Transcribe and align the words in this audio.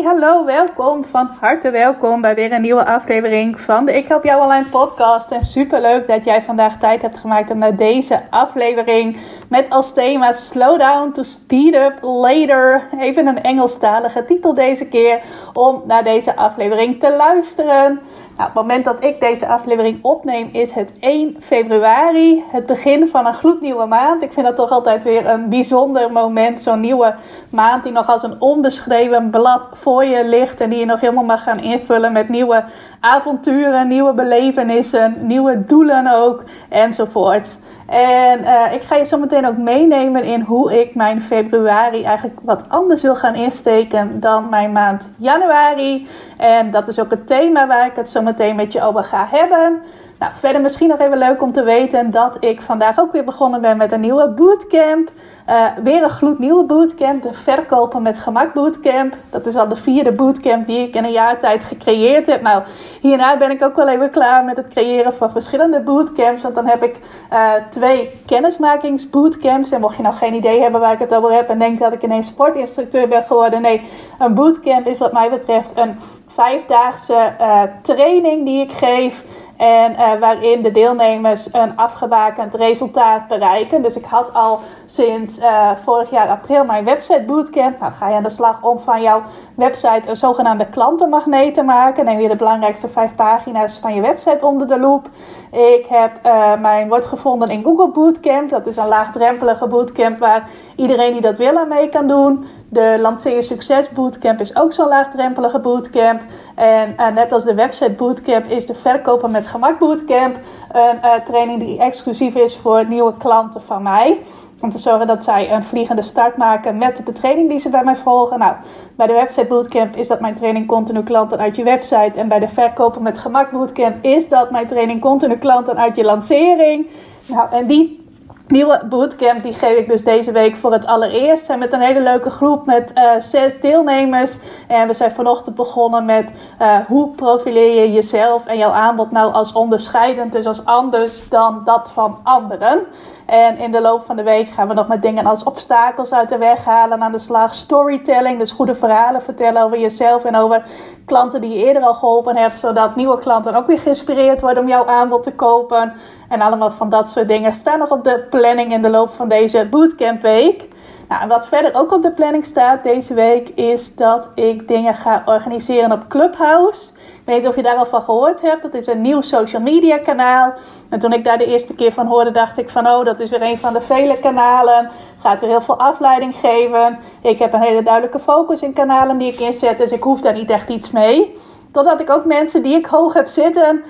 Hallo, 0.00 0.44
welkom. 0.44 1.04
Van 1.04 1.30
harte 1.40 1.70
welkom 1.70 2.20
bij 2.20 2.34
weer 2.34 2.52
een 2.52 2.60
nieuwe 2.60 2.86
aflevering 2.86 3.60
van 3.60 3.84
de 3.84 3.96
Ik 3.96 4.08
Help 4.08 4.24
Jou 4.24 4.42
Online 4.42 4.66
podcast. 4.66 5.30
En 5.30 5.44
super 5.44 5.80
leuk 5.80 6.06
dat 6.06 6.24
jij 6.24 6.42
vandaag 6.42 6.78
tijd 6.78 7.02
hebt 7.02 7.18
gemaakt 7.18 7.50
om 7.50 7.58
naar 7.58 7.76
deze 7.76 8.22
aflevering 8.30 9.16
met 9.48 9.70
als 9.70 9.92
thema 9.92 10.32
Slow 10.32 10.78
Down 10.78 11.10
to 11.10 11.22
Speed 11.22 11.74
Up 11.74 11.98
Later. 12.02 12.88
Even 12.98 13.26
een 13.26 13.42
Engelstalige 13.42 14.24
titel 14.24 14.54
deze 14.54 14.88
keer 14.88 15.20
om 15.52 15.82
naar 15.86 16.04
deze 16.04 16.36
aflevering 16.36 17.00
te 17.00 17.16
luisteren. 17.16 18.00
Nou, 18.36 18.44
het 18.44 18.54
moment 18.54 18.84
dat 18.84 19.04
ik 19.04 19.20
deze 19.20 19.46
aflevering 19.46 19.98
opneem 20.02 20.48
is 20.52 20.70
het 20.70 20.92
1 21.00 21.36
februari, 21.40 22.44
het 22.50 22.66
begin 22.66 23.08
van 23.08 23.26
een 23.26 23.34
gloednieuwe 23.34 23.86
maand. 23.86 24.22
Ik 24.22 24.32
vind 24.32 24.46
dat 24.46 24.56
toch 24.56 24.70
altijd 24.70 25.04
weer 25.04 25.26
een 25.26 25.48
bijzonder 25.48 26.12
moment, 26.12 26.62
zo'n 26.62 26.80
nieuwe 26.80 27.14
maand 27.50 27.82
die 27.82 27.92
nog 27.92 28.08
als 28.08 28.22
een 28.22 28.40
onbeschreven 28.40 29.30
blad 29.30 29.70
voor 29.72 30.04
je 30.04 30.24
ligt 30.24 30.60
en 30.60 30.70
die 30.70 30.78
je 30.78 30.84
nog 30.84 31.00
helemaal 31.00 31.24
mag 31.24 31.42
gaan 31.42 31.60
invullen 31.60 32.12
met 32.12 32.28
nieuwe 32.28 32.64
avonturen, 33.00 33.88
nieuwe 33.88 34.12
belevenissen, 34.12 35.16
nieuwe 35.20 35.64
doelen 35.64 36.14
ook 36.14 36.44
enzovoort. 36.68 37.56
En 37.86 38.40
uh, 38.40 38.72
ik 38.72 38.82
ga 38.82 38.96
je 38.96 39.04
zo 39.04 39.18
meteen 39.18 39.46
ook 39.46 39.56
meenemen 39.56 40.24
in 40.24 40.40
hoe 40.40 40.80
ik 40.80 40.94
mijn 40.94 41.22
februari 41.22 42.04
eigenlijk 42.04 42.40
wat 42.42 42.64
anders 42.68 43.02
wil 43.02 43.14
gaan 43.14 43.34
insteken 43.34 44.20
dan 44.20 44.48
mijn 44.48 44.72
maand 44.72 45.08
januari. 45.16 46.06
En 46.36 46.70
dat 46.70 46.88
is 46.88 47.00
ook 47.00 47.10
het 47.10 47.26
thema 47.26 47.66
waar 47.66 47.86
ik 47.86 47.96
het 47.96 48.08
zo 48.08 48.20
meteen 48.20 48.31
met 48.38 48.72
je 48.72 48.82
over 48.82 49.04
ga 49.04 49.26
hebben. 49.30 49.82
Nou, 50.22 50.34
verder 50.34 50.60
misschien 50.60 50.88
nog 50.88 50.98
even 50.98 51.18
leuk 51.18 51.42
om 51.42 51.52
te 51.52 51.62
weten 51.62 52.10
dat 52.10 52.36
ik 52.40 52.60
vandaag 52.60 52.98
ook 52.98 53.12
weer 53.12 53.24
begonnen 53.24 53.60
ben 53.60 53.76
met 53.76 53.92
een 53.92 54.00
nieuwe 54.00 54.28
bootcamp. 54.28 55.10
Uh, 55.48 55.66
weer 55.82 56.02
een 56.02 56.10
gloednieuwe 56.10 56.64
bootcamp, 56.64 57.22
de 57.22 57.32
Verkopen 57.32 58.02
met 58.02 58.18
Gemak 58.18 58.54
bootcamp. 58.54 59.16
Dat 59.30 59.46
is 59.46 59.56
al 59.56 59.68
de 59.68 59.76
vierde 59.76 60.12
bootcamp 60.12 60.66
die 60.66 60.86
ik 60.86 60.94
in 60.94 61.04
een 61.04 61.12
jaar 61.12 61.38
tijd 61.38 61.64
gecreëerd 61.64 62.26
heb. 62.26 62.42
Nou, 62.42 62.62
hierna 63.00 63.36
ben 63.36 63.50
ik 63.50 63.62
ook 63.62 63.76
wel 63.76 63.88
even 63.88 64.10
klaar 64.10 64.44
met 64.44 64.56
het 64.56 64.68
creëren 64.68 65.14
van 65.14 65.30
verschillende 65.30 65.80
bootcamps. 65.80 66.42
Want 66.42 66.54
dan 66.54 66.66
heb 66.66 66.82
ik 66.82 67.00
uh, 67.32 67.52
twee 67.68 68.10
kennismakingsbootcamps. 68.26 69.70
En 69.70 69.80
mocht 69.80 69.96
je 69.96 70.02
nou 70.02 70.14
geen 70.14 70.34
idee 70.34 70.60
hebben 70.60 70.80
waar 70.80 70.92
ik 70.92 70.98
het 70.98 71.14
over 71.14 71.32
heb 71.32 71.48
en 71.48 71.58
denk 71.58 71.78
dat 71.78 71.92
ik 71.92 72.02
ineens 72.02 72.26
sportinstructeur 72.26 73.08
ben 73.08 73.22
geworden. 73.22 73.62
Nee, 73.62 73.82
een 74.18 74.34
bootcamp 74.34 74.86
is 74.86 74.98
wat 74.98 75.12
mij 75.12 75.30
betreft 75.30 75.72
een 75.74 75.96
vijfdaagse 76.34 77.34
uh, 77.40 77.62
training 77.82 78.44
die 78.44 78.60
ik 78.60 78.72
geef. 78.72 79.24
En 79.56 79.92
uh, 79.92 80.12
waarin 80.20 80.62
de 80.62 80.70
deelnemers 80.70 81.52
een 81.52 81.76
afgebakend 81.76 82.54
resultaat 82.54 83.28
bereiken. 83.28 83.82
Dus 83.82 83.96
ik 83.96 84.04
had 84.04 84.32
al 84.32 84.60
sinds 84.84 85.38
uh, 85.38 85.70
vorig 85.76 86.10
jaar 86.10 86.28
april 86.28 86.64
mijn 86.64 86.84
website 86.84 87.22
bootcamp. 87.26 87.78
Nou 87.78 87.92
ga 87.92 88.08
je 88.08 88.14
aan 88.14 88.22
de 88.22 88.30
slag 88.30 88.62
om 88.62 88.78
van 88.78 89.02
jouw 89.02 89.22
website 89.54 90.08
een 90.08 90.16
zogenaamde 90.16 90.68
klantenmagneet 90.68 91.54
te 91.54 91.62
maken. 91.62 92.04
Neem 92.04 92.20
je 92.20 92.28
de 92.28 92.36
belangrijkste 92.36 92.88
vijf 92.88 93.14
pagina's 93.14 93.78
van 93.78 93.94
je 93.94 94.00
website 94.00 94.46
onder 94.46 94.66
de 94.66 94.78
loep. 94.78 95.08
Ik 95.50 95.86
heb 95.88 96.18
uh, 96.26 96.60
mijn 96.60 96.88
wordt 96.88 97.06
gevonden 97.06 97.48
in 97.48 97.64
Google 97.64 97.90
Bootcamp. 97.90 98.48
Dat 98.48 98.66
is 98.66 98.76
een 98.76 98.88
laagdrempelige 98.88 99.66
bootcamp 99.66 100.18
waar 100.18 100.48
iedereen 100.76 101.12
die 101.12 101.20
dat 101.20 101.38
wil 101.38 101.58
aan 101.58 101.68
mee 101.68 101.88
kan 101.88 102.06
doen. 102.06 102.46
De 102.68 102.98
Lanceer 103.00 103.44
Succes 103.44 103.90
Bootcamp 103.90 104.40
is 104.40 104.56
ook 104.56 104.72
zo'n 104.72 104.88
laagdrempelige 104.88 105.58
bootcamp. 105.58 106.20
En 106.54 106.94
uh, 106.98 107.08
net 107.08 107.32
als 107.32 107.44
de 107.44 107.54
website 107.54 107.92
bootcamp 107.92 108.44
is 108.46 108.66
de 108.66 108.74
Verkopen 108.74 109.30
met 109.30 109.46
Gemak 109.46 109.78
Bootcamp 109.78 110.36
een 110.72 110.98
uh, 111.04 111.14
training 111.14 111.58
die 111.58 111.78
exclusief 111.78 112.34
is 112.34 112.56
voor 112.56 112.86
nieuwe 112.86 113.16
klanten 113.16 113.62
van 113.62 113.82
mij. 113.82 114.20
Om 114.62 114.68
te 114.68 114.78
zorgen 114.78 115.06
dat 115.06 115.22
zij 115.22 115.52
een 115.52 115.64
vliegende 115.64 116.02
start 116.02 116.36
maken 116.36 116.78
met 116.78 117.02
de 117.04 117.12
training 117.12 117.48
die 117.48 117.58
ze 117.58 117.68
bij 117.68 117.84
mij 117.84 117.96
volgen. 117.96 118.38
Nou, 118.38 118.54
bij 118.96 119.06
de 119.06 119.12
website 119.12 119.46
bootcamp 119.46 119.96
is 119.96 120.08
dat 120.08 120.20
mijn 120.20 120.34
training 120.34 120.66
continu 120.66 121.02
klanten 121.02 121.38
uit 121.38 121.56
je 121.56 121.64
website. 121.64 122.20
En 122.20 122.28
bij 122.28 122.38
de 122.38 122.48
Verkopen 122.48 123.02
met 123.02 123.18
Gemak 123.18 123.50
Bootcamp 123.50 124.04
is 124.04 124.28
dat 124.28 124.50
mijn 124.50 124.66
training 124.66 125.00
continu 125.00 125.36
klanten 125.36 125.78
uit 125.78 125.96
je 125.96 126.04
lancering. 126.04 126.86
Nou, 127.26 127.50
en 127.50 127.66
die 127.66 128.02
nieuwe 128.46 128.82
bootcamp 128.88 129.42
die 129.42 129.52
geef 129.52 129.78
ik 129.78 129.88
dus 129.88 130.04
deze 130.04 130.32
week 130.32 130.56
voor 130.56 130.72
het 130.72 130.86
allereerst. 130.86 131.50
En 131.50 131.58
met 131.58 131.72
een 131.72 131.80
hele 131.80 132.00
leuke 132.00 132.30
groep 132.30 132.66
met 132.66 132.92
uh, 132.94 133.10
zes 133.18 133.60
deelnemers. 133.60 134.38
En 134.68 134.86
we 134.86 134.94
zijn 134.94 135.10
vanochtend 135.10 135.56
begonnen 135.56 136.04
met 136.04 136.32
uh, 136.60 136.76
hoe 136.86 137.08
profileer 137.08 137.82
je 137.82 137.92
jezelf 137.92 138.46
en 138.46 138.58
jouw 138.58 138.70
aanbod 138.70 139.10
nou 139.10 139.32
als 139.32 139.52
onderscheidend, 139.52 140.32
dus 140.32 140.46
als 140.46 140.64
anders 140.64 141.28
dan 141.28 141.62
dat 141.64 141.90
van 141.90 142.18
anderen. 142.22 142.86
En 143.26 143.58
in 143.58 143.70
de 143.70 143.80
loop 143.80 144.04
van 144.04 144.16
de 144.16 144.22
week 144.22 144.48
gaan 144.48 144.68
we 144.68 144.74
nog 144.74 144.88
met 144.88 145.02
dingen 145.02 145.26
als 145.26 145.44
obstakels 145.44 146.14
uit 146.14 146.28
de 146.28 146.38
weg 146.38 146.64
halen 146.64 147.02
aan 147.02 147.12
de 147.12 147.18
slag. 147.18 147.54
Storytelling, 147.54 148.38
dus 148.38 148.50
goede 148.50 148.74
verhalen 148.74 149.22
vertellen 149.22 149.62
over 149.62 149.78
jezelf 149.78 150.24
en 150.24 150.36
over 150.36 150.64
klanten 151.04 151.40
die 151.40 151.58
je 151.58 151.64
eerder 151.66 151.82
al 151.82 151.94
geholpen 151.94 152.36
hebt. 152.36 152.58
Zodat 152.58 152.96
nieuwe 152.96 153.18
klanten 153.20 153.54
ook 153.54 153.66
weer 153.66 153.78
geïnspireerd 153.78 154.40
worden 154.40 154.62
om 154.62 154.68
jouw 154.68 154.86
aanbod 154.86 155.22
te 155.22 155.34
kopen. 155.34 155.92
En 156.28 156.40
allemaal 156.40 156.70
van 156.70 156.88
dat 156.88 157.10
soort 157.10 157.28
dingen 157.28 157.52
staan 157.54 157.78
nog 157.78 157.90
op 157.90 158.04
de 158.04 158.26
planning 158.30 158.72
in 158.72 158.82
de 158.82 158.90
loop 158.90 159.10
van 159.10 159.28
deze 159.28 159.66
bootcamp 159.70 160.22
week. 160.22 160.68
Nou, 161.08 161.22
en 161.22 161.28
wat 161.28 161.48
verder 161.48 161.74
ook 161.74 161.92
op 161.92 162.02
de 162.02 162.12
planning 162.12 162.44
staat 162.44 162.82
deze 162.82 163.14
week 163.14 163.48
is 163.48 163.94
dat 163.94 164.28
ik 164.34 164.68
dingen 164.68 164.94
ga 164.94 165.22
organiseren 165.26 165.92
op 165.92 166.08
Clubhouse. 166.08 166.90
Weet 167.24 167.38
niet 167.38 167.48
of 167.48 167.56
je 167.56 167.62
daar 167.62 167.76
al 167.76 167.86
van 167.86 168.02
gehoord 168.02 168.40
hebt. 168.40 168.62
Dat 168.62 168.74
is 168.74 168.86
een 168.86 169.00
nieuw 169.00 169.20
social 169.20 169.62
media 169.62 169.98
kanaal. 169.98 170.52
En 170.88 170.98
toen 170.98 171.12
ik 171.12 171.24
daar 171.24 171.38
de 171.38 171.46
eerste 171.46 171.74
keer 171.74 171.92
van 171.92 172.06
hoorde, 172.06 172.30
dacht 172.30 172.58
ik 172.58 172.68
van 172.68 172.86
oh, 172.86 173.04
dat 173.04 173.20
is 173.20 173.30
weer 173.30 173.42
een 173.42 173.58
van 173.58 173.72
de 173.72 173.80
vele 173.80 174.18
kanalen. 174.18 174.90
Gaat 175.18 175.40
weer 175.40 175.50
heel 175.50 175.60
veel 175.60 175.78
afleiding 175.78 176.34
geven. 176.34 176.98
Ik 177.22 177.38
heb 177.38 177.52
een 177.52 177.60
hele 177.60 177.82
duidelijke 177.82 178.18
focus 178.18 178.62
in 178.62 178.72
kanalen 178.72 179.18
die 179.18 179.32
ik 179.32 179.40
inzet, 179.40 179.78
dus 179.78 179.92
ik 179.92 180.02
hoef 180.02 180.20
daar 180.20 180.34
niet 180.34 180.50
echt 180.50 180.68
iets 180.68 180.90
mee. 180.90 181.38
Totdat 181.72 182.00
ik 182.00 182.10
ook 182.10 182.24
mensen 182.24 182.62
die 182.62 182.76
ik 182.76 182.86
hoog 182.86 183.12
heb 183.12 183.26
zitten 183.26 183.82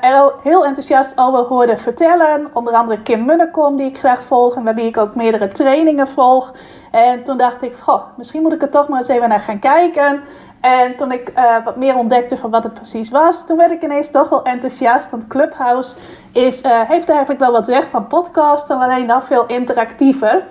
er 0.00 0.32
heel 0.42 0.64
enthousiast 0.64 1.18
over 1.18 1.38
hoorde 1.38 1.78
vertellen. 1.78 2.50
Onder 2.52 2.74
andere 2.74 3.02
Kim 3.02 3.24
Munnekom, 3.24 3.76
die 3.76 3.86
ik 3.86 3.98
graag 3.98 4.22
volg 4.22 4.54
en 4.56 4.64
waarbij 4.64 4.86
ik 4.86 4.96
ook 4.96 5.14
meerdere 5.14 5.48
trainingen 5.48 6.08
volg. 6.08 6.52
En 6.90 7.22
toen 7.24 7.36
dacht 7.36 7.62
ik, 7.62 7.74
goh, 7.80 8.02
misschien 8.16 8.42
moet 8.42 8.52
ik 8.52 8.62
er 8.62 8.70
toch 8.70 8.88
maar 8.88 8.98
eens 8.98 9.08
even 9.08 9.28
naar 9.28 9.40
gaan 9.40 9.58
kijken. 9.58 10.20
En 10.60 10.96
toen 10.96 11.12
ik 11.12 11.32
uh, 11.36 11.64
wat 11.64 11.76
meer 11.76 11.96
ontdekte 11.96 12.36
van 12.36 12.50
wat 12.50 12.62
het 12.62 12.74
precies 12.74 13.10
was, 13.10 13.46
toen 13.46 13.56
werd 13.56 13.70
ik 13.70 13.82
ineens 13.82 14.10
toch 14.10 14.28
wel 14.28 14.44
enthousiast. 14.44 15.10
Want 15.10 15.26
Clubhouse 15.26 15.94
is, 16.32 16.62
uh, 16.64 16.80
heeft 16.80 17.08
eigenlijk 17.08 17.40
wel 17.40 17.52
wat 17.52 17.66
weg 17.66 17.86
van 17.90 18.06
podcasten, 18.06 18.78
alleen 18.78 19.06
dan 19.06 19.22
veel 19.22 19.46
interactiever. 19.46 20.46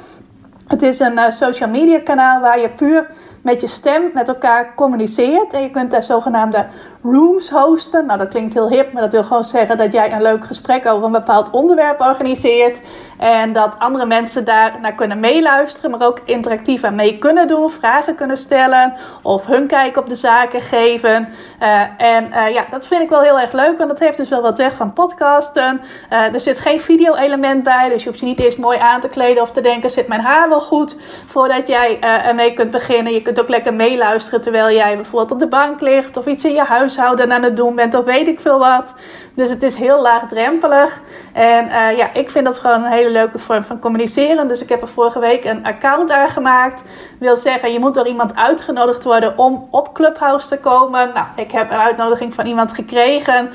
Het 0.67 0.81
is 0.81 0.99
een 0.99 1.17
uh, 1.17 1.29
social 1.29 1.69
media 1.69 1.99
kanaal 1.99 2.41
waar 2.41 2.59
je 2.59 2.69
puur 2.69 3.09
met 3.41 3.61
je 3.61 3.67
stem 3.67 4.09
met 4.13 4.27
elkaar 4.27 4.75
communiceert. 4.75 5.53
En 5.53 5.61
je 5.61 5.69
kunt 5.69 5.91
daar 5.91 6.03
zogenaamde 6.03 6.65
rooms 7.03 7.49
hosten. 7.49 8.05
Nou, 8.05 8.19
dat 8.19 8.27
klinkt 8.27 8.53
heel 8.53 8.69
hip, 8.69 8.93
maar 8.93 9.01
dat 9.01 9.11
wil 9.11 9.23
gewoon 9.23 9.45
zeggen 9.45 9.77
dat 9.77 9.91
jij 9.91 10.11
een 10.11 10.21
leuk 10.21 10.45
gesprek 10.45 10.85
over 10.85 11.05
een 11.05 11.11
bepaald 11.11 11.49
onderwerp 11.49 12.01
organiseert. 12.01 12.81
En 13.17 13.53
dat 13.53 13.79
andere 13.79 14.05
mensen 14.05 14.45
daar 14.45 14.77
naar 14.81 14.93
kunnen 14.93 15.19
meeluisteren, 15.19 15.91
maar 15.91 16.07
ook 16.07 16.19
interactief 16.25 16.83
aan 16.83 16.95
mee 16.95 17.17
kunnen 17.17 17.47
doen, 17.47 17.69
vragen 17.69 18.15
kunnen 18.15 18.37
stellen 18.37 18.93
of 19.21 19.45
hun 19.45 19.67
kijk 19.67 19.97
op 19.97 20.09
de 20.09 20.15
zaken 20.15 20.61
geven. 20.61 21.29
Uh, 21.61 21.81
en 21.97 22.25
uh, 22.25 22.53
ja, 22.53 22.65
dat 22.71 22.87
vind 22.87 23.01
ik 23.01 23.09
wel 23.09 23.21
heel 23.21 23.39
erg 23.39 23.51
leuk, 23.51 23.77
want 23.77 23.89
dat 23.89 23.99
heeft 23.99 24.17
dus 24.17 24.29
wel 24.29 24.41
wat 24.41 24.57
weg 24.57 24.73
van 24.73 24.93
podcasten. 24.93 25.81
Uh, 26.11 26.33
er 26.33 26.41
zit 26.41 26.59
geen 26.59 26.79
video-element 26.79 27.63
bij, 27.63 27.89
dus 27.89 28.03
je 28.03 28.09
hoeft 28.09 28.19
je 28.19 28.25
niet 28.25 28.39
eerst 28.39 28.57
mooi 28.57 28.77
aan 28.77 28.99
te 28.99 29.07
kleden 29.07 29.43
of 29.43 29.51
te 29.51 29.61
denken: 29.61 29.89
zit 29.89 30.07
mijn 30.07 30.21
haar 30.21 30.49
wel 30.49 30.61
goed 30.61 30.95
voordat 31.25 31.67
jij 31.67 31.99
ermee 31.99 32.53
kunt 32.53 32.71
beginnen. 32.71 33.13
Je 33.13 33.21
kunt 33.33 33.41
ook 33.41 33.49
lekker 33.49 33.73
meeluisteren 33.73 34.41
terwijl 34.41 34.75
jij 34.75 34.95
bijvoorbeeld 34.95 35.31
op 35.31 35.39
de 35.39 35.47
bank 35.47 35.81
ligt 35.81 36.17
of 36.17 36.25
iets 36.25 36.43
in 36.43 36.53
je 36.53 36.63
huishouden 36.63 37.31
aan 37.31 37.43
het 37.43 37.55
doen 37.55 37.75
bent 37.75 37.95
of 37.95 38.05
weet 38.05 38.27
ik 38.27 38.39
veel 38.39 38.59
wat. 38.59 38.93
Dus 39.33 39.49
het 39.49 39.63
is 39.63 39.75
heel 39.75 40.01
laagdrempelig. 40.01 41.01
En 41.33 41.65
uh, 41.65 41.97
ja, 41.97 42.13
ik 42.13 42.29
vind 42.29 42.45
dat 42.45 42.57
gewoon 42.57 42.83
een 42.83 42.91
hele 42.91 43.09
leuke 43.09 43.39
vorm 43.39 43.63
van 43.63 43.79
communiceren. 43.79 44.47
Dus 44.47 44.61
ik 44.61 44.69
heb 44.69 44.81
er 44.81 44.87
vorige 44.87 45.19
week 45.19 45.45
een 45.45 45.65
account 45.65 46.11
aangemaakt. 46.11 46.81
Wil 47.19 47.37
zeggen, 47.37 47.71
je 47.71 47.79
moet 47.79 47.93
door 47.93 48.07
iemand 48.07 48.35
uitgenodigd 48.35 49.03
worden 49.03 49.37
om 49.37 49.67
op 49.71 49.93
Clubhouse 49.93 50.47
te 50.47 50.59
komen. 50.59 51.11
Nou, 51.13 51.27
ik 51.35 51.51
heb 51.51 51.71
een 51.71 51.77
uitnodiging 51.77 52.33
van 52.33 52.45
iemand 52.45 52.73
gekregen. 52.73 53.49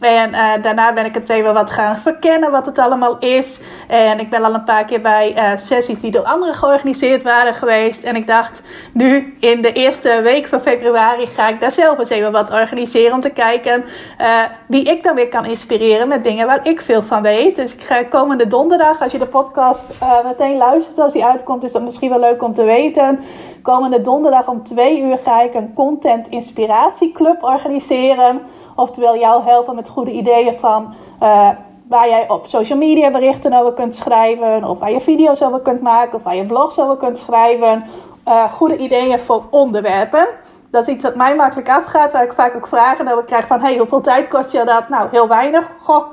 En 0.00 0.30
uh, 0.30 0.62
daarna 0.62 0.92
ben 0.92 1.04
ik 1.04 1.14
het 1.14 1.28
even 1.28 1.54
wat 1.54 1.70
gaan 1.70 1.96
verkennen 1.96 2.50
wat 2.50 2.66
het 2.66 2.78
allemaal 2.78 3.18
is. 3.18 3.60
En 3.88 4.20
ik 4.20 4.30
ben 4.30 4.44
al 4.44 4.54
een 4.54 4.64
paar 4.64 4.84
keer 4.84 5.00
bij 5.00 5.36
uh, 5.36 5.56
sessies 5.56 6.00
die 6.00 6.10
door 6.10 6.24
anderen 6.24 6.54
georganiseerd 6.54 7.22
waren 7.22 7.54
geweest. 7.54 8.04
En 8.04 8.16
ik 8.16 8.26
dacht, 8.26 8.62
nu 8.92 9.36
in 9.40 9.62
de 9.62 9.72
eerste 9.72 10.20
week 10.22 10.48
van 10.48 10.60
februari 10.60 11.26
ga 11.26 11.48
ik 11.48 11.60
daar 11.60 11.70
zelf 11.70 11.98
eens 11.98 12.10
even 12.10 12.32
wat 12.32 12.50
organiseren. 12.52 13.12
Om 13.12 13.20
te 13.20 13.30
kijken 13.30 13.84
uh, 14.20 14.42
wie 14.66 14.84
ik 14.84 15.02
dan 15.02 15.14
weer 15.14 15.28
kan 15.28 15.44
inspireren 15.44 16.08
met 16.08 16.24
dingen 16.24 16.46
waar 16.46 16.66
ik 16.66 16.80
veel 16.80 17.02
van 17.02 17.22
weet. 17.22 17.56
Dus 17.56 17.74
ik 17.74 17.82
ga 17.82 18.02
komende 18.02 18.46
donderdag, 18.46 19.02
als 19.02 19.12
je 19.12 19.18
de 19.18 19.26
podcast 19.26 19.86
meteen 20.24 20.56
luistert 20.56 20.98
als 20.98 21.12
die 21.12 21.24
uitkomt, 21.24 21.64
is 21.64 21.72
dat 21.72 21.82
misschien 21.82 22.10
wel 22.10 22.20
leuk 22.20 22.42
om 22.42 22.54
te 22.54 22.64
weten. 22.64 23.20
Komende 23.62 24.00
donderdag 24.00 24.48
om 24.48 24.62
twee 24.62 25.00
uur 25.00 25.18
ga 25.18 25.42
ik 25.42 25.54
een 25.54 25.72
content 25.74 26.28
inspiratieclub 26.28 27.42
organiseren. 27.42 28.40
Oftewel 28.78 29.16
jou 29.16 29.42
helpen 29.42 29.74
met 29.74 29.88
goede 29.88 30.10
ideeën 30.10 30.58
van 30.58 30.94
uh, 31.22 31.48
waar 31.88 32.08
jij 32.08 32.28
op 32.28 32.46
social 32.46 32.78
media 32.78 33.10
berichten 33.10 33.52
over 33.52 33.72
kunt 33.72 33.94
schrijven. 33.94 34.64
Of 34.64 34.78
waar 34.78 34.90
je 34.90 35.00
video's 35.00 35.42
over 35.42 35.60
kunt 35.60 35.80
maken. 35.80 36.14
Of 36.14 36.22
waar 36.22 36.36
je 36.36 36.46
blogs 36.46 36.80
over 36.80 36.96
kunt 36.96 37.18
schrijven. 37.18 37.84
Uh, 38.28 38.52
goede 38.52 38.76
ideeën 38.76 39.18
voor 39.18 39.44
onderwerpen. 39.50 40.28
Dat 40.70 40.82
is 40.82 40.94
iets 40.94 41.04
wat 41.04 41.16
mij 41.16 41.34
makkelijk 41.34 41.68
afgaat. 41.68 42.12
Waar 42.12 42.24
ik 42.24 42.32
vaak 42.32 42.56
ook 42.56 42.66
vragen 42.66 43.08
over 43.08 43.24
krijg 43.24 43.46
van... 43.46 43.60
Hey, 43.60 43.78
hoeveel 43.78 44.00
tijd 44.00 44.28
kost 44.28 44.52
je 44.52 44.64
dat? 44.64 44.88
Nou, 44.88 45.08
heel 45.10 45.28
weinig. 45.28 45.66
Goh, 45.82 46.06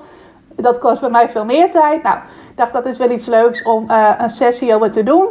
dat 0.56 0.80
kost 0.80 1.02
bij 1.02 1.10
mij 1.10 1.30
veel 1.30 1.46
meer 1.46 1.72
tijd. 1.72 2.04
Nou, 2.04 2.18
ik 2.50 2.58
dacht 2.58 2.74
dat 2.74 2.86
is 2.86 2.98
wel 2.98 3.12
iets 3.12 3.28
leuks 3.28 3.64
om 3.64 3.92
uh, 3.92 4.12
een 4.18 4.30
sessie 4.30 4.76
over 4.76 4.92
te 4.92 5.04
doen. 5.04 5.28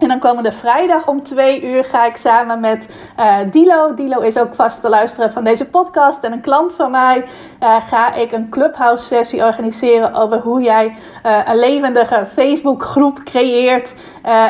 En 0.00 0.08
dan 0.08 0.18
komende 0.18 0.52
vrijdag 0.52 1.06
om 1.06 1.22
twee 1.22 1.62
uur 1.62 1.84
ga 1.84 2.06
ik 2.06 2.16
samen 2.16 2.60
met 2.60 2.86
uh, 3.18 3.36
Dilo. 3.50 3.94
Dilo 3.94 4.20
is 4.20 4.38
ook 4.38 4.54
vaste 4.54 4.88
luisteraar 4.88 5.30
van 5.30 5.44
deze 5.44 5.70
podcast 5.70 6.24
en 6.24 6.32
een 6.32 6.40
klant 6.40 6.74
van 6.74 6.90
mij. 6.90 7.24
Uh, 7.62 7.76
ga 7.88 8.14
ik 8.14 8.32
een 8.32 8.48
clubhouse 8.48 9.06
sessie 9.06 9.44
organiseren 9.44 10.14
over 10.14 10.38
hoe 10.38 10.62
jij 10.62 10.96
uh, 11.26 11.38
een 11.44 11.58
levendige 11.58 12.26
Facebook 12.26 12.82
groep 12.82 13.22
creëert 13.24 13.94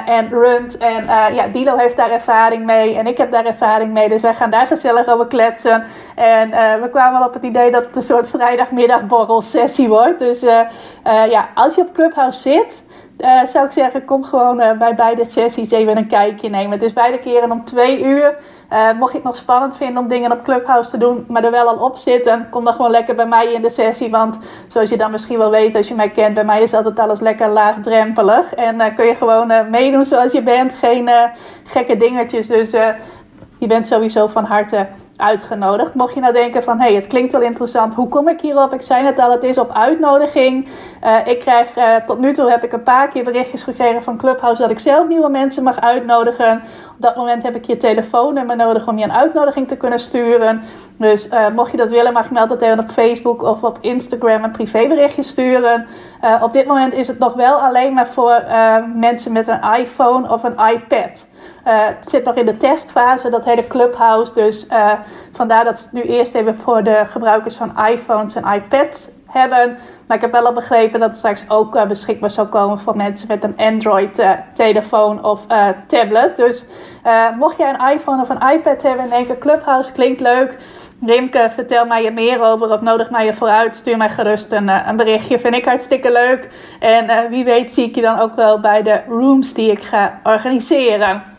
en 0.06 0.28
runt. 0.28 0.78
En 0.78 1.04
ja, 1.34 1.46
Dilo 1.52 1.76
heeft 1.76 1.96
daar 1.96 2.10
ervaring 2.10 2.64
mee 2.64 2.96
en 2.96 3.06
ik 3.06 3.18
heb 3.18 3.30
daar 3.30 3.44
ervaring 3.44 3.92
mee. 3.92 4.08
Dus 4.08 4.22
wij 4.22 4.34
gaan 4.34 4.50
daar 4.50 4.66
gezellig 4.66 5.06
over 5.06 5.26
kletsen. 5.26 5.84
En 6.14 6.50
we 6.80 6.88
kwamen 6.90 7.18
wel 7.18 7.28
op 7.28 7.34
het 7.34 7.42
idee 7.42 7.70
dat 7.70 7.84
het 7.86 7.96
een 7.96 8.02
soort 8.02 8.30
vrijdagmiddagborrel 8.30 9.42
sessie 9.42 9.88
wordt. 9.88 10.18
Dus 10.18 10.40
ja, 11.30 11.48
als 11.54 11.74
je 11.74 11.80
op 11.80 11.92
Clubhouse 11.92 12.40
zit 12.40 12.82
uh, 13.20 13.44
zou 13.44 13.66
ik 13.66 13.72
zeggen, 13.72 14.04
kom 14.04 14.24
gewoon 14.24 14.60
uh, 14.60 14.72
bij 14.72 14.94
beide 14.94 15.24
sessies 15.28 15.70
even 15.70 15.96
een 15.96 16.06
kijkje 16.06 16.48
nemen. 16.48 16.70
Het 16.70 16.82
is 16.82 16.92
beide 16.92 17.18
keren 17.18 17.50
om 17.50 17.64
twee 17.64 18.04
uur. 18.04 18.36
Uh, 18.72 18.92
mocht 18.92 19.10
je 19.10 19.16
het 19.16 19.26
nog 19.26 19.36
spannend 19.36 19.76
vinden 19.76 20.02
om 20.02 20.08
dingen 20.08 20.32
op 20.32 20.42
Clubhouse 20.42 20.90
te 20.90 20.98
doen, 20.98 21.24
maar 21.28 21.44
er 21.44 21.50
wel 21.50 21.68
al 21.68 21.76
op 21.76 21.96
zitten, 21.96 22.46
kom 22.50 22.64
dan 22.64 22.72
gewoon 22.72 22.90
lekker 22.90 23.14
bij 23.14 23.26
mij 23.26 23.52
in 23.52 23.62
de 23.62 23.70
sessie. 23.70 24.10
Want 24.10 24.38
zoals 24.68 24.90
je 24.90 24.96
dan 24.96 25.10
misschien 25.10 25.38
wel 25.38 25.50
weet, 25.50 25.74
als 25.74 25.88
je 25.88 25.94
mij 25.94 26.10
kent, 26.10 26.34
bij 26.34 26.44
mij 26.44 26.62
is 26.62 26.74
altijd 26.74 26.98
alles 26.98 27.20
lekker 27.20 27.48
laagdrempelig. 27.48 28.54
En 28.54 28.94
kun 28.94 29.06
je 29.06 29.14
gewoon 29.14 29.70
meedoen 29.70 30.04
zoals 30.04 30.32
je 30.32 30.42
bent. 30.42 30.74
Geen 30.74 31.10
gekke 31.64 31.96
dingetjes. 31.96 32.46
Dus 32.46 32.70
je 33.58 33.66
bent 33.66 33.86
sowieso 33.86 34.26
van 34.26 34.44
harte 34.44 34.86
uitgenodigd. 35.20 35.94
Mocht 35.94 36.14
je 36.14 36.20
nou 36.20 36.32
denken 36.32 36.62
van, 36.62 36.78
hé, 36.78 36.84
hey, 36.84 36.94
het 36.94 37.06
klinkt 37.06 37.32
wel 37.32 37.40
interessant. 37.40 37.94
Hoe 37.94 38.08
kom 38.08 38.28
ik 38.28 38.40
hierop? 38.40 38.72
Ik 38.72 38.82
zei 38.82 39.02
net 39.02 39.18
al, 39.18 39.30
het 39.30 39.42
is 39.42 39.58
op 39.58 39.72
uitnodiging. 39.72 40.68
Uh, 41.04 41.26
ik 41.26 41.38
krijg, 41.38 41.76
uh, 41.76 41.94
tot 42.06 42.18
nu 42.18 42.32
toe 42.32 42.50
heb 42.50 42.64
ik 42.64 42.72
een 42.72 42.82
paar 42.82 43.08
keer 43.08 43.24
berichtjes 43.24 43.62
gekregen 43.62 44.02
van 44.02 44.16
Clubhouse 44.16 44.62
dat 44.62 44.70
ik 44.70 44.78
zelf 44.78 45.08
nieuwe 45.08 45.28
mensen 45.28 45.62
mag 45.62 45.80
uitnodigen. 45.80 46.62
Op 46.90 47.06
dat 47.06 47.16
moment 47.16 47.42
heb 47.42 47.54
ik 47.54 47.64
je 47.64 47.76
telefoonnummer 47.76 48.56
nodig 48.56 48.88
om 48.88 48.98
je 48.98 49.04
een 49.04 49.12
uitnodiging 49.12 49.68
te 49.68 49.76
kunnen 49.76 49.98
sturen. 49.98 50.62
Dus 50.96 51.28
uh, 51.28 51.48
mocht 51.48 51.70
je 51.70 51.76
dat 51.76 51.90
willen, 51.90 52.12
mag 52.12 52.28
je 52.28 52.34
me 52.34 52.40
altijd 52.40 52.62
even 52.62 52.78
op 52.78 52.90
Facebook 52.90 53.42
of 53.42 53.62
op 53.62 53.78
Instagram 53.80 54.44
een 54.44 54.50
privéberichtje 54.50 55.22
sturen. 55.22 55.86
op 56.42 56.52
dit 56.52 56.66
moment 56.66 56.92
is 56.92 57.08
het 57.08 57.18
nog 57.18 57.34
wel 57.34 57.54
alleen 57.54 57.94
maar 57.94 58.08
voor 58.08 58.42
mensen 58.94 59.32
met 59.32 59.48
een 59.48 59.60
iPhone 59.78 60.30
of 60.32 60.42
een 60.42 60.58
iPad. 60.72 61.28
Het 61.64 62.08
zit 62.08 62.24
nog 62.24 62.34
in 62.34 62.46
de 62.46 62.56
testfase, 62.56 63.30
dat 63.30 63.44
hele 63.44 63.66
Clubhouse. 63.66 64.34
Dus 64.34 64.66
vandaar 65.32 65.64
dat 65.64 65.80
ze 65.80 65.84
het 65.84 65.92
nu 65.92 66.02
eerst 66.02 66.34
even 66.34 66.58
voor 66.58 66.82
de 66.82 67.02
gebruikers 67.06 67.56
van 67.56 67.86
iPhones 67.86 68.34
en 68.34 68.52
iPads 68.52 69.10
hebben. 69.26 69.78
Maar 70.06 70.16
ik 70.16 70.22
heb 70.22 70.32
wel 70.32 70.46
al 70.46 70.52
begrepen 70.52 71.00
dat 71.00 71.08
het 71.08 71.18
straks 71.18 71.44
ook 71.48 71.74
uh, 71.74 71.86
beschikbaar 71.86 72.30
zou 72.30 72.46
komen 72.46 72.78
voor 72.78 72.96
mensen 72.96 73.28
met 73.28 73.44
een 73.44 73.56
Android-telefoon 73.56 75.24
of 75.24 75.46
tablet. 75.86 76.36
Dus 76.36 76.66
mocht 77.38 77.56
jij 77.58 77.74
een 77.74 77.92
iPhone 77.92 78.22
of 78.22 78.28
een 78.28 78.48
iPad 78.52 78.82
hebben 78.82 79.04
en 79.04 79.10
denken: 79.10 79.38
Clubhouse 79.38 79.92
klinkt 79.92 80.20
leuk. 80.20 80.58
Rimke, 81.06 81.48
vertel 81.50 81.86
mij 81.86 82.06
er 82.06 82.12
meer 82.12 82.42
over 82.42 82.72
of 82.72 82.80
nodig 82.80 83.10
mij 83.10 83.26
ervoor 83.26 83.48
uit. 83.48 83.76
Stuur 83.76 83.96
mij 83.96 84.08
gerust 84.08 84.52
een, 84.52 84.68
een 84.88 84.96
berichtje. 84.96 85.38
Vind 85.38 85.54
ik 85.54 85.64
hartstikke 85.64 86.12
leuk. 86.12 86.48
En 86.80 87.30
wie 87.30 87.44
weet 87.44 87.72
zie 87.72 87.84
ik 87.84 87.94
je 87.94 88.02
dan 88.02 88.18
ook 88.18 88.34
wel 88.34 88.60
bij 88.60 88.82
de 88.82 89.00
rooms 89.08 89.54
die 89.54 89.70
ik 89.70 89.82
ga 89.82 90.20
organiseren. 90.24 91.29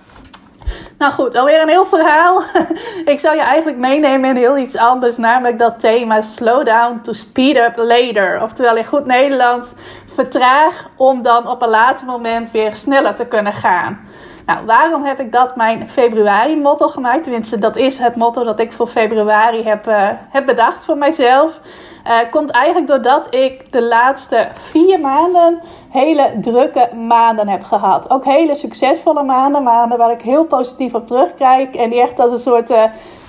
Nou 0.98 1.14
goed, 1.14 1.36
alweer 1.36 1.62
een 1.62 1.70
heel 1.70 1.86
verhaal. 1.86 2.44
ik 3.14 3.20
zou 3.20 3.36
je 3.36 3.42
eigenlijk 3.42 3.78
meenemen 3.78 4.30
in 4.30 4.36
heel 4.36 4.58
iets 4.58 4.78
anders, 4.78 5.18
namelijk 5.18 5.60
dat 5.60 5.80
thema 5.80 6.22
slow 6.22 6.66
down 6.66 7.00
to 7.02 7.14
speed 7.14 7.58
up 7.58 7.78
later. 7.78 8.42
Oftewel 8.42 8.76
in 8.76 8.86
goed 8.86 9.06
Nederlands, 9.06 9.74
vertraag 10.14 10.90
om 10.96 11.22
dan 11.22 11.48
op 11.48 11.62
een 11.62 11.70
later 11.70 12.06
moment 12.06 12.52
weer 12.52 12.76
sneller 12.76 13.16
te 13.16 13.26
kunnen 13.26 13.54
gaan. 13.54 14.00
Nou, 14.46 14.66
waarom 14.66 15.04
heb 15.04 15.20
ik 15.20 15.32
dat 15.32 15.56
mijn 15.56 15.90
februari-motto 15.90 16.88
gemaakt? 16.88 17.24
Tenminste, 17.24 17.60
dat 17.60 17.76
is 17.76 17.98
het 17.98 18.16
motto 18.16 18.44
dat 18.44 18.60
ik 18.60 18.72
voor 18.72 18.88
februari 18.88 19.64
heb, 19.64 19.88
uh, 19.88 20.08
heb 20.30 20.46
bedacht 20.46 20.86
voor 20.86 20.98
mijzelf. 20.98 21.60
Uh, 22.08 22.18
komt 22.32 22.52
eigenlijk 22.52 22.88
doordat 22.88 23.36
ik 23.36 23.72
de 23.72 23.84
laatste 23.84 24.48
vier 24.54 25.00
maanden 25.00 25.62
hele 25.90 26.34
drukke 26.42 26.90
maanden 27.08 27.48
heb 27.48 27.64
gehad. 27.64 28.10
Ook 28.10 28.26
hele 28.26 28.56
succesvolle 28.56 29.24
maanden, 29.24 29.64
maanden 29.64 29.98
waar 29.98 30.12
ik 30.12 30.22
heel 30.22 30.46
positief 30.46 30.94
op 30.94 31.08
terugkijk. 31.08 31.76
En 31.76 31.90
die 31.90 32.02
echt 32.02 32.20
als 32.20 32.32
een 32.32 32.40
soort 32.40 32.70
uh, 32.70 32.84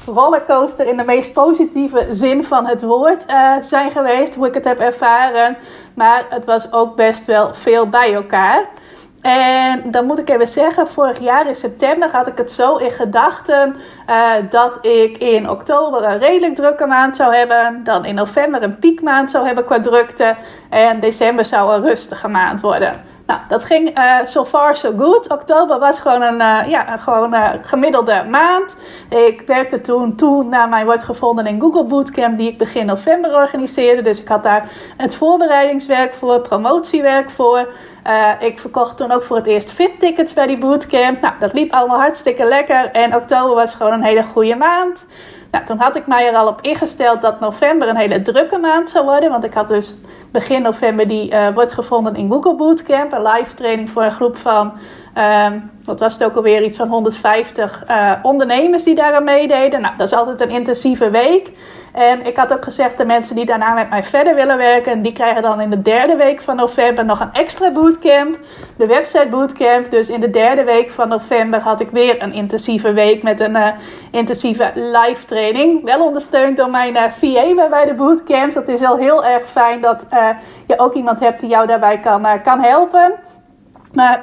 rollercoaster 0.07 0.87
in 0.87 0.97
de 0.97 1.05
meest 1.05 1.33
positieve 1.33 2.07
zin 2.11 2.45
van 2.45 2.67
het 2.67 2.83
woord 2.83 3.25
zijn 3.61 3.91
geweest. 3.91 4.35
Hoe 4.35 4.47
ik 4.47 4.55
het 4.55 4.65
heb 4.65 4.79
ervaren. 4.79 5.57
Maar 5.95 6.25
het 6.29 6.45
was 6.45 6.73
ook 6.73 6.97
best 6.97 7.27
wel 7.27 7.55
veel 7.55 7.89
bij 7.89 8.15
elkaar. 8.15 8.69
En 9.23 9.91
dan 9.91 10.05
moet 10.07 10.19
ik 10.19 10.29
even 10.29 10.49
zeggen, 10.49 10.89
vorig 10.89 11.19
jaar 11.19 11.49
in 11.49 11.57
september 11.57 12.11
had 12.11 12.27
ik 12.27 12.39
het 12.39 12.51
zo 12.51 12.77
in 12.77 12.91
gedachten 12.91 13.77
uh, 14.11 14.33
dat 14.51 14.79
ik 14.87 15.19
in 15.19 15.51
oktober 15.51 16.05
een 16.05 16.19
redelijk 16.19 16.55
drukke 16.55 16.87
maand 16.87 17.17
zou 17.17 17.35
hebben. 17.35 17.85
Dan 17.85 18.05
in 18.05 18.15
november 18.15 18.63
een 18.63 18.79
piekmaand 18.79 19.31
zou 19.31 19.47
hebben 19.47 19.65
qua 19.65 19.81
drukte. 19.81 20.37
En 20.71 21.01
december 21.01 21.45
zou 21.45 21.75
een 21.75 21.83
rustige 21.83 22.29
maand 22.29 22.61
worden. 22.61 23.12
Nou, 23.33 23.45
dat 23.49 23.65
ging 23.65 23.99
uh, 23.99 24.17
so 24.25 24.45
far 24.45 24.77
so 24.77 24.93
good. 24.97 25.29
Oktober 25.29 25.79
was 25.79 26.01
gewoon 26.01 26.23
een, 26.23 26.41
uh, 26.41 26.71
ja, 26.71 26.97
gewoon, 26.97 27.35
uh, 27.35 27.49
gemiddelde 27.63 28.25
maand. 28.31 28.77
Ik 29.09 29.43
werkte 29.47 29.81
toen 29.81 30.15
toe 30.17 30.45
naar 30.45 30.69
mijn 30.69 30.85
wordt 30.85 31.03
gevonden 31.03 31.47
in 31.47 31.61
Google 31.61 31.85
Bootcamp, 31.85 32.39
die 32.39 32.49
ik 32.49 32.59
begin 32.59 32.87
november 32.87 33.35
organiseerde. 33.35 34.03
Dus 34.03 34.21
ik 34.21 34.29
had 34.29 34.43
daar 34.43 34.71
het 34.97 35.15
voorbereidingswerk 35.15 36.15
voor, 36.15 36.41
promotiewerk 36.41 37.31
voor. 37.31 37.69
ik 38.41 38.59
verkocht 38.59 38.97
toen 38.97 39.11
ook 39.11 39.25
voor 39.25 39.37
het 39.37 39.47
eerst 39.47 39.71
fit-tickets 39.71 40.35
bij 40.35 40.47
die 40.47 40.59
bootcamp. 40.59 41.21
Nou, 41.21 41.35
dat 41.39 41.53
liep 41.53 41.73
allemaal 41.73 41.99
hartstikke 42.01 42.45
lekker. 42.45 42.91
En 42.91 43.15
oktober 43.15 43.55
was 43.55 43.75
gewoon 43.75 43.93
een 43.93 44.03
hele 44.03 44.23
goede 44.23 44.57
maand. 44.57 45.07
Nou, 45.53 45.65
toen 45.65 45.79
had 45.79 45.97
ik 45.97 46.07
mij 46.07 46.27
er 46.27 46.37
al 46.37 46.47
op 46.47 46.61
ingesteld 46.61 47.23
dat 47.23 47.41
november 47.41 47.89
een 47.89 47.97
hele 47.97 48.23
drukke 48.23 48.59
maand 48.59 48.91
zou 48.91 49.05
worden. 49.05 49.31
Want 49.31 49.45
ik 49.45 49.55
had 49.55 49.69
dus 49.69 49.95
begin 50.31 50.63
november 50.63 51.09
die 51.09 51.33
uh, 51.33 51.49
wordt 51.55 51.73
gevonden 51.73 52.15
in 52.15 52.31
Google 52.31 52.57
Bootcamp. 52.57 53.13
Een 53.13 53.23
live 53.23 53.55
training 53.55 53.91
voor 53.91 54.03
een 54.03 54.13
groep 54.13 54.37
van, 54.37 54.73
um, 55.19 55.71
wat 55.85 56.01
was 56.01 56.13
het 56.13 56.25
ook 56.25 56.37
alweer, 56.37 56.65
iets 56.65 56.77
van 56.77 56.89
150 56.89 57.85
uh, 57.89 58.11
eh, 58.11 58.19
ondernemers 58.23 58.85
die 58.85 58.95
daar 58.95 59.15
aan 59.15 59.25
meededen. 59.25 59.81
Nou, 59.81 59.97
dat 59.97 60.07
is 60.07 60.15
altijd 60.15 60.41
een 60.41 60.57
intensieve 60.57 61.11
week. 61.11 61.51
En 61.93 62.27
ik 62.27 62.37
had 62.37 62.53
ook 62.53 62.65
gezegd, 62.65 62.99
de 62.99 63.05
mensen 63.05 63.37
die 63.37 63.45
daarna 63.45 63.75
met 63.75 63.91
mij 63.91 64.05
verder 64.05 64.35
willen 64.35 64.57
werken, 64.57 65.03
die 65.03 65.13
krijgen 65.13 65.43
dan 65.43 65.61
in 65.61 65.71
de 65.71 65.83
derde 65.83 66.17
week 66.17 66.41
van 66.41 66.57
november 66.57 67.05
nog 67.05 67.21
een 67.21 67.33
extra 67.33 67.73
bootcamp. 67.73 68.39
De 68.77 68.87
website 68.87 69.29
bootcamp. 69.31 69.91
Dus 69.91 70.11
in 70.11 70.21
de 70.21 70.31
derde 70.31 70.65
week 70.65 70.91
van 70.91 71.09
november 71.09 71.61
had 71.61 71.81
ik 71.81 71.91
weer 71.91 72.23
een 72.23 72.33
intensieve 72.33 72.93
week 72.93 73.23
met 73.23 73.41
een 73.41 73.57
uh, 73.57 73.69
intensieve 74.11 74.73
live 74.75 75.25
training. 75.27 75.85
Wel 75.85 76.05
ondersteund 76.07 76.57
door 76.57 76.71
mijn 76.71 76.95
uh, 76.95 77.03
VA 77.03 77.69
bij 77.69 77.85
de 77.85 77.95
bootcamps. 77.95 78.55
Dat 78.55 78.69
is 78.69 78.83
al 78.83 78.97
heel 78.97 79.25
erg 79.25 79.45
fijn 79.45 79.81
dat 79.81 80.07
je 80.67 80.79
ook 80.79 80.95
iemand 80.95 81.21
hebt 81.21 81.41
die 81.41 81.49
jou 81.49 81.67
daarbij 81.67 81.99
kan, 82.01 82.27
kan 82.43 82.61
helpen. 82.61 83.13
Maar 83.93 84.21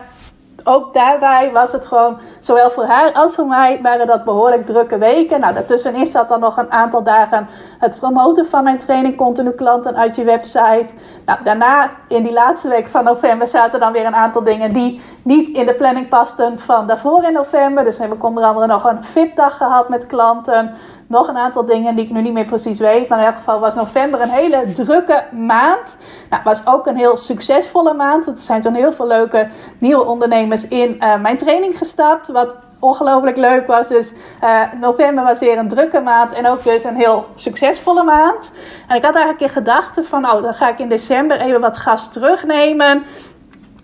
ook 0.69 0.93
daarbij 0.93 1.51
was 1.51 1.71
het 1.71 1.85
gewoon, 1.85 2.17
zowel 2.39 2.69
voor 2.69 2.83
haar 2.83 3.13
als 3.13 3.35
voor 3.35 3.47
mij, 3.47 3.79
waren 3.81 4.07
dat 4.07 4.23
behoorlijk 4.23 4.65
drukke 4.65 4.97
weken. 4.97 5.39
Nou, 5.39 5.53
daartussenin 5.53 6.07
zat 6.07 6.29
dan 6.29 6.39
nog 6.39 6.57
een 6.57 6.71
aantal 6.71 7.03
dagen 7.03 7.47
het 7.79 7.99
promoten 7.99 8.47
van 8.47 8.63
mijn 8.63 8.77
training 8.77 9.15
continu 9.15 9.51
klanten 9.51 9.95
uit 9.95 10.15
je 10.15 10.23
website. 10.23 10.93
Nou, 11.25 11.39
daarna, 11.43 11.89
in 12.07 12.23
die 12.23 12.33
laatste 12.33 12.67
week 12.67 12.87
van 12.87 13.03
november, 13.03 13.47
zaten 13.47 13.79
dan 13.79 13.91
weer 13.91 14.05
een 14.05 14.15
aantal 14.15 14.43
dingen 14.43 14.73
die 14.73 15.01
niet 15.23 15.47
in 15.47 15.65
de 15.65 15.73
planning 15.73 16.07
pasten 16.09 16.59
van 16.59 16.87
daarvoor 16.87 17.23
in 17.23 17.33
november. 17.33 17.83
Dus 17.83 17.97
heb 17.97 18.13
ik 18.13 18.23
onder 18.23 18.43
andere 18.43 18.67
nog 18.67 18.83
een 18.83 19.03
fitdag 19.03 19.57
gehad 19.57 19.89
met 19.89 20.05
klanten. 20.05 20.73
Nog 21.09 21.27
een 21.27 21.37
aantal 21.37 21.65
dingen 21.65 21.95
die 21.95 22.05
ik 22.05 22.11
nu 22.11 22.21
niet 22.21 22.33
meer 22.33 22.45
precies 22.45 22.79
weet. 22.79 23.07
Maar 23.07 23.19
in 23.19 23.25
elk 23.25 23.35
geval 23.35 23.59
was 23.59 23.75
november 23.75 24.21
een 24.21 24.29
hele 24.29 24.71
drukke 24.71 25.23
maand. 25.31 25.97
Nou, 26.29 26.43
was 26.43 26.65
ook 26.65 26.87
een 26.87 26.95
heel 26.95 27.17
succesvolle 27.17 27.93
maand. 27.93 28.27
Er 28.27 28.37
zijn 28.37 28.61
zo'n 28.61 28.73
heel 28.73 28.93
veel 28.93 29.07
leuke 29.07 29.47
nieuwe 29.77 30.05
ondernemers 30.05 30.67
in 30.67 30.95
uh, 30.99 31.21
mijn 31.21 31.37
training 31.37 31.77
gestapt. 31.77 32.27
Wat 32.27 32.55
ongelooflijk 32.79 33.37
leuk 33.37 33.67
was. 33.67 33.87
Dus 33.87 34.13
uh, 34.43 34.61
november 34.79 35.23
was 35.23 35.39
weer 35.39 35.57
een 35.57 35.67
drukke 35.67 35.99
maand 35.99 36.33
en 36.33 36.47
ook 36.47 36.63
dus 36.63 36.83
een 36.83 36.95
heel 36.95 37.27
succesvolle 37.35 38.03
maand. 38.03 38.51
En 38.87 38.95
ik 38.95 39.03
had 39.03 39.15
eigenlijk 39.15 39.41
in 39.41 39.49
gedachten 39.49 40.05
van, 40.05 40.21
nou, 40.21 40.41
dan 40.41 40.53
ga 40.53 40.69
ik 40.69 40.79
in 40.79 40.89
december 40.89 41.39
even 41.39 41.61
wat 41.61 41.77
gas 41.77 42.11
terugnemen. 42.11 43.03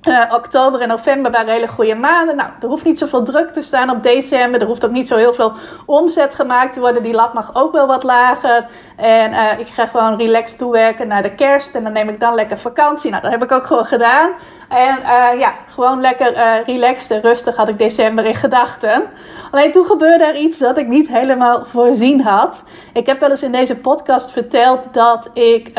Uh, 0.08 0.34
oktober 0.34 0.82
en 0.82 0.88
november 0.88 1.32
waren 1.32 1.54
hele 1.54 1.68
goede 1.68 1.96
maanden. 1.96 2.36
Nou, 2.36 2.50
er 2.62 2.68
hoeft 2.68 2.86
niet 2.86 2.98
zoveel 2.98 3.24
druk 3.24 3.54
te 3.54 3.62
staan 3.62 3.90
op 3.90 4.04
december. 4.04 4.62
Er 4.62 4.68
hoeft 4.68 4.86
ook 4.86 4.92
niet 4.92 5.08
zo 5.08 5.16
heel 5.16 5.34
veel 5.34 5.54
omzet 5.86 6.34
gemaakt 6.34 6.74
te 6.74 6.80
worden. 6.80 7.04
Die 7.04 7.14
lat 7.14 7.34
mag 7.34 7.56
ook 7.56 7.72
wel 7.72 7.88
wat 7.88 8.04
lager. 8.04 8.66
En 8.96 9.32
uh, 9.32 9.60
ik 9.60 9.68
ga 9.68 9.86
gewoon 9.86 10.18
relaxed 10.18 10.58
toewerken 10.58 11.08
naar 11.08 11.22
de 11.22 11.36
kerst. 11.36 11.76
En 11.76 11.84
dan 11.84 11.92
neem 11.92 12.10
ik 12.10 12.20
dan 12.20 12.36
lekker 12.36 12.58
vakantie. 12.58 13.10
Nou, 13.10 13.22
dat 13.22 13.32
heb 13.32 13.44
ik 13.44 13.52
ook 13.52 13.66
gewoon 13.66 13.86
gedaan. 13.86 14.32
En 14.70 14.98
uh, 15.02 15.40
ja, 15.40 15.54
gewoon 15.68 16.02
lekker 16.02 16.34
relaxed 16.66 17.12
en 17.12 17.22
rustig 17.22 17.56
had 17.56 17.68
ik 17.68 17.78
december 17.78 18.26
in 18.26 18.36
gedachten. 18.36 19.04
Alleen 19.52 19.72
toen 19.72 19.86
gebeurde 19.86 20.24
er 20.24 20.36
iets 20.36 20.58
dat 20.58 20.78
ik 20.78 20.88
niet 20.88 21.08
helemaal 21.08 21.66
voorzien 21.66 22.22
had. 22.22 22.64
Ik 22.94 23.06
heb 23.06 23.20
wel 23.20 23.30
eens 23.30 23.44
in 23.44 23.52
deze 23.52 23.76
podcast 23.76 24.32
verteld 24.32 24.94
dat 24.94 25.30
ik 25.34 25.72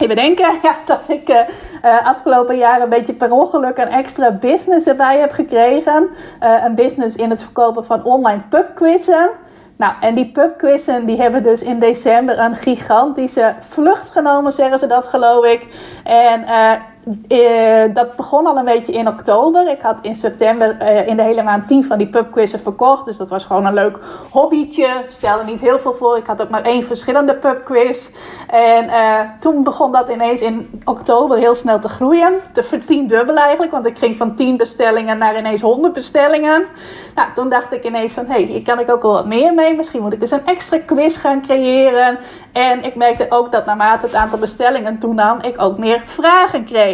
Even 0.00 0.16
denken 0.16 0.58
ja, 0.62 0.74
dat 0.86 1.08
ik 1.08 1.28
uh, 1.28 2.06
afgelopen 2.06 2.56
jaar 2.56 2.80
een 2.80 2.88
beetje 2.88 3.14
per 3.14 3.30
ongeluk 3.32 3.78
een 3.78 3.88
extra 3.88 4.32
business 4.32 4.86
erbij 4.86 5.18
heb 5.18 5.32
gekregen. 5.32 6.08
Uh, 6.42 6.64
een 6.64 6.74
business 6.74 7.16
in 7.16 7.30
het 7.30 7.42
verkopen 7.42 7.84
van 7.84 8.04
online 8.04 8.42
pubquizzen. 8.48 9.30
Nou, 9.76 9.92
en 10.00 10.14
die 10.14 10.30
pubquizzen 10.30 11.06
die 11.06 11.20
hebben 11.20 11.42
dus 11.42 11.62
in 11.62 11.78
december 11.78 12.38
een 12.38 12.56
gigantische 12.56 13.54
vlucht 13.58 14.10
genomen, 14.10 14.52
zeggen 14.52 14.78
ze 14.78 14.86
dat 14.86 15.04
geloof 15.04 15.44
ik. 15.44 15.66
En 16.04 16.44
uh, 17.28 17.94
dat 17.94 18.16
begon 18.16 18.46
al 18.46 18.56
een 18.56 18.64
beetje 18.64 18.92
in 18.92 19.08
oktober. 19.08 19.70
Ik 19.70 19.80
had 19.80 19.98
in 20.02 20.16
september 20.16 20.76
uh, 20.82 21.06
in 21.06 21.16
de 21.16 21.22
hele 21.22 21.42
maand 21.42 21.68
tien 21.68 21.84
van 21.84 21.98
die 21.98 22.08
pubquizzen 22.08 22.60
verkocht. 22.60 23.04
Dus 23.04 23.16
dat 23.16 23.28
was 23.28 23.44
gewoon 23.44 23.66
een 23.66 23.74
leuk 23.74 23.98
hobbytje. 24.30 24.88
Stelde 25.08 25.44
niet 25.44 25.60
heel 25.60 25.78
veel 25.78 25.94
voor. 25.94 26.16
Ik 26.16 26.26
had 26.26 26.42
ook 26.42 26.48
maar 26.48 26.62
één 26.62 26.84
verschillende 26.84 27.34
pubquiz. 27.34 28.10
En 28.48 28.84
uh, 28.84 29.20
toen 29.40 29.62
begon 29.62 29.92
dat 29.92 30.08
ineens 30.08 30.40
in 30.40 30.82
oktober 30.84 31.38
heel 31.38 31.54
snel 31.54 31.78
te 31.78 31.88
groeien. 31.88 32.34
Te 32.52 32.62
vertiendubbelen 32.62 33.42
eigenlijk. 33.42 33.72
Want 33.72 33.86
ik 33.86 33.98
ging 33.98 34.16
van 34.16 34.34
10 34.34 34.56
bestellingen 34.56 35.18
naar 35.18 35.38
ineens 35.38 35.60
100 35.60 35.92
bestellingen. 35.92 36.64
Nou, 37.14 37.28
toen 37.34 37.48
dacht 37.48 37.72
ik 37.72 37.84
ineens 37.84 38.14
van... 38.14 38.26
Hé, 38.26 38.32
hey, 38.32 38.42
hier 38.42 38.62
kan 38.62 38.78
ik 38.78 38.90
ook 38.90 39.02
wel 39.02 39.12
wat 39.12 39.26
meer 39.26 39.54
mee. 39.54 39.76
Misschien 39.76 40.02
moet 40.02 40.12
ik 40.12 40.20
dus 40.20 40.30
een 40.30 40.46
extra 40.46 40.78
quiz 40.86 41.20
gaan 41.20 41.42
creëren. 41.42 42.18
En 42.52 42.82
ik 42.82 42.94
merkte 42.94 43.26
ook 43.28 43.52
dat 43.52 43.66
naarmate 43.66 44.06
het 44.06 44.14
aantal 44.14 44.38
bestellingen 44.38 44.98
toenam... 44.98 45.38
ik 45.42 45.60
ook 45.60 45.78
meer 45.78 46.02
vragen 46.04 46.64
kreeg. 46.64 46.89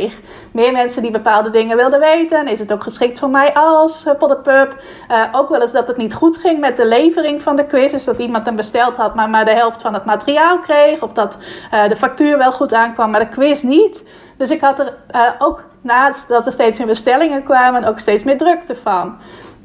Meer 0.52 0.72
mensen 0.72 1.02
die 1.02 1.10
bepaalde 1.10 1.50
dingen 1.50 1.76
wilden 1.76 2.00
weten. 2.00 2.48
Is 2.48 2.58
het 2.58 2.72
ook 2.72 2.82
geschikt 2.82 3.18
voor 3.18 3.30
mij 3.30 3.54
als 3.54 4.06
Podderpup? 4.18 4.76
Uh, 5.10 5.24
ook 5.32 5.48
wel 5.48 5.60
eens 5.60 5.72
dat 5.72 5.86
het 5.86 5.96
niet 5.96 6.14
goed 6.14 6.36
ging 6.36 6.60
met 6.60 6.76
de 6.76 6.86
levering 6.86 7.42
van 7.42 7.56
de 7.56 7.66
quiz. 7.66 7.92
Dus 7.92 8.04
dat 8.04 8.18
iemand 8.18 8.46
hem 8.46 8.56
besteld 8.56 8.96
had, 8.96 9.14
maar 9.14 9.30
maar 9.30 9.44
de 9.44 9.54
helft 9.54 9.82
van 9.82 9.94
het 9.94 10.04
materiaal 10.04 10.58
kreeg. 10.58 11.02
Of 11.02 11.12
dat 11.12 11.38
uh, 11.72 11.88
de 11.88 11.96
factuur 11.96 12.38
wel 12.38 12.52
goed 12.52 12.74
aankwam, 12.74 13.10
maar 13.10 13.20
de 13.20 13.28
quiz 13.28 13.62
niet. 13.62 14.04
Dus 14.36 14.50
ik 14.50 14.60
had 14.60 14.78
er 14.78 14.94
ook 15.38 15.64
naast 15.80 16.28
dat 16.28 16.46
er 16.46 16.52
steeds 16.52 16.78
meer 16.78 16.88
bestellingen 16.88 17.42
kwamen, 17.42 17.84
ook 17.84 17.98
steeds 17.98 18.24
meer 18.24 18.38
drukte 18.38 18.76
van. 18.76 19.16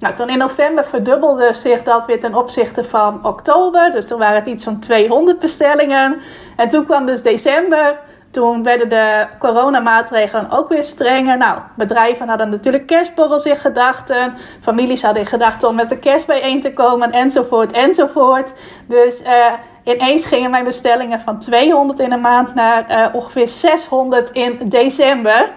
Nou, 0.02 0.16
toen 0.16 0.30
in 0.30 0.38
november 0.38 0.86
verdubbelde 0.86 1.54
zich 1.54 1.84
dat 1.84 2.06
weer 2.06 2.20
ten 2.20 2.36
opzichte 2.36 2.84
van 2.84 3.26
oktober. 3.26 3.92
Dus 3.92 4.08
toen 4.08 4.20
waren 4.20 4.36
het 4.36 4.48
iets 4.48 4.64
van 4.64 4.80
200 4.80 5.40
bestellingen. 5.40 6.22
En 6.56 6.70
toen 6.70 6.86
kwam 6.86 7.06
dus 7.06 7.22
december. 7.22 8.00
Toen 8.32 8.64
werden 8.64 8.90
de 8.90 9.28
coronamaatregelen 9.40 10.52
ook 10.52 10.70
weer 10.70 10.84
strenger. 10.84 11.38
Nou, 11.38 11.60
bedrijven 11.76 12.28
hadden 12.28 12.50
natuurlijk 12.50 12.88
kerstborrels 12.88 13.46
in 13.46 13.56
gedachten. 13.56 14.34
Families 14.62 15.02
hadden 15.02 15.22
in 15.22 15.28
gedachten 15.28 15.68
om 15.68 15.76
met 15.76 15.90
de 15.90 15.98
kerst 15.98 16.28
bijeen 16.28 16.62
te 16.62 16.74
komen, 16.74 17.12
enzovoort, 17.12 17.72
enzovoort. 17.72 18.54
Dus 18.88 19.22
uh, 19.22 19.46
ineens 19.84 20.26
gingen 20.26 20.52
mijn 20.52 20.64
bestellingen 20.64 21.22
van 21.22 21.40
200 21.40 22.00
in 22.00 22.12
een 22.12 22.22
maand 22.22 22.54
naar 22.56 22.86
uh, 22.90 23.16
ongeveer 23.16 23.50
600 23.50 24.32
in 24.32 24.60
december. 24.64 25.50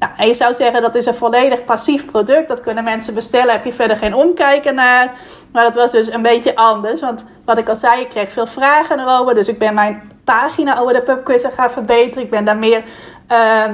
Nou, 0.00 0.12
en 0.16 0.26
je 0.26 0.34
zou 0.34 0.54
zeggen 0.54 0.82
dat 0.82 0.94
is 0.94 1.06
een 1.06 1.14
volledig 1.14 1.64
passief 1.64 2.06
product. 2.06 2.48
Dat 2.48 2.60
kunnen 2.60 2.84
mensen 2.84 3.14
bestellen, 3.14 3.52
heb 3.52 3.64
je 3.64 3.72
verder 3.72 3.96
geen 3.96 4.14
omkijken 4.14 4.74
naar. 4.74 5.12
Maar 5.52 5.64
dat 5.64 5.74
was 5.74 5.92
dus 5.92 6.12
een 6.12 6.22
beetje 6.22 6.56
anders. 6.56 7.00
Want 7.00 7.24
wat 7.44 7.58
ik 7.58 7.68
al 7.68 7.76
zei, 7.76 8.00
ik 8.00 8.08
kreeg 8.08 8.32
veel 8.32 8.46
vragen 8.46 9.00
erover. 9.00 9.34
Dus 9.34 9.48
ik 9.48 9.58
ben 9.58 9.74
mijn 9.74 10.12
pagina 10.24 10.78
over 10.78 10.92
de 10.92 11.02
pubquizzen 11.02 11.52
gaan 11.52 11.70
verbeteren. 11.70 12.22
Ik 12.22 12.30
ben 12.30 12.44
daar 12.44 12.56
meer 12.56 12.82
uh, 13.32 13.64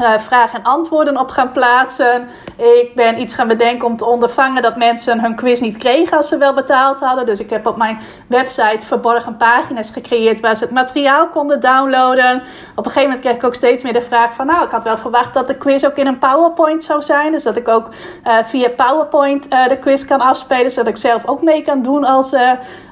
uh, 0.00 0.18
vragen 0.18 0.58
en 0.58 0.64
antwoorden 0.64 1.18
op 1.18 1.30
gaan 1.30 1.52
plaatsen. 1.52 2.28
Ik 2.56 2.92
ben 2.94 3.20
iets 3.20 3.34
gaan 3.34 3.48
bedenken 3.48 3.86
om 3.86 3.96
te 3.96 4.04
ondervangen 4.04 4.62
dat 4.62 4.76
mensen 4.76 5.20
hun 5.20 5.34
quiz 5.34 5.60
niet 5.60 5.76
kregen 5.76 6.16
als 6.16 6.28
ze 6.28 6.38
wel 6.38 6.54
betaald 6.54 7.00
hadden. 7.00 7.26
Dus 7.26 7.40
ik 7.40 7.50
heb 7.50 7.66
op 7.66 7.76
mijn 7.76 7.98
website 8.26 8.86
verborgen 8.86 9.36
pagina's 9.36 9.90
gecreëerd 9.90 10.40
waar 10.40 10.56
ze 10.56 10.64
het 10.64 10.72
materiaal 10.72 11.28
konden 11.28 11.60
downloaden. 11.60 12.42
Op 12.70 12.84
een 12.84 12.92
gegeven 12.92 13.02
moment 13.02 13.20
kreeg 13.20 13.36
ik 13.36 13.44
ook 13.44 13.54
steeds 13.54 13.82
meer 13.82 13.92
de 13.92 14.02
vraag 14.02 14.34
van 14.34 14.46
nou, 14.46 14.64
ik 14.64 14.70
had 14.70 14.84
wel 14.84 14.98
verwacht 14.98 15.34
dat 15.34 15.46
de 15.46 15.56
quiz 15.56 15.84
ook 15.84 15.96
in 15.96 16.06
een 16.06 16.18
PowerPoint 16.18 16.84
zou 16.84 17.02
zijn. 17.02 17.32
Dus 17.32 17.42
dat 17.42 17.56
ik 17.56 17.68
ook 17.68 17.88
uh, 18.26 18.36
via 18.44 18.68
PowerPoint 18.68 19.52
uh, 19.52 19.68
de 19.68 19.78
quiz 19.78 20.04
kan 20.04 20.20
afspelen, 20.20 20.70
zodat 20.70 20.88
ik 20.88 20.96
zelf 20.96 21.26
ook 21.26 21.42
mee 21.42 21.62
kan 21.62 21.82
doen 21.82 22.04
als, 22.04 22.34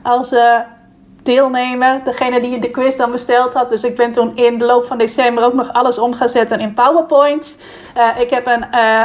als 0.02 0.34
deelnemer, 1.26 2.00
degene 2.04 2.40
die 2.40 2.58
de 2.58 2.70
quiz 2.70 2.96
dan 2.96 3.10
besteld 3.10 3.52
had. 3.52 3.70
Dus 3.70 3.84
ik 3.84 3.96
ben 3.96 4.12
toen 4.12 4.36
in 4.36 4.58
de 4.58 4.64
loop 4.64 4.84
van 4.84 4.98
december 4.98 5.44
ook 5.44 5.52
nog 5.52 5.72
alles 5.72 5.98
om 5.98 6.14
gaan 6.14 6.28
zetten 6.28 6.60
in 6.60 6.74
PowerPoint. 6.74 7.58
Uh, 7.96 8.20
ik 8.20 8.30
heb 8.30 8.46
een 8.46 8.64
uh, 8.72 9.02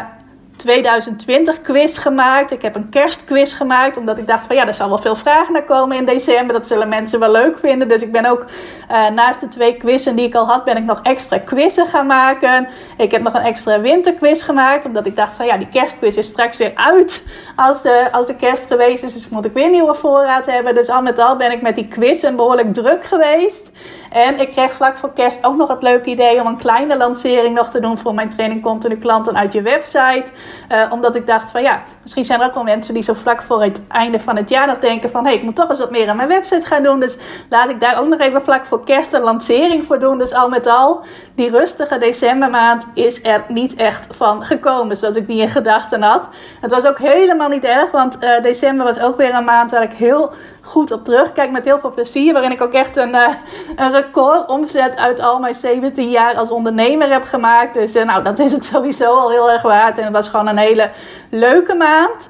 2020 0.62 1.62
quiz 1.62 2.00
gemaakt. 2.00 2.52
Ik 2.52 2.62
heb 2.62 2.76
een 2.76 2.90
kerstquiz 2.90 3.58
gemaakt. 3.58 3.98
Omdat 3.98 4.18
ik 4.18 4.28
dacht 4.28 4.46
van 4.46 4.56
ja, 4.56 4.68
er 4.68 4.74
zal 4.74 4.90
wel 4.90 4.98
veel 4.98 5.16
vragen 5.16 5.54
naar 5.54 5.64
komen 5.64 5.98
in 5.98 6.06
december. 6.06 6.54
Dat 6.54 6.68
zullen 6.68 6.90
mensen 6.90 7.20
wel 7.20 7.32
leuk 7.32 7.60
vinden. 7.60 7.88
Dus 7.88 8.02
ik 8.02 8.12
ben 8.12 8.26
ook 8.26 8.46
uh, 8.92 9.10
naast 9.10 9.40
de 9.40 9.48
twee 9.48 9.78
quizzen 9.78 10.16
die 10.16 10.26
ik 10.26 10.36
al 10.36 10.46
had, 10.46 10.64
ben 10.64 10.78
ik 10.78 10.84
nog 10.84 11.00
extra 11.04 11.38
quizzen 11.38 11.88
gaan 11.88 12.08
maken. 12.08 12.68
Ik 12.98 13.12
heb 13.12 13.22
nog 13.22 13.34
een 13.34 13.42
extra 13.42 13.82
winterquiz 13.82 14.44
gemaakt. 14.44 14.86
Omdat 14.86 15.06
ik 15.06 15.16
dacht 15.16 15.36
van 15.36 15.46
ja, 15.46 15.58
die 15.58 15.70
kerstquiz 15.72 16.18
is 16.18 16.28
straks 16.28 16.58
weer 16.58 16.72
uit. 16.76 17.24
Als, 17.56 17.86
uh, 17.86 17.92
als 18.12 18.28
de 18.28 18.36
kerst 18.36 18.66
geweest 18.68 19.04
is. 19.04 19.14
Dus 19.14 19.30
moet 19.30 19.46
ik 19.46 19.54
weer 19.54 19.70
nieuwe 19.70 19.94
voorraad 19.94 20.46
hebben. 20.46 20.76
Dus 20.76 20.90
al 20.90 21.02
met 21.02 21.20
al 21.20 21.36
ben 21.36 21.52
ik 21.52 21.62
met 21.62 21.76
die 21.76 21.88
quizzen 21.88 22.36
behoorlijk 22.36 22.74
druk 22.74 23.04
geweest. 23.04 23.72
En 24.12 24.40
ik 24.40 24.52
kreeg 24.52 24.72
vlak 24.72 24.98
voor 24.98 25.14
kerst 25.14 25.46
ook 25.46 25.56
nog 25.58 25.70
het 25.70 25.82
leuke 25.82 26.10
idee 26.10 26.40
om 26.40 26.48
een 26.48 26.58
kleine 26.58 26.98
lancering 26.98 27.56
nog 27.56 27.70
te 27.70 27.80
doen 27.80 27.98
voor 27.98 28.14
mijn 28.14 28.30
training 28.30 28.62
continu 28.62 28.98
klanten 28.98 29.38
uit 29.38 29.54
je 29.54 29.62
website. 29.62 30.26
Uh, 30.70 30.92
omdat 30.92 31.16
ik 31.16 31.28
dacht 31.28 31.52
van 31.52 31.62
ja, 31.62 31.82
misschien 32.02 32.26
zijn 32.26 32.42
er 32.42 32.48
ook 32.48 32.54
wel 32.54 32.64
mensen 32.64 32.94
die 32.94 33.04
zo 33.04 33.14
vlak 33.14 33.42
voor 33.42 33.64
het 33.64 33.82
einde 33.88 34.20
van 34.20 34.36
het 34.36 34.50
jaar 34.50 34.68
nog 34.68 34.80
denken 34.80 35.10
van 35.10 35.24
hé, 35.24 35.30
hey, 35.30 35.38
ik 35.38 35.44
moet 35.44 35.56
toch 35.56 35.70
eens 35.70 35.80
wat 35.80 35.92
meer 35.92 36.10
aan 36.10 36.16
mijn 36.16 36.28
website 36.28 36.66
gaan 36.66 36.84
doen. 36.84 37.00
Dus 37.00 37.18
laat 37.50 37.70
ik 37.70 37.82
daar 37.82 38.00
ook 38.00 38.08
nog 38.08 38.20
even 38.20 38.44
vlak 38.44 38.66
voor 38.66 38.84
kerst 38.84 39.14
een 39.14 39.22
lancering 39.22 39.86
voor 39.86 40.00
doen. 40.00 40.18
Dus 40.18 40.34
al 40.34 40.50
met 40.50 40.68
al, 40.68 41.02
die 41.36 41.50
rustige 41.50 41.98
decembermaand 41.98 42.86
is 42.94 43.24
er 43.24 43.44
niet 43.48 43.76
echt 43.76 44.08
van 44.16 44.46
gekomen 44.46 44.98
zoals 44.98 45.16
ik 45.16 45.28
die 45.28 45.42
in 45.42 45.50
gedachten 45.50 46.02
had. 46.02 46.28
Het 46.62 46.72
was 46.72 46.86
ook 46.86 46.98
helemaal 47.00 47.50
niet 47.50 47.64
erg, 47.64 47.92
want 47.92 48.24
uh, 48.24 48.42
december 48.42 48.86
was 48.86 49.00
ook 49.00 49.18
weer 49.18 49.34
een 49.34 49.44
maand 49.44 49.72
waar 49.72 49.84
ik 49.84 49.94
heel 49.94 50.32
goed 50.62 50.92
op 50.92 51.04
terugkijk 51.04 51.52
met 51.52 51.66
heel 51.66 51.80
veel 51.80 51.94
plezier. 51.94 52.34
Waarin 52.34 52.52
ik 52.52 52.62
ook 52.62 52.74
echt 52.74 52.98
een, 52.98 53.16
uh, 53.16 53.28
een 53.76 53.92
record 53.92 54.50
omzet 54.50 54.96
uit 54.96 55.20
al 55.20 55.40
mijn 55.40 55.56
17 55.56 56.10
jaar 56.10 56.36
als 56.36 56.52
ondernemer 56.52 57.12
heb 57.12 57.24
gemaakt. 57.24 57.74
Dus 57.74 57.96
uh, 57.96 58.06
nou, 58.06 58.24
dat 58.24 58.40
is 58.40 58.52
het 58.52 58.66
sowieso 58.66 59.14
al 59.14 59.30
heel 59.30 59.52
erg 59.52 59.62
waard. 59.62 59.98
En 59.98 60.04
het 60.04 60.14
was 60.14 60.30
gewoon 60.30 60.48
een 60.48 60.58
hele 60.58 60.92
leuke 61.30 61.74
maand. 61.74 62.30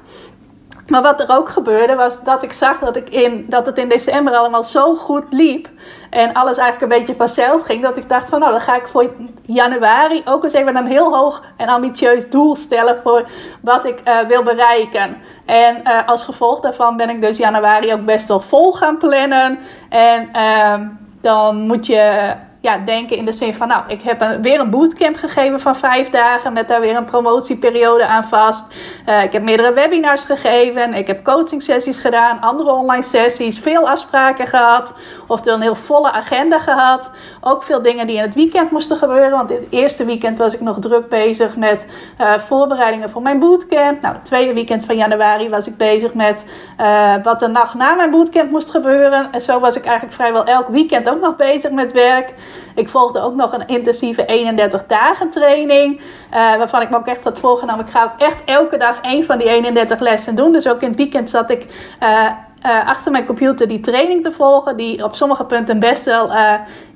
Maar 0.92 1.02
wat 1.02 1.20
er 1.20 1.36
ook 1.36 1.48
gebeurde 1.48 1.94
was 1.94 2.24
dat 2.24 2.42
ik 2.42 2.52
zag 2.52 2.78
dat, 2.78 2.96
ik 2.96 3.10
in, 3.10 3.46
dat 3.48 3.66
het 3.66 3.78
in 3.78 3.88
december 3.88 4.34
allemaal 4.34 4.62
zo 4.62 4.94
goed 4.94 5.24
liep. 5.30 5.68
En 6.10 6.32
alles 6.32 6.56
eigenlijk 6.56 6.92
een 6.92 6.98
beetje 6.98 7.14
vanzelf 7.16 7.62
ging. 7.62 7.82
Dat 7.82 7.96
ik 7.96 8.08
dacht 8.08 8.28
van 8.28 8.40
nou 8.40 8.52
dan 8.52 8.60
ga 8.60 8.76
ik 8.76 8.88
voor 8.88 9.14
januari 9.42 10.22
ook 10.24 10.44
eens 10.44 10.52
even 10.52 10.76
een 10.76 10.86
heel 10.86 11.16
hoog 11.16 11.42
en 11.56 11.68
ambitieus 11.68 12.30
doel 12.30 12.56
stellen. 12.56 13.00
Voor 13.02 13.24
wat 13.60 13.84
ik 13.84 14.00
uh, 14.08 14.18
wil 14.18 14.42
bereiken. 14.42 15.16
En 15.46 15.80
uh, 15.84 16.08
als 16.08 16.24
gevolg 16.24 16.60
daarvan 16.60 16.96
ben 16.96 17.10
ik 17.10 17.20
dus 17.20 17.36
januari 17.36 17.92
ook 17.92 18.04
best 18.04 18.28
wel 18.28 18.40
vol 18.40 18.72
gaan 18.72 18.98
plannen. 18.98 19.58
En 19.88 20.28
uh, 20.36 20.74
dan 21.20 21.66
moet 21.66 21.86
je 21.86 22.32
ja, 22.62 22.78
denken 22.78 23.16
in 23.16 23.24
de 23.24 23.32
zin 23.32 23.54
van, 23.54 23.68
nou, 23.68 23.82
ik 23.86 24.02
heb 24.02 24.38
weer 24.42 24.60
een 24.60 24.70
bootcamp 24.70 25.16
gegeven 25.16 25.60
van 25.60 25.76
vijf 25.76 26.10
dagen 26.10 26.52
met 26.52 26.68
daar 26.68 26.80
weer 26.80 26.96
een 26.96 27.04
promotieperiode 27.04 28.06
aan 28.06 28.24
vast. 28.24 28.74
Uh, 29.08 29.22
ik 29.22 29.32
heb 29.32 29.42
meerdere 29.42 29.72
webinars 29.72 30.24
gegeven, 30.24 30.94
ik 30.94 31.06
heb 31.06 31.24
coaching 31.24 31.62
sessies 31.62 31.98
gedaan, 31.98 32.40
andere 32.40 32.72
online 32.72 33.02
sessies, 33.02 33.58
veel 33.58 33.88
afspraken 33.88 34.46
gehad, 34.46 34.92
oftewel 35.26 35.56
een 35.56 35.62
heel 35.62 35.74
volle 35.74 36.12
agenda 36.12 36.58
gehad. 36.58 37.10
Ook 37.40 37.62
veel 37.62 37.82
dingen 37.82 38.06
die 38.06 38.16
in 38.16 38.22
het 38.22 38.34
weekend 38.34 38.70
moesten 38.70 38.96
gebeuren, 38.96 39.30
want 39.30 39.50
het 39.50 39.66
eerste 39.70 40.04
weekend 40.04 40.38
was 40.38 40.54
ik 40.54 40.60
nog 40.60 40.78
druk 40.78 41.08
bezig 41.08 41.56
met 41.56 41.86
uh, 42.20 42.38
voorbereidingen 42.38 43.10
voor 43.10 43.22
mijn 43.22 43.38
bootcamp. 43.38 44.00
Nou, 44.00 44.14
het 44.14 44.24
tweede 44.24 44.52
weekend 44.52 44.84
van 44.84 44.96
januari 44.96 45.48
was 45.48 45.66
ik 45.66 45.76
bezig 45.76 46.14
met 46.14 46.44
uh, 46.80 47.14
wat 47.22 47.38
de 47.38 47.48
nacht 47.48 47.74
na 47.74 47.94
mijn 47.94 48.10
bootcamp 48.10 48.50
moest 48.50 48.70
gebeuren. 48.70 49.28
En 49.32 49.40
zo 49.40 49.60
was 49.60 49.76
ik 49.76 49.84
eigenlijk 49.84 50.14
vrijwel 50.14 50.44
elk 50.44 50.68
weekend 50.68 51.08
ook 51.08 51.20
nog 51.20 51.36
bezig 51.36 51.70
met 51.70 51.92
werk. 51.92 52.34
Ik 52.74 52.88
volgde 52.88 53.20
ook 53.20 53.34
nog 53.34 53.52
een 53.52 53.66
intensieve 53.66 54.24
31 54.24 54.86
dagen 54.86 55.30
training. 55.30 55.98
Uh, 55.98 56.02
waarvan 56.30 56.82
ik 56.82 56.90
me 56.90 56.96
ook 56.96 57.06
echt 57.06 57.24
had 57.24 57.38
voorgenomen. 57.38 57.84
Ik 57.84 57.90
ga 57.90 58.04
ook 58.04 58.20
echt 58.20 58.44
elke 58.44 58.76
dag 58.76 59.00
één 59.00 59.24
van 59.24 59.38
die 59.38 59.48
31 59.48 60.00
lessen 60.00 60.34
doen. 60.34 60.52
Dus 60.52 60.68
ook 60.68 60.80
in 60.80 60.88
het 60.88 60.96
weekend 60.96 61.28
zat 61.28 61.50
ik 61.50 61.66
uh, 62.02 62.30
uh, 62.66 62.88
achter 62.88 63.12
mijn 63.12 63.26
computer 63.26 63.68
die 63.68 63.80
training 63.80 64.22
te 64.22 64.32
volgen. 64.32 64.76
Die 64.76 65.04
op 65.04 65.14
sommige 65.14 65.44
punten 65.44 65.78
best 65.78 66.04
wel 66.04 66.30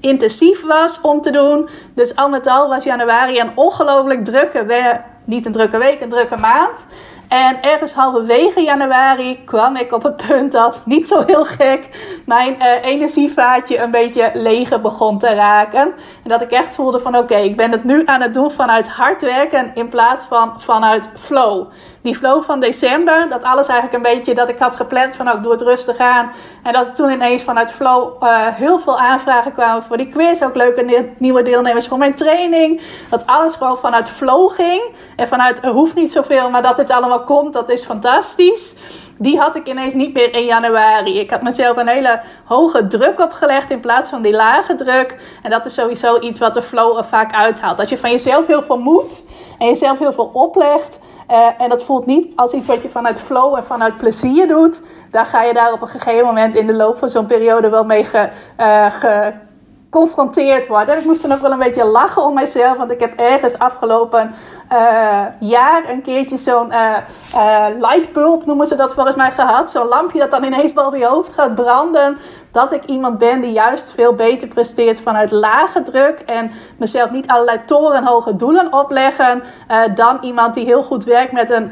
intensief 0.01 0.63
was 0.63 1.01
om 1.01 1.21
te 1.21 1.31
doen. 1.31 1.69
Dus 1.95 2.17
al 2.17 2.29
met 2.29 2.47
al 2.47 2.69
was 2.69 2.85
januari 2.85 3.41
een 3.41 3.53
ongelooflijk 3.55 4.25
drukke, 4.25 5.01
niet 5.25 5.47
een 5.47 5.53
drukke 5.53 5.79
week, 5.79 6.01
een 6.01 6.09
drukke 6.09 6.37
maand. 6.37 6.87
En 7.29 7.63
ergens 7.63 7.95
halverwege 7.95 8.61
januari 8.61 9.45
kwam 9.45 9.77
ik 9.77 9.93
op 9.93 10.03
het 10.03 10.27
punt 10.27 10.53
dat, 10.53 10.83
niet 10.85 11.09
zo 11.09 11.25
heel 11.27 11.45
gek, 11.45 11.89
mijn 12.27 12.57
uh, 12.59 12.85
energievaatje 12.85 13.79
een 13.79 13.91
beetje 13.91 14.31
leger 14.35 14.81
begon 14.81 15.19
te 15.19 15.35
raken. 15.35 15.83
En 16.23 16.29
dat 16.29 16.41
ik 16.41 16.51
echt 16.51 16.75
voelde 16.75 16.99
van 16.99 17.17
oké, 17.17 17.37
ik 17.37 17.57
ben 17.57 17.71
het 17.71 17.85
nu 17.85 18.03
aan 18.05 18.21
het 18.21 18.35
doen 18.35 18.51
vanuit 18.51 18.89
hard 18.89 19.23
werken 19.23 19.71
in 19.75 19.89
plaats 19.89 20.27
van 20.27 20.61
vanuit 20.61 21.11
flow 21.17 21.67
die 22.07 22.17
flow 22.17 22.43
van 22.43 22.61
december, 22.61 23.29
dat 23.29 23.43
alles 23.43 23.69
eigenlijk 23.69 24.05
een 24.05 24.15
beetje 24.15 24.35
dat 24.35 24.49
ik 24.49 24.59
had 24.59 24.77
gepland 24.77 25.17
van 25.17 25.29
ook 25.29 25.37
oh, 25.37 25.43
doe 25.43 25.53
het 25.53 25.61
rustig 25.61 25.99
aan. 25.99 26.31
En 26.63 26.73
dat 26.73 26.95
toen 26.95 27.11
ineens 27.11 27.43
vanuit 27.43 27.73
flow 27.73 28.23
uh, 28.23 28.47
heel 28.47 28.79
veel 28.79 28.99
aanvragen 28.99 29.53
kwamen 29.53 29.83
voor 29.83 29.97
die 29.97 30.09
quiz. 30.09 30.43
Ook 30.43 30.55
leuke 30.55 31.13
nieuwe 31.19 31.43
deelnemers 31.43 31.87
voor 31.87 31.99
mijn 31.99 32.15
training. 32.15 32.81
Dat 33.11 33.27
alles 33.27 33.57
gewoon 33.57 33.79
vanuit 33.79 34.11
flow 34.11 34.51
ging. 34.51 34.83
En 35.17 35.29
vanuit 35.29 35.65
er 35.65 35.71
hoeft 35.71 35.95
niet 35.95 36.13
zoveel, 36.13 36.51
maar 36.51 36.63
dat 36.63 36.77
dit 36.77 36.91
allemaal 36.91 37.23
komt, 37.23 37.53
dat 37.53 37.71
is 37.71 37.85
fantastisch. 37.85 38.75
Die 39.19 39.39
had 39.39 39.57
ik 39.57 39.69
ineens 39.69 39.95
niet 39.95 40.15
meer 40.15 40.35
in 40.35 40.45
januari. 40.45 41.19
Ik 41.19 41.31
had 41.31 41.43
mezelf 41.43 41.77
een 41.77 41.89
hele 41.89 42.21
hoge 42.45 42.87
druk 42.87 43.21
opgelegd 43.21 43.71
in 43.71 43.81
plaats 43.81 44.11
van 44.11 44.23
die 44.23 44.33
lage 44.33 44.75
druk. 44.75 45.17
En 45.43 45.51
dat 45.51 45.67
is 45.67 45.75
sowieso 45.75 46.19
iets 46.19 46.41
wat 46.41 46.55
de 46.55 46.63
flow 46.63 46.99
er 46.99 47.05
vaak 47.05 47.35
uithaalt. 47.35 47.77
Dat 47.77 47.89
je 47.89 47.99
van 47.99 48.11
jezelf 48.11 48.47
heel 48.47 48.63
veel 48.63 48.79
moet 48.79 49.25
en 49.59 49.67
jezelf 49.67 49.99
heel 49.99 50.13
veel 50.13 50.31
oplegt. 50.33 50.99
Uh, 51.31 51.61
en 51.61 51.69
dat 51.69 51.83
voelt 51.85 52.07
niet 52.07 52.29
als 52.37 52.53
iets 52.53 52.67
wat 52.67 52.83
je 52.83 52.89
vanuit 52.89 53.21
flow 53.21 53.57
en 53.57 53.65
vanuit 53.65 53.97
plezier 53.97 54.49
doet. 54.49 54.81
Dan 55.11 55.25
ga 55.25 55.43
je 55.43 55.55
daar 55.55 55.73
op 55.73 55.83
een 55.83 55.89
gegeven 55.89 56.27
moment 56.27 56.55
in 56.55 56.67
de 56.67 56.75
loop 56.75 56.99
van 56.99 57.11
zo'n 57.11 57.27
periode 57.27 57.69
wel 57.69 57.85
mee 57.85 58.05
ge, 58.05 58.29
uh, 58.61 59.27
geconfronteerd 59.91 60.67
worden. 60.67 60.99
Ik 60.99 61.05
moest 61.05 61.23
dan 61.23 61.33
ook 61.33 61.41
wel 61.41 61.53
een 61.53 61.59
beetje 61.59 61.85
lachen 61.85 62.23
om 62.23 62.35
mezelf. 62.35 62.77
Want 62.77 62.91
ik 62.91 63.01
heb 63.01 63.15
ergens 63.19 63.59
afgelopen 63.59 64.35
uh, 64.73 65.25
jaar 65.41 65.89
een 65.89 66.03
keertje 66.03 66.37
zo'n 66.37 66.73
uh, 66.73 66.97
uh, 67.35 67.67
lightbulb, 67.79 68.47
noemen 68.47 68.67
ze 68.67 68.77
dat 68.77 68.95
volgens 68.95 69.17
mij, 69.17 69.31
gehad. 69.31 69.71
Zo'n 69.71 69.89
lampje 69.89 70.19
dat 70.19 70.31
dan 70.31 70.45
ineens 70.45 70.73
boven 70.73 70.99
je 70.99 71.07
hoofd 71.07 71.33
gaat 71.33 71.55
branden 71.55 72.19
dat 72.53 72.73
ik 72.73 72.85
iemand 72.85 73.19
ben 73.19 73.41
die 73.41 73.53
juist 73.53 73.93
veel 73.95 74.15
beter 74.15 74.49
presteert 74.49 75.01
vanuit 75.01 75.31
lage 75.31 75.83
druk 75.83 76.21
en 76.21 76.51
mezelf 76.79 77.11
niet 77.11 77.27
allerlei 77.27 77.65
torenhoge 77.65 78.37
doelen 78.37 78.73
opleggen, 78.73 79.43
dan 79.95 80.19
iemand 80.21 80.55
die 80.55 80.65
heel 80.65 80.83
goed 80.83 81.05
werkt 81.05 81.33
met 81.33 81.51
een 81.51 81.71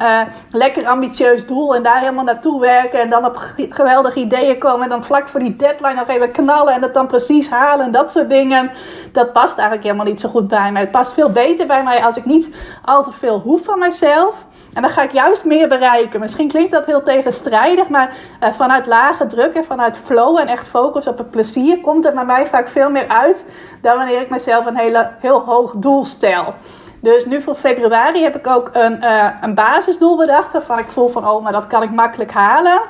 lekker 0.50 0.86
ambitieus 0.86 1.46
doel 1.46 1.74
en 1.74 1.82
daar 1.82 1.98
helemaal 1.98 2.24
naartoe 2.24 2.60
werken 2.60 3.00
en 3.00 3.10
dan 3.10 3.24
op 3.24 3.54
geweldige 3.56 4.18
ideeën 4.18 4.58
komen 4.58 4.82
en 4.82 4.88
dan 4.88 5.04
vlak 5.04 5.28
voor 5.28 5.40
die 5.40 5.56
deadline 5.56 5.94
nog 5.94 6.08
even 6.08 6.30
knallen 6.30 6.74
en 6.74 6.82
het 6.82 6.94
dan 6.94 7.06
precies 7.06 7.50
halen 7.50 7.86
en 7.86 7.92
dat 8.04 8.12
soort 8.12 8.28
dingen. 8.28 8.70
Dat 9.12 9.32
past 9.32 9.58
eigenlijk 9.58 9.86
helemaal 9.86 10.06
niet 10.06 10.20
zo 10.20 10.28
goed 10.28 10.48
bij 10.48 10.72
mij. 10.72 10.80
Het 10.80 10.90
past 10.90 11.12
veel 11.12 11.30
beter 11.30 11.66
bij 11.66 11.82
mij 11.82 12.04
als 12.04 12.16
ik 12.16 12.24
niet 12.24 12.54
al 12.84 13.02
te 13.02 13.12
veel 13.12 13.40
hoef 13.40 13.64
van 13.64 13.78
mezelf. 13.78 14.44
En 14.72 14.82
dan 14.82 14.90
ga 14.90 15.02
ik 15.02 15.12
juist 15.12 15.44
meer 15.44 15.68
bereiken. 15.68 16.20
Misschien 16.20 16.48
klinkt 16.48 16.72
dat 16.72 16.86
heel 16.86 17.02
tegenstrijdig, 17.02 17.88
maar 17.88 18.14
uh, 18.42 18.52
vanuit 18.52 18.86
lage 18.86 19.26
druk 19.26 19.54
en 19.54 19.64
vanuit 19.64 19.96
flow 19.96 20.38
en 20.38 20.46
echt 20.46 20.68
focus 20.68 21.06
op 21.06 21.18
het 21.18 21.30
plezier 21.30 21.80
komt 21.80 22.04
er 22.04 22.12
bij 22.12 22.24
mij 22.24 22.46
vaak 22.46 22.68
veel 22.68 22.90
meer 22.90 23.08
uit 23.08 23.44
dan 23.82 23.96
wanneer 23.96 24.20
ik 24.20 24.30
mezelf 24.30 24.66
een 24.66 24.76
hele, 24.76 25.10
heel 25.18 25.40
hoog 25.40 25.72
doel 25.76 26.04
stel. 26.04 26.54
Dus 27.00 27.26
nu 27.26 27.42
voor 27.42 27.54
februari 27.54 28.22
heb 28.22 28.36
ik 28.36 28.46
ook 28.46 28.70
een, 28.72 29.04
uh, 29.04 29.30
een 29.40 29.54
basisdoel 29.54 30.16
bedacht 30.16 30.52
waarvan 30.52 30.78
ik 30.78 30.86
voel 30.86 31.08
van 31.08 31.28
oh, 31.28 31.42
maar 31.42 31.52
dat 31.52 31.66
kan 31.66 31.82
ik 31.82 31.90
makkelijk 31.90 32.32
halen. 32.32 32.80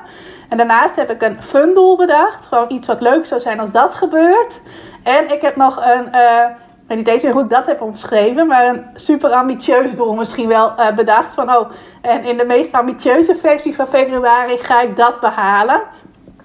En 0.49 0.57
daarnaast 0.57 0.95
heb 0.95 1.09
ik 1.09 1.21
een 1.21 1.43
fun 1.43 1.73
doel 1.73 1.97
bedacht. 1.97 2.45
Gewoon 2.45 2.71
iets 2.71 2.87
wat 2.87 3.01
leuk 3.01 3.25
zou 3.25 3.41
zijn 3.41 3.59
als 3.59 3.71
dat 3.71 3.93
gebeurt. 3.93 4.59
En 5.05 5.31
ik 5.31 5.41
heb 5.41 5.55
nog 5.55 5.85
een. 5.85 6.09
Uh, 6.15 6.45
weet 6.87 6.97
niet 6.97 7.07
eens 7.07 7.23
hoe 7.23 7.43
ik 7.43 7.49
dat 7.49 7.65
heb 7.65 7.81
omschreven, 7.81 8.47
maar 8.47 8.67
een 8.67 8.85
super 8.93 9.29
ambitieus 9.29 9.95
doel 9.95 10.13
misschien 10.13 10.47
wel 10.47 10.73
uh, 10.79 10.91
bedacht. 10.91 11.33
Van 11.33 11.55
oh, 11.55 11.71
en 12.01 12.23
in 12.23 12.37
de 12.37 12.45
meest 12.45 12.73
ambitieuze 12.73 13.35
versie 13.35 13.75
van 13.75 13.87
februari 13.87 14.57
ga 14.57 14.81
ik 14.81 14.95
dat 14.95 15.19
behalen. 15.19 15.81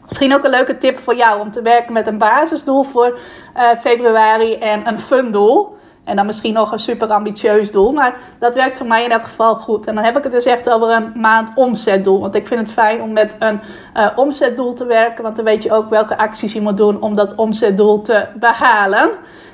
Misschien 0.08 0.34
ook 0.34 0.44
een 0.44 0.50
leuke 0.50 0.78
tip 0.78 0.98
voor 0.98 1.14
jou 1.14 1.40
om 1.40 1.50
te 1.50 1.62
werken 1.62 1.92
met 1.92 2.06
een 2.06 2.18
basisdoel 2.18 2.82
voor 2.82 3.18
uh, 3.56 3.68
februari 3.80 4.54
en 4.54 4.88
een 4.88 5.00
fun 5.00 5.30
doel. 5.30 5.76
En 6.10 6.16
dan 6.16 6.26
misschien 6.26 6.54
nog 6.54 6.72
een 6.72 6.78
super 6.78 7.08
ambitieus 7.08 7.72
doel. 7.72 7.92
Maar 7.92 8.16
dat 8.38 8.54
werkt 8.54 8.78
voor 8.78 8.86
mij 8.86 9.04
in 9.04 9.10
elk 9.10 9.22
geval 9.22 9.54
goed. 9.54 9.86
En 9.86 9.94
dan 9.94 10.04
heb 10.04 10.16
ik 10.16 10.22
het 10.22 10.32
dus 10.32 10.44
echt 10.44 10.70
over 10.70 10.90
een 10.90 11.12
maand 11.14 11.52
omzetdoel. 11.54 12.20
Want 12.20 12.34
ik 12.34 12.46
vind 12.46 12.60
het 12.60 12.70
fijn 12.70 13.02
om 13.02 13.12
met 13.12 13.36
een 13.38 13.60
uh, 13.96 14.08
omzetdoel 14.16 14.72
te 14.72 14.84
werken. 14.84 15.22
Want 15.22 15.36
dan 15.36 15.44
weet 15.44 15.62
je 15.62 15.72
ook 15.72 15.88
welke 15.88 16.18
acties 16.18 16.52
je 16.52 16.60
moet 16.60 16.76
doen 16.76 17.00
om 17.00 17.14
dat 17.14 17.34
omzetdoel 17.34 18.00
te 18.00 18.26
behalen. 18.34 19.10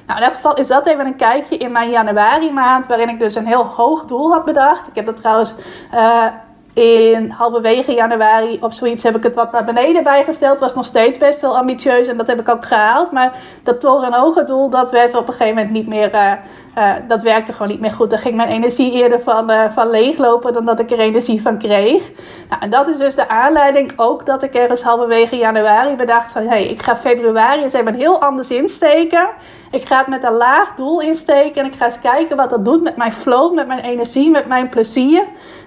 Nou, 0.06 0.18
in 0.18 0.24
elk 0.24 0.34
geval 0.34 0.54
is 0.54 0.68
dat 0.68 0.86
even 0.86 1.06
een 1.06 1.16
kijkje 1.16 1.56
in 1.56 1.72
mijn 1.72 1.90
januari 1.90 2.52
maand, 2.52 2.86
waarin 2.86 3.08
ik 3.08 3.18
dus 3.18 3.34
een 3.34 3.46
heel 3.46 3.64
hoog 3.64 4.04
doel 4.04 4.32
had 4.32 4.44
bedacht. 4.44 4.88
Ik 4.88 4.94
heb 4.94 5.06
dat 5.06 5.16
trouwens 5.16 5.54
uh, 5.94 6.26
in 6.76 7.30
halverwege 7.30 7.92
januari 7.92 8.58
of 8.60 8.74
zoiets 8.74 9.02
heb 9.02 9.16
ik 9.16 9.22
het 9.22 9.34
wat 9.34 9.52
naar 9.52 9.64
beneden 9.64 10.02
bijgesteld. 10.02 10.58
Was 10.58 10.74
nog 10.74 10.86
steeds 10.86 11.18
best 11.18 11.40
wel 11.40 11.56
ambitieus 11.58 12.06
en 12.06 12.16
dat 12.16 12.26
heb 12.26 12.40
ik 12.40 12.48
ook 12.48 12.64
gehaald. 12.64 13.10
Maar 13.12 13.32
dat 13.62 13.80
torenhoge 13.80 14.44
doel, 14.44 14.70
dat 14.70 14.90
werd 14.90 15.14
op 15.14 15.28
een 15.28 15.34
gegeven 15.34 15.54
moment 15.54 15.72
niet 15.72 15.86
meer, 15.86 16.14
uh, 16.14 16.32
uh, 16.78 16.92
dat 17.08 17.22
werkte 17.22 17.52
gewoon 17.52 17.68
niet 17.68 17.80
meer 17.80 17.90
goed. 17.90 18.10
Daar 18.10 18.18
ging 18.18 18.36
mijn 18.36 18.48
energie 18.48 18.92
eerder 18.92 19.20
van, 19.20 19.50
uh, 19.50 19.70
van 19.70 19.90
leeglopen 19.90 20.52
dan 20.52 20.64
dat 20.64 20.80
ik 20.80 20.90
er 20.90 20.98
energie 20.98 21.42
van 21.42 21.58
kreeg. 21.58 22.10
Nou, 22.48 22.62
en 22.62 22.70
dat 22.70 22.88
is 22.88 22.96
dus 22.96 23.14
de 23.14 23.28
aanleiding 23.28 23.92
ook 23.96 24.26
dat 24.26 24.42
ik 24.42 24.54
ergens 24.54 24.82
halverwege 24.82 25.36
januari 25.36 25.96
bedacht 25.96 26.32
van... 26.32 26.42
hé, 26.42 26.48
hey, 26.48 26.66
ik 26.66 26.82
ga 26.82 26.96
februari 26.96 27.62
eens 27.62 27.72
even 27.72 27.94
heel 27.94 28.20
anders 28.20 28.50
insteken. 28.50 29.28
Ik 29.70 29.86
ga 29.86 29.98
het 29.98 30.06
met 30.06 30.24
een 30.24 30.36
laag 30.36 30.74
doel 30.74 31.00
insteken 31.00 31.60
en 31.60 31.66
ik 31.66 31.74
ga 31.74 31.84
eens 31.84 32.00
kijken 32.00 32.36
wat 32.36 32.50
dat 32.50 32.64
doet 32.64 32.82
met 32.82 32.96
mijn 32.96 33.12
flow, 33.12 33.54
met 33.54 33.66
mijn 33.66 33.80
energie, 33.80 34.30
met 34.30 34.46
mijn 34.46 34.68
plezier. 34.68 35.22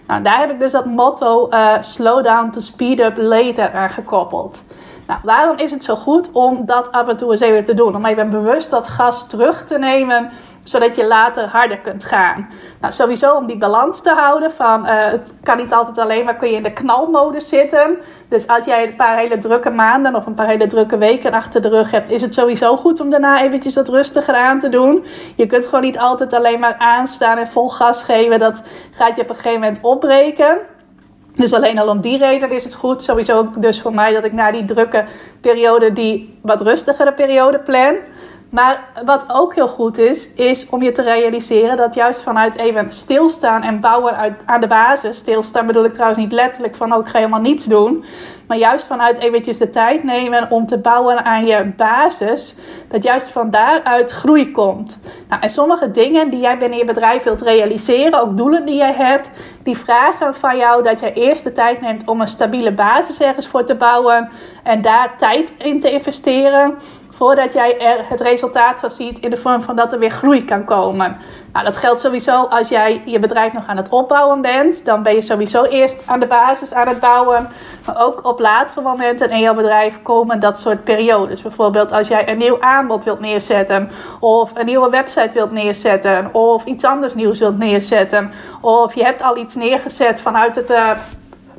Nou, 0.09 0.21
daar 0.23 0.39
heb 0.39 0.49
ik 0.49 0.59
dus 0.59 0.71
dat 0.71 0.85
motto 0.85 1.49
uh, 1.49 1.75
slow 1.79 2.23
down 2.23 2.49
to 2.49 2.59
speed 2.59 2.99
up 2.99 3.17
later 3.17 3.71
aan 3.73 3.89
gekoppeld. 3.89 4.63
Nou, 5.09 5.21
waarom 5.23 5.57
is 5.57 5.71
het 5.71 5.83
zo 5.83 5.95
goed 5.95 6.31
om 6.31 6.65
dat 6.65 6.91
af 6.91 7.07
en 7.07 7.17
toe 7.17 7.31
eens 7.31 7.41
even 7.41 7.63
te 7.63 7.73
doen? 7.73 7.95
Om 7.95 8.05
even 8.05 8.29
bewust 8.29 8.69
dat 8.69 8.87
gas 8.87 9.27
terug 9.27 9.65
te 9.65 9.77
nemen 9.77 10.31
zodat 10.63 10.95
je 10.95 11.07
later 11.07 11.47
harder 11.47 11.79
kunt 11.79 12.03
gaan. 12.03 12.49
Nou, 12.81 12.93
sowieso 12.93 13.35
om 13.35 13.47
die 13.47 13.57
balans 13.57 14.01
te 14.01 14.09
houden 14.09 14.51
van 14.51 14.85
uh, 14.85 15.05
het 15.05 15.37
kan 15.43 15.57
niet 15.57 15.73
altijd 15.73 15.97
alleen 15.97 16.25
maar 16.25 16.35
kun 16.35 16.49
je 16.49 16.55
in 16.55 16.63
de 16.63 16.73
knalmodus 16.73 17.49
zitten. 17.49 17.97
Dus 18.27 18.47
als 18.47 18.65
jij 18.65 18.87
een 18.87 18.95
paar 18.95 19.17
hele 19.17 19.37
drukke 19.37 19.69
maanden 19.69 20.15
of 20.15 20.25
een 20.25 20.33
paar 20.33 20.47
hele 20.47 20.67
drukke 20.67 20.97
weken 20.97 21.33
achter 21.33 21.61
de 21.61 21.69
rug 21.69 21.91
hebt, 21.91 22.09
is 22.09 22.21
het 22.21 22.33
sowieso 22.33 22.75
goed 22.75 22.99
om 22.99 23.09
daarna 23.09 23.41
eventjes 23.41 23.75
wat 23.75 23.87
rustiger 23.87 24.35
aan 24.35 24.59
te 24.59 24.69
doen. 24.69 25.05
Je 25.35 25.45
kunt 25.45 25.65
gewoon 25.65 25.83
niet 25.83 25.99
altijd 25.99 26.33
alleen 26.33 26.59
maar 26.59 26.75
aanstaan 26.77 27.37
en 27.37 27.47
vol 27.47 27.69
gas 27.69 28.03
geven. 28.03 28.39
Dat 28.39 28.61
gaat 28.91 29.15
je 29.15 29.21
op 29.21 29.29
een 29.29 29.35
gegeven 29.35 29.59
moment 29.59 29.79
opbreken. 29.81 30.57
Dus 31.39 31.53
alleen 31.53 31.79
al 31.79 31.89
om 31.89 32.01
die 32.01 32.17
reden 32.17 32.51
is 32.51 32.63
het 32.63 32.75
goed. 32.75 33.03
Sowieso 33.03 33.49
dus 33.59 33.81
voor 33.81 33.93
mij 33.93 34.13
dat 34.13 34.23
ik 34.23 34.33
na 34.33 34.51
die 34.51 34.65
drukke 34.65 35.05
periode 35.41 35.93
die 35.93 36.37
wat 36.41 36.61
rustigere 36.61 37.13
periode 37.13 37.59
plan. 37.59 37.97
Maar 38.49 38.89
wat 39.05 39.25
ook 39.27 39.55
heel 39.55 39.67
goed 39.67 39.97
is, 39.97 40.33
is 40.33 40.69
om 40.69 40.81
je 40.83 40.91
te 40.91 41.01
realiseren 41.01 41.77
dat 41.77 41.93
juist 41.93 42.21
vanuit 42.21 42.55
even 42.55 42.93
stilstaan 42.93 43.61
en 43.61 43.79
bouwen 43.79 44.15
uit, 44.17 44.41
aan 44.45 44.61
de 44.61 44.67
basis. 44.67 45.17
Stilstaan 45.17 45.65
bedoel 45.65 45.85
ik 45.85 45.93
trouwens 45.93 46.19
niet 46.19 46.31
letterlijk 46.31 46.75
van 46.75 46.93
ook 46.93 47.07
oh, 47.07 47.13
helemaal 47.13 47.41
niets 47.41 47.65
doen. 47.65 48.03
Maar 48.47 48.57
juist 48.57 48.87
vanuit 48.87 49.17
eventjes 49.17 49.57
de 49.57 49.69
tijd 49.69 50.03
nemen 50.03 50.51
om 50.51 50.65
te 50.65 50.77
bouwen 50.77 51.25
aan 51.25 51.45
je 51.45 51.71
basis. 51.77 52.55
Dat 52.87 53.03
juist 53.03 53.29
van 53.29 53.49
daaruit 53.49 54.11
groei 54.11 54.51
komt. 54.51 54.99
Nou, 55.27 55.41
en 55.41 55.49
sommige 55.49 55.91
dingen 55.91 56.29
die 56.29 56.39
jij 56.39 56.57
binnen 56.57 56.77
je 56.77 56.85
bedrijf 56.85 57.23
wilt 57.23 57.41
realiseren, 57.41 58.21
ook 58.21 58.37
doelen 58.37 58.65
die 58.65 58.75
jij 58.75 58.93
hebt, 58.93 59.31
die 59.63 59.77
vragen 59.77 60.35
van 60.35 60.57
jou 60.57 60.83
dat 60.83 60.99
jij 60.99 61.13
eerst 61.13 61.43
de 61.43 61.51
tijd 61.51 61.81
neemt 61.81 62.07
om 62.07 62.21
een 62.21 62.27
stabiele 62.27 62.71
basis 62.71 63.21
ergens 63.21 63.47
voor 63.47 63.63
te 63.63 63.75
bouwen. 63.75 64.29
En 64.63 64.81
daar 64.81 65.17
tijd 65.17 65.53
in 65.57 65.79
te 65.79 65.91
investeren 65.91 66.77
voordat 67.19 67.53
jij 67.53 67.79
er 67.79 68.09
het 68.09 68.21
resultaat 68.21 68.79
van 68.79 68.91
ziet 68.91 69.19
in 69.19 69.29
de 69.29 69.37
vorm 69.37 69.61
van 69.61 69.75
dat 69.75 69.93
er 69.93 69.99
weer 69.99 70.09
groei 70.09 70.45
kan 70.45 70.65
komen. 70.65 71.17
Nou, 71.53 71.65
dat 71.65 71.77
geldt 71.77 71.99
sowieso 71.99 72.43
als 72.43 72.69
jij 72.69 73.01
je 73.05 73.19
bedrijf 73.19 73.53
nog 73.53 73.67
aan 73.67 73.77
het 73.77 73.89
opbouwen 73.89 74.41
bent. 74.41 74.85
Dan 74.85 75.03
ben 75.03 75.13
je 75.13 75.21
sowieso 75.21 75.63
eerst 75.63 76.03
aan 76.05 76.19
de 76.19 76.27
basis 76.27 76.73
aan 76.73 76.87
het 76.87 76.99
bouwen. 76.99 77.49
Maar 77.85 78.01
ook 78.01 78.25
op 78.25 78.39
latere 78.39 78.81
momenten 78.81 79.29
in 79.29 79.39
jouw 79.39 79.53
bedrijf 79.53 80.01
komen 80.01 80.39
dat 80.39 80.59
soort 80.59 80.83
periodes. 80.83 81.41
Bijvoorbeeld 81.41 81.91
als 81.91 82.07
jij 82.07 82.29
een 82.29 82.37
nieuw 82.37 82.61
aanbod 82.61 83.03
wilt 83.03 83.19
neerzetten. 83.19 83.91
Of 84.19 84.51
een 84.55 84.65
nieuwe 84.65 84.89
website 84.89 85.33
wilt 85.33 85.51
neerzetten. 85.51 86.33
Of 86.33 86.65
iets 86.65 86.83
anders 86.83 87.15
nieuws 87.15 87.39
wilt 87.39 87.57
neerzetten. 87.57 88.31
Of 88.61 88.93
je 88.93 89.03
hebt 89.03 89.21
al 89.21 89.37
iets 89.37 89.55
neergezet 89.55 90.21
vanuit 90.21 90.55
het 90.55 90.69
uh, 90.71 90.91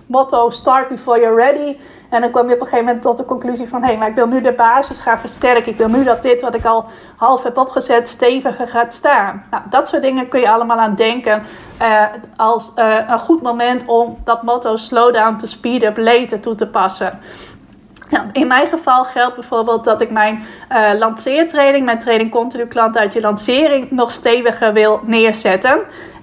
motto 0.06 0.50
Start 0.50 0.88
Before 0.88 1.20
You're 1.20 1.36
Ready. 1.36 1.76
En 2.10 2.20
dan 2.20 2.30
kwam 2.30 2.48
je 2.48 2.54
op 2.54 2.60
een 2.60 2.66
gegeven 2.66 2.84
moment 2.84 3.02
tot 3.02 3.16
de 3.16 3.24
conclusie 3.24 3.68
van... 3.68 3.80
hé, 3.82 3.86
hey, 3.86 3.96
maar 3.96 4.08
ik 4.08 4.14
wil 4.14 4.26
nu 4.26 4.40
de 4.40 4.52
basis 4.52 4.98
gaan 4.98 5.18
versterken. 5.18 5.72
Ik 5.72 5.78
wil 5.78 5.88
nu 5.88 6.04
dat 6.04 6.22
dit 6.22 6.40
wat 6.40 6.54
ik 6.54 6.64
al 6.64 6.84
half 7.16 7.42
heb 7.42 7.58
opgezet 7.58 8.08
steviger 8.08 8.68
gaat 8.68 8.94
staan. 8.94 9.44
Nou, 9.50 9.62
dat 9.70 9.88
soort 9.88 10.02
dingen 10.02 10.28
kun 10.28 10.40
je 10.40 10.50
allemaal 10.50 10.78
aan 10.78 10.94
denken... 10.94 11.42
Uh, 11.82 12.04
als 12.36 12.72
uh, 12.76 12.96
een 13.08 13.18
goed 13.18 13.42
moment 13.42 13.84
om 13.86 14.18
dat 14.24 14.42
motto 14.42 14.76
slow 14.76 15.14
down 15.14 15.36
to 15.36 15.46
speed 15.46 15.82
up 15.82 15.96
later 15.96 16.40
toe 16.40 16.54
te 16.54 16.66
passen. 16.66 17.18
Nou, 18.10 18.26
in 18.32 18.46
mijn 18.46 18.66
geval 18.66 19.04
geldt 19.04 19.34
bijvoorbeeld 19.34 19.84
dat 19.84 20.00
ik 20.00 20.10
mijn 20.10 20.44
uh, 20.72 20.90
lanceertraining, 20.98 21.84
mijn 21.84 21.98
training 21.98 22.30
continu 22.30 22.66
klant 22.66 22.98
uit 22.98 23.12
je 23.12 23.20
lancering, 23.20 23.90
nog 23.90 24.10
steviger 24.10 24.72
wil 24.72 25.00
neerzetten. 25.04 25.80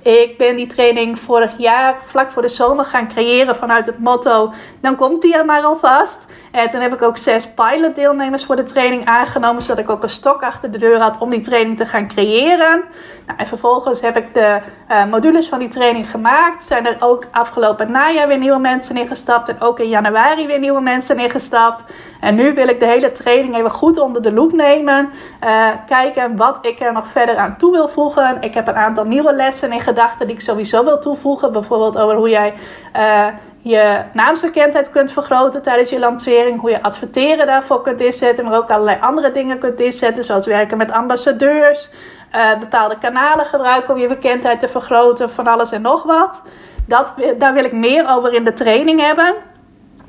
Ik 0.08 0.38
ben 0.38 0.56
die 0.56 0.68
training 0.68 1.20
vorig 1.20 1.58
jaar 1.58 1.98
vlak 2.06 2.32
voor 2.32 2.42
de 2.42 2.48
zomer 2.48 2.86
gaan 2.86 3.08
creëren 3.08 3.56
vanuit 3.56 3.86
het 3.86 4.00
motto: 4.00 4.54
dan 4.82 4.96
komt 4.96 5.22
die 5.22 5.36
er 5.36 5.46
maar 5.46 5.62
alvast. 5.62 6.26
En 6.52 6.70
toen 6.70 6.80
heb 6.80 6.94
ik 6.94 7.02
ook 7.02 7.18
zes 7.18 7.54
pilot 7.54 7.96
deelnemers 7.96 8.46
voor 8.46 8.56
de 8.56 8.64
training 8.64 9.06
aangenomen, 9.06 9.62
zodat 9.62 9.84
ik 9.84 9.90
ook 9.90 10.04
een 10.04 10.10
stok 10.10 10.44
achter 10.44 10.72
de 10.72 10.78
deur 10.78 11.00
had 11.00 11.18
om 11.18 11.30
die 11.30 11.40
training 11.40 11.78
te 11.78 11.86
gaan 11.86 12.08
creëren. 12.08 12.84
Nou, 13.26 13.40
en 13.40 13.48
vervolgens 13.48 14.02
heb 14.02 14.18
ik 14.18 14.34
de 14.34 14.60
uh, 14.92 15.06
modules 15.06 15.48
van 15.48 15.60
die 15.60 15.68
training 15.68 16.10
gemaakt. 16.10 16.64
Zijn 16.64 16.86
er 16.86 16.98
ook 17.00 17.26
afgelopen 17.32 17.92
najaar 17.92 18.28
weer 18.28 18.38
nieuwe 18.38 18.60
mensen 18.60 18.98
ingestapt 18.98 19.50
en 19.50 19.62
ook 19.62 19.80
in 19.80 19.90
januari 19.90 20.48
weer 20.48 20.60
nieuwe 20.60 20.82
mensen 20.82 21.20
ingestapt. 21.20 21.84
En 22.20 22.36
nu 22.36 22.54
wil 22.54 22.68
ik 22.68 22.80
de 22.80 22.86
hele 22.86 23.12
training 23.12 23.56
even 23.56 23.72
goed 23.72 24.00
onder 24.00 24.22
de 24.22 24.32
loep 24.32 24.52
nemen. 24.52 25.10
Uh, 25.44 25.68
kijken 25.88 26.38
wat 26.38 26.58
ik 26.62 26.80
er 26.80 26.94
nog 26.94 27.08
verder 27.08 27.38
aan 27.38 27.58
toe 27.58 27.72
wil 27.72 27.88
voegen. 27.88 28.38
Ik 28.42 28.54
heb 28.54 28.68
een 28.68 28.76
aantal 28.76 29.04
nieuwe 29.04 29.34
lessen 29.34 29.72
in 29.72 29.80
gedachten 29.80 30.28
die 30.28 30.36
ik 30.36 30.42
sowieso 30.42 30.84
wil 30.84 31.00
toevoegen. 31.00 31.52
Bijvoorbeeld 31.52 31.98
over 31.98 32.16
hoe 32.16 32.30
jij 32.30 32.54
uh, 32.96 33.26
je 33.62 34.02
naamsbekendheid 34.14 34.92
kunt 34.92 35.12
vergroten 35.12 35.62
tijdens 35.62 35.90
je 35.90 36.00
lancering. 36.00 36.60
Hoe 36.60 36.70
je 36.70 36.84
adverteren 36.84 37.46
daarvoor 37.46 37.82
kunt 37.82 38.02
inzetten. 38.02 38.46
Maar 38.46 38.58
ook 38.58 38.72
allerlei 38.72 38.98
andere 39.02 39.32
dingen 39.32 39.60
kunt 39.60 39.80
inzetten. 39.80 40.24
Zoals 40.24 40.46
werken 40.46 40.78
met 40.78 40.92
ambassadeurs. 40.92 41.90
Uh, 42.36 42.60
bepaalde 42.60 42.98
kanalen 42.98 43.46
gebruiken 43.46 43.94
om 43.94 44.00
je 44.00 44.08
bekendheid 44.08 44.60
te 44.60 44.68
vergroten. 44.68 45.30
Van 45.30 45.48
alles 45.48 45.72
en 45.72 45.82
nog 45.82 46.04
wat. 46.04 46.42
Dat, 46.88 47.14
daar 47.38 47.54
wil 47.54 47.64
ik 47.64 47.74
meer 47.74 48.10
over 48.10 48.34
in 48.34 48.44
de 48.44 48.54
training 48.54 49.00
hebben. 49.00 49.36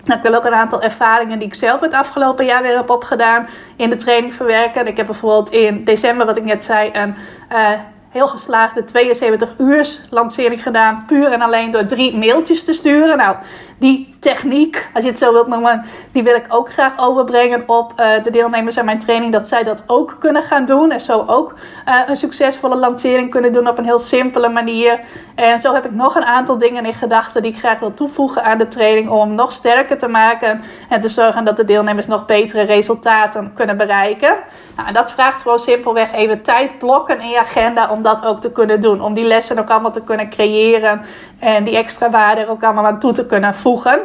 Nou, 0.04 0.20
ik 0.20 0.26
wil 0.26 0.34
ook 0.34 0.44
een 0.44 0.54
aantal 0.54 0.82
ervaringen 0.82 1.38
die 1.38 1.48
ik 1.48 1.54
zelf 1.54 1.80
het 1.80 1.94
afgelopen 1.94 2.44
jaar 2.44 2.62
weer 2.62 2.76
heb 2.76 2.90
opgedaan 2.90 3.48
in 3.76 3.90
de 3.90 3.96
training 3.96 4.34
verwerken. 4.34 4.86
Ik 4.86 4.96
heb 4.96 5.06
bijvoorbeeld 5.06 5.50
in 5.50 5.84
december, 5.84 6.26
wat 6.26 6.36
ik 6.36 6.44
net 6.44 6.64
zei, 6.64 6.90
een 6.92 7.14
uh, 7.52 7.70
heel 8.08 8.28
geslaagde 8.28 8.84
72 8.84 9.54
uur 9.58 9.98
lancering 10.10 10.62
gedaan. 10.62 11.04
Puur 11.06 11.32
en 11.32 11.42
alleen 11.42 11.70
door 11.70 11.84
drie 11.84 12.16
mailtjes 12.16 12.64
te 12.64 12.72
sturen. 12.72 13.16
Nou, 13.16 13.36
die 13.78 14.16
techniek, 14.18 14.88
als 14.94 15.04
je 15.04 15.10
het 15.10 15.18
zo 15.18 15.32
wilt 15.32 15.46
noemen, 15.46 15.84
die 16.12 16.22
wil 16.22 16.34
ik 16.34 16.44
ook 16.48 16.72
graag 16.72 16.98
overbrengen 16.98 17.62
op 17.66 17.92
uh, 17.96 18.24
de 18.24 18.30
deelnemers 18.30 18.78
aan 18.78 18.84
mijn 18.84 18.98
training. 18.98 19.32
Dat 19.32 19.48
zij 19.48 19.64
dat 19.64 19.84
ook 19.86 20.16
kunnen 20.18 20.42
gaan 20.42 20.64
doen. 20.64 20.90
En 20.90 21.00
zo 21.00 21.24
ook 21.26 21.54
uh, 21.88 22.00
een 22.06 22.16
succesvolle 22.16 22.76
lancering 22.76 23.30
kunnen 23.30 23.52
doen 23.52 23.68
op 23.68 23.78
een 23.78 23.84
heel 23.84 23.98
simpele 23.98 24.48
manier. 24.48 25.00
En 25.34 25.58
zo 25.58 25.74
heb 25.74 25.84
ik 25.84 25.94
nog 25.94 26.14
een 26.14 26.24
aantal 26.24 26.58
dingen 26.58 26.86
in 26.86 26.94
gedachten 26.94 27.42
die 27.42 27.52
ik 27.52 27.58
graag 27.58 27.78
wil 27.78 27.94
toevoegen 27.94 28.44
aan 28.44 28.58
de 28.58 28.68
training. 28.68 29.08
Om 29.08 29.20
hem 29.20 29.34
nog 29.34 29.52
sterker 29.52 29.98
te 29.98 30.08
maken. 30.08 30.62
En 30.88 31.00
te 31.00 31.08
zorgen 31.08 31.44
dat 31.44 31.56
de 31.56 31.64
deelnemers 31.64 32.06
nog 32.06 32.24
betere 32.24 32.62
resultaten 32.62 33.52
kunnen 33.54 33.76
bereiken. 33.76 34.36
Nou, 34.76 34.88
en 34.88 34.94
dat 34.94 35.10
vraagt 35.10 35.42
gewoon 35.42 35.58
simpelweg 35.58 36.12
even 36.12 36.42
tijd 36.42 36.78
blokken 36.78 37.20
in 37.20 37.28
je 37.28 37.38
agenda 37.38 37.90
om 37.90 38.02
dat 38.02 38.24
ook 38.24 38.40
te 38.40 38.52
kunnen 38.52 38.80
doen. 38.80 39.00
Om 39.00 39.14
die 39.14 39.24
lessen 39.24 39.58
ook 39.58 39.70
allemaal 39.70 39.92
te 39.92 40.02
kunnen 40.02 40.30
creëren. 40.30 41.02
En 41.38 41.64
die 41.64 41.76
extra 41.76 42.10
waarde 42.10 42.40
er 42.40 42.50
ook 42.50 42.64
allemaal 42.64 42.86
aan 42.86 42.98
toe 42.98 43.12
te 43.12 43.26
kunnen 43.26 43.54
voegen. 43.54 44.00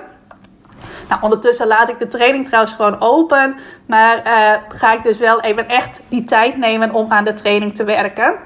Nou, 1.10 1.22
ondertussen 1.22 1.68
laat 1.68 1.90
ik 1.90 2.00
de 2.00 2.08
training 2.08 2.46
trouwens 2.46 2.74
gewoon 2.74 3.00
open. 3.00 3.56
Maar 3.88 4.18
uh, 4.18 4.78
ga 4.78 4.94
ik 4.94 5.04
dus 5.04 5.18
wel 5.18 5.42
even 5.42 5.68
echt 5.68 6.02
die 6.10 6.24
tijd 6.24 6.58
nemen 6.58 6.92
om 6.92 7.12
aan 7.12 7.26
de 7.26 7.34
training 7.34 7.76
te 7.76 7.84
werken. 7.84 8.40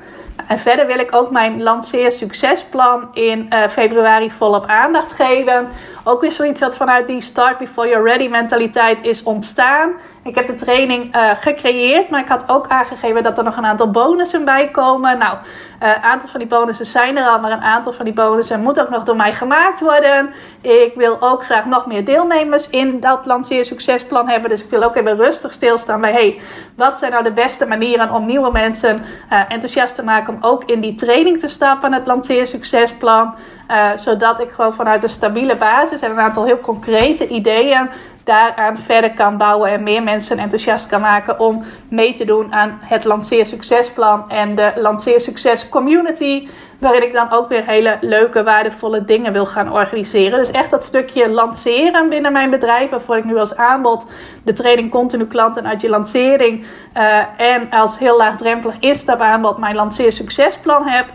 En 0.48 0.60
verder 0.60 0.88
wil 0.88 1.00
ik 1.00 1.16
ook 1.16 1.32
mijn 1.32 1.64
lanceer 1.64 2.12
succesplan 2.12 3.10
in 3.14 3.50
uh, 3.50 3.68
februari 3.68 4.32
volop 4.32 4.66
aandacht 4.66 5.12
geven. 5.12 5.70
Ook 6.04 6.22
weer 6.22 6.32
zoiets 6.32 6.60
wat 6.60 6.78
vanuit 6.78 7.08
die 7.08 7.22
start 7.22 7.58
before 7.58 7.88
you're 7.88 8.10
ready 8.10 8.28
mentaliteit 8.28 9.00
is 9.02 9.24
ontstaan. 9.24 9.92
Ik 10.24 10.36
heb 10.36 10.48
de 10.48 10.56
training 10.56 11.16
uh, 11.16 11.30
gecreëerd, 11.40 12.10
maar 12.10 12.20
ik 12.20 12.28
had 12.28 12.50
ook 12.50 12.68
aangegeven 12.68 13.24
dat 13.24 13.38
er 13.38 13.44
nog 13.44 13.58
een 13.58 13.66
aantal 13.66 13.92
bonussen 13.92 14.46
bij 14.46 14.72
komen. 14.72 15.18
Nou, 15.18 15.38
een 15.80 15.88
uh, 15.88 16.04
aantal 16.04 16.30
van 16.30 16.40
die 16.40 16.48
bonussen 16.50 16.86
zijn 16.86 17.18
er 17.18 17.28
al, 17.28 17.40
maar 17.40 17.52
een 17.52 17.62
aantal 17.62 17.94
van 17.94 18.06
die 18.06 18.14
bonussen 18.14 18.62
moet 18.62 18.80
ook 18.80 18.90
nog 18.90 19.04
door 19.04 19.16
mij 19.16 19.34
gemaakt 19.34 19.80
worden. 19.80 20.34
Ik 20.62 20.92
wil 20.96 21.22
ook 21.22 21.44
graag 21.44 21.66
nog 21.66 21.86
meer 21.86 22.06
deelnemers 22.06 22.70
in 22.70 23.00
dat 23.00 23.26
lanceer 23.26 23.66
succesplan 23.66 24.30
hebben. 24.30 24.50
Dus 24.50 24.64
ik 24.64 24.70
wil 24.70 24.84
ook 24.84 24.96
even 24.96 25.16
rustig 25.16 25.54
stilstaan 25.54 26.02
bij, 26.02 26.12
hey, 26.12 26.42
wat 26.76 27.00
zijn 27.00 27.12
nou 27.12 27.24
de 27.24 27.32
beste 27.32 27.68
manieren 27.68 28.12
om 28.12 28.26
nieuwe 28.26 28.52
mensen 28.52 29.06
enthousiast 29.30 29.96
te 29.96 30.04
maken 30.04 30.27
om 30.30 30.38
ook 30.42 30.64
in 30.64 30.82
die 30.82 30.96
training 30.96 31.40
te 31.40 31.48
stappen, 31.48 31.94
het 31.94 32.08
lanceer 32.08 32.48
succesplan. 32.48 33.36
Uh, 33.72 33.90
zodat 33.96 34.40
ik 34.40 34.52
gewoon 34.52 34.74
vanuit 34.74 35.04
een 35.04 35.10
stabiele 35.10 35.56
basis 35.56 36.02
en 36.02 36.12
een 36.12 36.20
aantal 36.20 36.46
heel 36.46 36.60
concrete 36.60 37.28
ideeën 37.28 37.90
daaraan 38.28 38.78
verder 38.78 39.14
kan 39.14 39.38
bouwen 39.38 39.72
en 39.72 39.84
meer 39.84 40.04
mensen 40.04 40.38
enthousiast 40.38 40.88
kan 40.88 41.02
maken 41.02 41.40
om 41.40 41.64
mee 41.90 42.14
te 42.14 42.26
doen 42.26 42.54
aan 42.54 42.80
het 42.82 43.06
Lanceer 43.06 43.46
Succesplan 43.46 44.30
en 44.30 44.56
de 44.56 44.72
Lanceer 44.76 45.22
Succes 45.22 45.70
Community. 45.70 46.48
Waarin 46.80 47.04
ik 47.04 47.14
dan 47.14 47.32
ook 47.32 47.50
weer 47.50 47.66
hele 47.66 47.98
leuke, 48.02 48.44
waardevolle 48.44 49.06
dingen 49.06 49.34
wil 49.34 49.46
gaan 49.46 49.72
organiseren. 49.72 50.40
Dus 50.40 50.52
echt 50.52 50.72
dat 50.72 50.84
stukje 50.86 51.30
lanceren 51.30 52.10
binnen 52.10 52.32
mijn 52.32 52.50
bedrijf. 52.50 52.90
Waarvoor 52.90 53.18
ik 53.18 53.24
nu 53.24 53.38
als 53.38 53.56
aanbod 53.56 54.06
de 54.44 54.54
training 54.54 54.92
continu 54.92 55.26
klanten 55.26 55.68
uit 55.68 55.82
je 55.82 55.90
lancering. 55.90 56.66
Uh, 56.98 57.18
en 57.38 57.70
als 57.70 58.00
heel 58.00 58.18
laagdrempelig 58.18 58.76
instapaanbod 58.80 59.58
mijn 59.58 59.76
lanceer 59.76 60.12
succesplan 60.12 60.88
heb. 60.88 61.06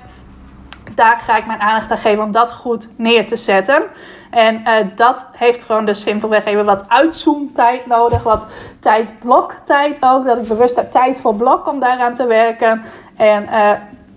Daar 0.95 1.19
ga 1.19 1.37
ik 1.37 1.47
mijn 1.47 1.61
aandacht 1.61 1.91
aan 1.91 1.99
geven 1.99 2.25
om 2.25 2.33
dat 2.33 2.53
goed 2.53 2.89
neer 2.97 3.27
te 3.27 3.37
zetten. 3.37 3.83
En 4.31 4.61
uh, 4.61 4.75
dat 4.95 5.27
heeft 5.33 5.65
gewoon 5.65 5.85
dus 5.85 6.01
simpelweg 6.01 6.45
even 6.45 6.65
wat 6.65 6.85
uitzoomtijd 6.89 7.87
nodig. 7.87 8.23
Wat 8.23 8.47
tijdbloktijd 8.81 9.97
ook. 10.01 10.25
Dat 10.25 10.39
ik 10.39 10.49
bewust 10.49 10.77
heb 10.77 10.91
tijd 10.91 11.21
voor 11.21 11.35
blok 11.35 11.69
om 11.69 11.81
daaraan 11.81 12.15
te 12.15 12.27
werken. 12.27 12.83
En 13.17 13.43
uh, 13.43 13.71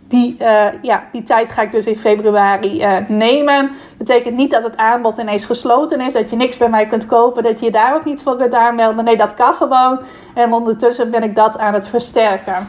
die, 0.07 0.35
uh, 0.39 0.65
ja, 0.81 1.03
die 1.11 1.23
tijd 1.23 1.49
ga 1.49 1.61
ik 1.61 1.71
dus 1.71 1.85
in 1.85 1.97
februari 1.97 3.03
nemen. 3.07 3.71
Betekent 3.97 4.35
niet 4.35 4.51
dat 4.51 4.63
het 4.63 4.77
aanbod 4.77 5.17
ineens 5.17 5.45
gesloten 5.45 6.01
is. 6.01 6.13
Dat 6.13 6.29
je 6.29 6.35
niks 6.35 6.57
bij 6.57 6.69
mij 6.69 6.85
kunt 6.85 7.05
kopen. 7.05 7.43
Dat 7.43 7.59
je 7.59 7.65
je 7.65 7.71
daar 7.71 7.95
ook 7.95 8.05
niet 8.05 8.21
voor 8.21 8.37
kunt 8.37 8.53
aanmelden. 8.53 9.03
Nee, 9.03 9.17
dat 9.17 9.33
kan 9.33 9.53
gewoon. 9.53 9.99
En 10.33 10.53
ondertussen 10.53 11.11
ben 11.11 11.23
ik 11.23 11.35
dat 11.35 11.57
aan 11.57 11.73
het 11.73 11.87
versterken. 11.87 12.67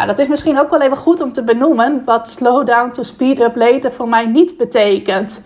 Nou, 0.00 0.12
dat 0.12 0.20
is 0.20 0.28
misschien 0.28 0.60
ook 0.60 0.70
wel 0.70 0.80
even 0.80 0.96
goed 0.96 1.20
om 1.20 1.32
te 1.32 1.44
benoemen. 1.44 2.02
Wat 2.04 2.28
slow 2.28 2.66
down 2.66 2.90
to 2.90 3.02
speed 3.02 3.40
up 3.40 3.56
later 3.56 3.92
voor 3.92 4.08
mij 4.08 4.26
niet 4.26 4.56
betekent. 4.56 5.40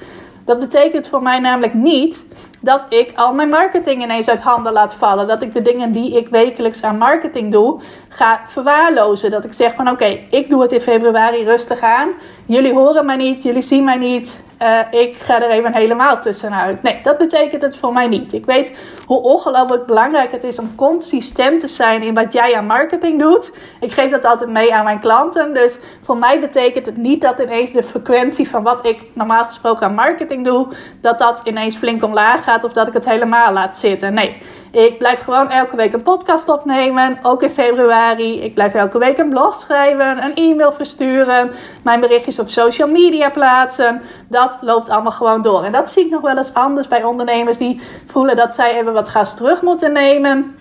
Dat 0.45 0.59
betekent 0.59 1.09
voor 1.09 1.23
mij 1.23 1.39
namelijk 1.39 1.75
niet 1.75 2.25
dat 2.61 2.87
ik 2.89 3.13
al 3.15 3.35
mijn 3.35 3.49
marketing 3.49 4.03
ineens 4.03 4.29
uit 4.29 4.41
handen 4.41 4.73
laat 4.73 4.95
vallen. 4.95 5.29
Dat 5.29 5.43
ik 5.43 5.55
de 5.55 5.63
dingen 5.63 5.93
die 5.93 6.17
ik 6.17 6.29
wekelijks 6.29 6.83
aan 6.83 6.99
marketing 6.99 7.53
doe, 7.53 7.81
ga 8.09 8.41
verwaarlozen. 8.47 9.31
Dat 9.31 9.45
ik 9.45 9.53
zeg 9.53 9.75
van 9.75 9.91
oké, 9.91 10.19
ik 10.31 10.51
doe 10.51 10.63
het 10.63 10.73
in 10.73 10.81
februari 10.81 11.45
rustig 11.45 11.81
aan. 11.81 12.09
Jullie 12.47 12.73
horen 12.73 13.07
mij 13.07 13.17
niet, 13.17 13.43
jullie 13.43 13.63
zien 13.63 13.85
mij 13.85 13.97
niet. 13.97 14.39
Uh, 14.63 14.81
ik 14.91 15.17
ga 15.17 15.43
er 15.43 15.51
even 15.51 15.75
helemaal 15.75 16.21
tussenuit. 16.21 16.83
Nee, 16.83 17.01
dat 17.03 17.19
betekent 17.19 17.63
het 17.63 17.77
voor 17.77 17.93
mij 17.93 18.07
niet. 18.07 18.33
Ik 18.33 18.47
weet 18.47 18.79
hoe 19.07 19.23
ongelooflijk 19.23 19.87
belangrijk 19.87 20.33
het 20.33 20.45
is 20.45 20.59
om 20.59 20.75
consistent 20.75 21.61
te 21.61 21.67
zijn 21.67 22.03
in 22.03 22.15
wat 22.15 22.33
jij 22.33 22.57
aan 22.57 22.67
marketing 22.67 23.19
doet. 23.21 23.51
Ik 23.81 23.93
geef 23.93 24.11
dat 24.11 24.25
altijd 24.25 24.51
mee 24.51 24.75
aan 24.75 24.85
mijn 24.85 25.01
klanten. 25.01 25.55
Dus 25.55 25.79
voor 26.03 26.17
mij 26.17 26.41
betekent 26.41 26.87
het 26.87 26.97
niet 26.97 27.21
dat 27.21 27.39
ineens 27.39 27.73
de 27.73 27.83
frequentie 27.83 28.49
van 28.49 28.63
wat 28.63 28.87
ik 28.87 29.03
normaal 29.13 29.45
gesproken 29.45 29.87
aan 29.87 29.95
marketing 29.95 30.45
doe, 30.45 30.67
dat 31.01 31.19
dat 31.19 31.41
ineens 31.45 31.77
flink 31.77 32.03
omlaag 32.03 32.45
gaat 32.45 32.65
of 32.65 32.73
dat 32.73 32.87
ik 32.87 32.93
het 32.93 33.05
helemaal 33.05 33.53
laat 33.53 33.79
zitten. 33.79 34.15
Nee, 34.15 34.37
ik 34.75 34.99
blijf 34.99 35.21
gewoon 35.21 35.51
elke 35.51 35.77
week 35.77 35.93
een 35.93 36.03
podcast 36.03 36.49
opnemen, 36.49 37.19
ook 37.23 37.43
in 37.43 37.51
februari. 37.51 38.43
Ik 38.43 38.55
blijf 38.55 38.75
elke 38.75 38.99
week 38.99 39.19
een 39.19 39.29
blog 39.29 39.55
schrijven, 39.55 40.25
een 40.25 40.35
e-mail 40.35 40.73
versturen, 40.73 41.51
mijn 41.83 42.01
berichtjes 42.01 42.39
op 42.39 42.49
social 42.49 42.89
media 42.89 43.31
plaatsen. 43.31 44.03
Dat 44.29 44.59
loopt 44.61 44.89
allemaal 44.89 45.13
gewoon 45.13 45.43
door. 45.43 45.65
En 45.65 45.73
dat 45.73 45.91
zie 45.91 46.05
ik 46.05 46.11
nog 46.11 46.21
wel 46.21 46.37
eens 46.37 46.55
anders 46.55 46.89
bij 46.89 47.05
ondernemers 47.05 47.59
die 47.59 47.81
voelen 48.07 48.37
dat 48.37 48.55
zij 48.55 48.81
even 48.81 48.93
wat 48.93 49.09
gas 49.09 49.37
terug 49.37 49.63
moeten 49.63 49.93
nemen. 49.93 50.57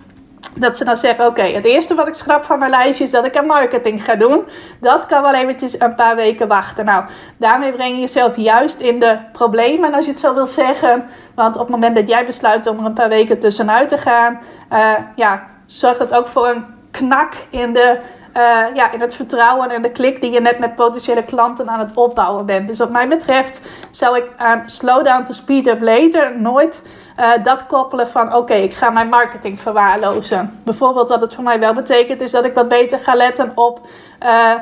Dat 0.58 0.76
ze 0.76 0.84
dan 0.84 0.96
zeggen, 0.96 1.26
oké, 1.26 1.42
het 1.42 1.64
eerste 1.64 1.94
wat 1.94 2.06
ik 2.06 2.14
schrap 2.14 2.44
van 2.44 2.58
mijn 2.58 2.70
lijstje 2.70 3.04
is 3.04 3.10
dat 3.10 3.26
ik 3.26 3.36
aan 3.36 3.46
marketing 3.46 4.04
ga 4.04 4.14
doen. 4.14 4.44
Dat 4.80 5.06
kan 5.06 5.22
wel 5.22 5.34
eventjes 5.34 5.80
een 5.80 5.94
paar 5.94 6.16
weken 6.16 6.48
wachten. 6.48 6.84
Nou, 6.84 7.04
daarmee 7.36 7.72
breng 7.72 7.94
je 7.94 8.00
jezelf 8.00 8.36
juist 8.36 8.80
in 8.80 9.00
de 9.00 9.18
problemen, 9.32 9.94
als 9.94 10.04
je 10.04 10.10
het 10.10 10.20
zo 10.20 10.34
wil 10.34 10.46
zeggen. 10.46 11.08
Want 11.34 11.54
op 11.54 11.60
het 11.60 11.70
moment 11.70 11.96
dat 11.96 12.08
jij 12.08 12.24
besluit 12.24 12.66
om 12.66 12.78
er 12.78 12.84
een 12.84 12.94
paar 12.94 13.08
weken 13.08 13.38
tussenuit 13.38 13.88
te 13.88 13.98
gaan, 13.98 14.40
uh, 14.72 14.92
ja, 15.16 15.44
zorgt 15.66 15.98
het 15.98 16.14
ook 16.14 16.26
voor 16.26 16.48
een 16.48 16.64
knak 16.90 17.32
in 17.50 17.72
de 17.72 17.98
uh, 18.36 18.74
ja, 18.74 18.92
in 18.92 19.00
het 19.00 19.14
vertrouwen 19.14 19.70
en 19.70 19.82
de 19.82 19.90
klik 19.90 20.20
die 20.20 20.30
je 20.30 20.40
net 20.40 20.58
met 20.58 20.74
potentiële 20.74 21.24
klanten 21.24 21.68
aan 21.68 21.78
het 21.78 21.96
opbouwen 21.96 22.46
bent. 22.46 22.68
Dus 22.68 22.78
wat 22.78 22.90
mij 22.90 23.08
betreft 23.08 23.60
zou 23.90 24.16
ik 24.16 24.32
aan 24.36 24.62
slow 24.66 25.04
down 25.04 25.24
to 25.24 25.32
speed 25.32 25.66
up 25.66 25.82
later 25.82 26.40
nooit 26.40 26.82
uh, 27.20 27.44
dat 27.44 27.66
koppelen 27.66 28.08
van 28.08 28.34
oké, 28.34 28.54
ik 28.54 28.74
ga 28.74 28.90
mijn 28.90 29.08
marketing 29.08 29.60
verwaarlozen. 29.60 30.60
Bijvoorbeeld 30.64 31.08
wat 31.08 31.20
het 31.20 31.34
voor 31.34 31.44
mij 31.44 31.60
wel 31.60 31.74
betekent 31.74 32.20
is 32.20 32.30
dat 32.30 32.44
ik 32.44 32.54
wat 32.54 32.68
beter 32.68 32.98
ga 32.98 33.14
letten 33.14 33.52
op 33.54 33.80
uh, 34.22 34.52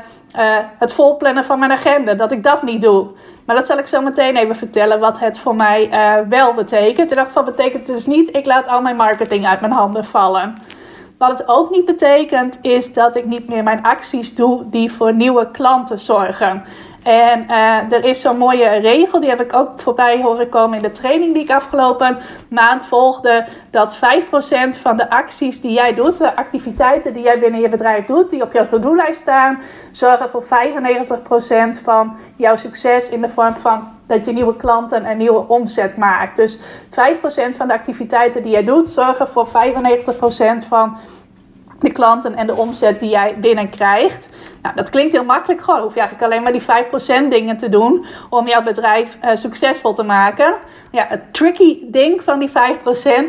het 0.78 0.92
volplannen 0.92 1.44
van 1.44 1.58
mijn 1.58 1.72
agenda. 1.72 2.14
Dat 2.14 2.32
ik 2.32 2.42
dat 2.42 2.62
niet 2.62 2.82
doe. 2.82 3.06
Maar 3.46 3.56
dat 3.56 3.66
zal 3.66 3.78
ik 3.78 3.86
zo 3.86 4.00
meteen 4.00 4.36
even 4.36 4.56
vertellen 4.56 5.00
wat 5.00 5.18
het 5.18 5.38
voor 5.38 5.56
mij 5.56 5.90
wel 6.28 6.54
betekent. 6.54 6.98
In 6.98 7.08
ieder 7.08 7.24
geval 7.24 7.42
betekent 7.42 7.86
het 7.86 7.96
dus 7.96 8.06
niet 8.06 8.36
ik 8.36 8.46
laat 8.46 8.68
al 8.68 8.80
mijn 8.80 8.96
marketing 8.96 9.46
uit 9.46 9.60
mijn 9.60 9.72
handen 9.72 10.04
vallen. 10.04 10.54
Wat 11.22 11.38
het 11.38 11.48
ook 11.48 11.70
niet 11.70 11.84
betekent, 11.84 12.58
is 12.62 12.92
dat 12.92 13.16
ik 13.16 13.24
niet 13.24 13.48
meer 13.48 13.62
mijn 13.62 13.82
acties 13.82 14.34
doe 14.34 14.68
die 14.70 14.92
voor 14.92 15.14
nieuwe 15.14 15.50
klanten 15.50 16.00
zorgen. 16.00 16.64
En 17.02 17.44
uh, 17.48 17.92
er 17.92 18.04
is 18.04 18.20
zo'n 18.20 18.36
mooie 18.36 18.68
regel, 18.68 19.20
die 19.20 19.28
heb 19.28 19.40
ik 19.40 19.54
ook 19.54 19.80
voorbij 19.80 20.22
horen 20.22 20.48
komen 20.48 20.76
in 20.76 20.82
de 20.82 20.90
training 20.90 21.34
die 21.34 21.42
ik 21.42 21.50
afgelopen 21.50 22.18
maand 22.48 22.86
volgde. 22.86 23.46
Dat 23.70 23.96
5% 23.96 23.98
van 24.80 24.96
de 24.96 25.10
acties 25.10 25.60
die 25.60 25.72
jij 25.72 25.94
doet, 25.94 26.18
de 26.18 26.36
activiteiten 26.36 27.12
die 27.12 27.22
jij 27.22 27.38
binnen 27.38 27.60
je 27.60 27.68
bedrijf 27.68 28.06
doet, 28.06 28.30
die 28.30 28.42
op 28.42 28.52
jouw 28.52 28.66
to-do-lijst 28.66 29.20
staan, 29.20 29.58
zorgen 29.90 30.30
voor 30.30 30.44
95% 31.78 31.82
van 31.82 32.16
jouw 32.36 32.56
succes 32.56 33.08
in 33.08 33.20
de 33.20 33.28
vorm 33.28 33.54
van 33.54 33.88
dat 34.06 34.24
je 34.24 34.32
nieuwe 34.32 34.56
klanten 34.56 35.04
en 35.04 35.16
nieuwe 35.16 35.48
omzet 35.48 35.96
maakt. 35.96 36.36
Dus 36.36 36.58
5% 36.58 36.62
van 37.56 37.68
de 37.68 37.74
activiteiten 37.74 38.42
die 38.42 38.52
jij 38.52 38.64
doet, 38.64 38.90
zorgen 38.90 39.28
voor 39.28 39.46
95% 39.46 39.50
van 40.68 40.96
de 41.80 41.92
klanten 41.92 42.34
en 42.34 42.46
de 42.46 42.54
omzet 42.54 43.00
die 43.00 43.10
jij 43.10 43.36
binnenkrijgt. 43.40 44.28
Nou, 44.62 44.74
dat 44.74 44.90
klinkt 44.90 45.12
heel 45.12 45.24
makkelijk. 45.24 45.60
Gewoon 45.60 45.80
hoef 45.80 45.94
je 45.94 46.00
eigenlijk 46.00 46.30
alleen 46.30 46.42
maar 46.42 46.52
die 46.52 47.24
5% 47.24 47.28
dingen 47.28 47.58
te 47.58 47.68
doen 47.68 48.06
om 48.30 48.48
jouw 48.48 48.62
bedrijf 48.62 49.18
uh, 49.24 49.30
succesvol 49.34 49.92
te 49.92 50.02
maken. 50.02 50.54
Ja, 50.90 51.06
het 51.08 51.34
tricky 51.34 51.78
ding 51.86 52.22
van 52.22 52.38
die 52.38 52.48
5% 52.48 52.52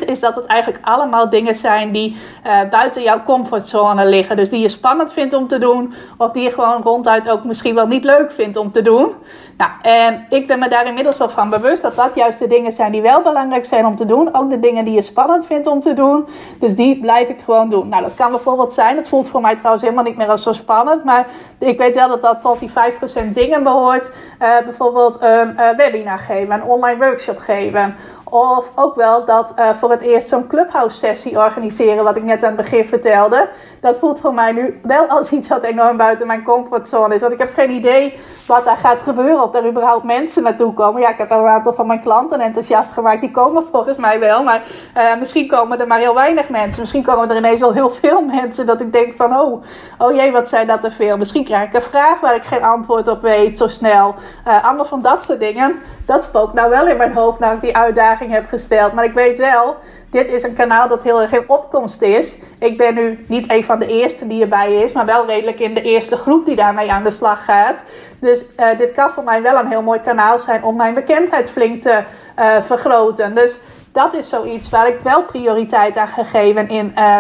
is 0.06 0.20
dat 0.20 0.36
het 0.36 0.46
eigenlijk 0.46 0.86
allemaal 0.86 1.30
dingen 1.30 1.56
zijn 1.56 1.92
die 1.92 2.18
uh, 2.46 2.70
buiten 2.70 3.02
jouw 3.02 3.24
comfortzone 3.24 4.06
liggen. 4.06 4.36
Dus 4.36 4.50
die 4.50 4.60
je 4.60 4.70
spannend 4.70 5.14
vindt 5.14 5.34
om 5.34 5.48
te 5.48 5.58
doen, 5.58 5.94
of 6.18 6.32
die 6.32 6.44
je 6.44 6.52
gewoon 6.52 6.82
ronduit 6.82 7.30
ook 7.30 7.44
misschien 7.44 7.76
wel 7.76 7.88
niet 7.88 8.04
leuk 8.04 8.32
vindt 8.32 8.58
om 8.58 8.72
te 8.72 8.82
doen. 8.82 9.12
Nou, 9.58 9.72
en 9.82 10.26
ik 10.30 10.48
ben 10.48 10.60
me 10.60 10.68
daar 10.68 10.88
inmiddels 10.88 11.18
wel 11.18 11.30
van 11.30 11.50
bewust 11.50 11.82
dat 11.82 11.96
dat 11.96 12.16
juist 12.16 12.40
de 12.40 12.48
dingen 12.48 12.74
zijn 12.74 12.92
die 12.92 13.02
wel 13.02 13.22
belangrijk 13.22 13.66
zijn 13.66 13.86
om 13.86 13.96
te 13.96 14.06
doen. 14.06 14.36
Ook 14.36 14.50
de 14.50 14.60
dingen 14.60 14.86
die 14.86 14.94
je 14.94 15.02
spannend 15.02 15.46
vindt 15.46 15.68
om 15.68 15.80
te 15.80 15.94
doen. 15.94 16.28
Dus 16.60 16.76
die 16.76 17.00
blijf 17.00 17.30
ik 17.30 17.40
gewoon 17.40 17.70
doen. 17.70 17.88
Nou, 17.88 18.04
dat 18.04 18.16
kan 18.16 18.32
bijvoorbeeld 18.32 18.74
zijn. 18.74 18.98
Het 18.98 19.08
voelt 19.08 19.30
voor 19.30 19.42
mij 19.42 19.56
trouwens 19.56 19.84
helemaal 19.84 20.04
niet 20.04 20.18
meer 20.18 20.28
als 20.28 20.44
zo 20.44 20.54
spannend. 20.54 21.04
Maar 21.04 21.28
ik 21.58 21.78
weet 21.78 21.96
wel 21.96 22.08
dat 22.08 22.22
dat 22.22 22.42
tot 22.42 22.60
die 22.60 22.70
5% 22.70 23.32
dingen 23.32 23.64
behoort. 23.64 24.06
Uh, 24.06 24.62
bijvoorbeeld 24.64 25.18
een 25.20 25.56
uh, 25.58 25.70
webinar 25.78 26.18
geven, 26.20 26.54
een 26.54 26.64
online 26.64 27.06
workshop 27.06 27.38
geven. 27.38 27.96
Of 28.30 28.66
ook 28.76 28.96
wel 28.96 29.26
dat 29.26 29.54
uh, 29.60 29.70
voor 29.74 29.92
het 29.92 30.02
eerst 30.02 30.28
zo'n 30.28 30.48
clubhouse 30.48 30.98
sessie 30.98 31.38
organiseren, 31.38 32.04
wat 32.04 32.16
ik 32.16 32.24
net 32.24 32.44
aan 32.44 32.56
het 32.56 32.62
begin 32.62 32.86
vertelde 32.86 33.50
dat 33.84 34.00
voelt 34.00 34.20
voor 34.20 34.34
mij 34.34 34.52
nu 34.52 34.80
wel 34.84 35.08
als 35.08 35.30
iets 35.32 35.48
wat 35.48 35.64
enorm 35.64 35.98
buiten 35.98 36.28
mijn 36.28 36.44
comfortzone 36.44 37.16
is. 37.16 37.22
Want 37.22 37.34
ik 37.34 37.40
heb 37.40 37.54
geen 37.54 37.70
idee 37.70 38.20
wat 38.48 38.66
daar 38.66 38.78
gaat 38.78 39.02
gebeuren. 39.02 39.44
Of 39.44 39.56
er 39.56 39.68
überhaupt 39.68 40.04
mensen 40.04 40.44
naartoe 40.44 40.74
komen. 40.74 41.02
Ja, 41.02 41.10
ik 41.10 41.18
heb 41.18 41.32
een 41.32 41.46
aantal 41.46 41.74
van 41.74 41.88
mijn 41.88 42.02
klanten 42.02 42.40
enthousiast 42.40 42.92
gemaakt. 42.92 43.22
Die 43.22 43.32
komen 43.32 43.68
volgens 43.68 43.98
mij 43.98 44.20
wel. 44.20 44.44
Maar 44.44 44.62
uh, 44.98 45.16
misschien 45.20 45.48
komen 45.48 45.80
er 45.80 45.88
maar 45.88 46.00
heel 46.00 46.14
weinig 46.14 46.50
mensen. 46.50 46.82
Misschien 46.82 47.04
komen 47.04 47.30
er 47.30 47.38
ineens 47.38 47.62
al 47.62 47.74
heel 47.74 47.90
veel 47.90 48.22
mensen. 48.42 48.66
Dat 48.66 48.82
ik 48.82 48.94
denk 48.94 49.14
van, 49.16 49.40
oh, 49.40 49.64
oh 49.98 50.16
jee, 50.16 50.32
wat 50.32 50.50
zijn 50.50 50.68
dat 50.68 50.84
er 50.84 50.92
veel. 50.92 51.18
Misschien 51.18 51.44
krijg 51.44 51.68
ik 51.68 51.74
een 51.74 51.82
vraag 51.82 52.20
waar 52.20 52.36
ik 52.36 52.44
geen 52.44 52.64
antwoord 52.64 53.08
op 53.08 53.22
weet 53.22 53.58
zo 53.58 53.68
snel. 53.68 54.16
Uh, 54.48 54.64
allemaal 54.64 54.86
van 54.86 55.02
dat 55.02 55.24
soort 55.24 55.40
dingen. 55.40 55.80
Dat 56.06 56.24
spookt 56.24 56.54
nou 56.54 56.70
wel 56.70 56.88
in 56.88 56.98
mijn 56.98 57.14
hoofd 57.14 57.40
nadat 57.40 57.56
ik 57.56 57.62
die 57.62 57.78
uitdaging 57.78 58.32
heb 58.32 58.48
gesteld. 58.48 58.94
Maar 58.94 59.06
ik 59.06 59.14
weet 59.14 59.38
wel 59.38 59.76
dit 60.14 60.28
is 60.30 60.44
een 60.44 60.54
kanaal 60.54 60.88
dat 60.88 61.04
heel 61.04 61.22
erg 61.22 61.32
in 61.32 61.44
opkomst 61.48 62.02
is. 62.02 62.42
Ik 62.60 62.78
ben 62.78 62.94
nu 62.94 63.26
niet 63.28 63.52
een 63.52 63.64
van 63.64 63.80
de 63.80 63.88
eerste 63.88 64.28
die 64.28 64.42
erbij 64.42 64.74
is, 64.76 64.94
maar 64.94 65.06
wel 65.06 65.26
redelijk 65.26 65.60
in 65.60 65.74
de 65.74 65.82
eerste 65.82 66.18
groep 66.18 66.46
die 66.46 66.56
daarmee 66.56 66.92
aan 66.92 67.04
de 67.04 67.12
slag 67.12 67.46
gaat. 67.46 67.84
Dus 68.20 68.44
uh, 68.60 68.78
dit 68.78 68.92
kan 68.92 69.10
voor 69.10 69.24
mij 69.24 69.42
wel 69.42 69.60
een 69.60 69.68
heel 69.68 69.82
mooi 69.82 70.00
kanaal 70.00 70.40
zijn 70.40 70.64
om 70.64 70.76
mijn 70.76 70.94
bekendheid 70.94 71.52
flink 71.52 71.82
te 71.82 72.04
uh, 72.40 72.62
vergroten. 72.62 73.36
Dus 73.36 73.60
dat 73.92 74.14
is 74.14 74.30
zoiets 74.30 74.70
waar 74.70 74.88
ik 74.88 75.00
wel 75.00 75.24
prioriteit 75.24 75.98
aan 75.98 76.08
gegeven 76.08 76.70
in 76.70 76.94
uh, 76.98 77.18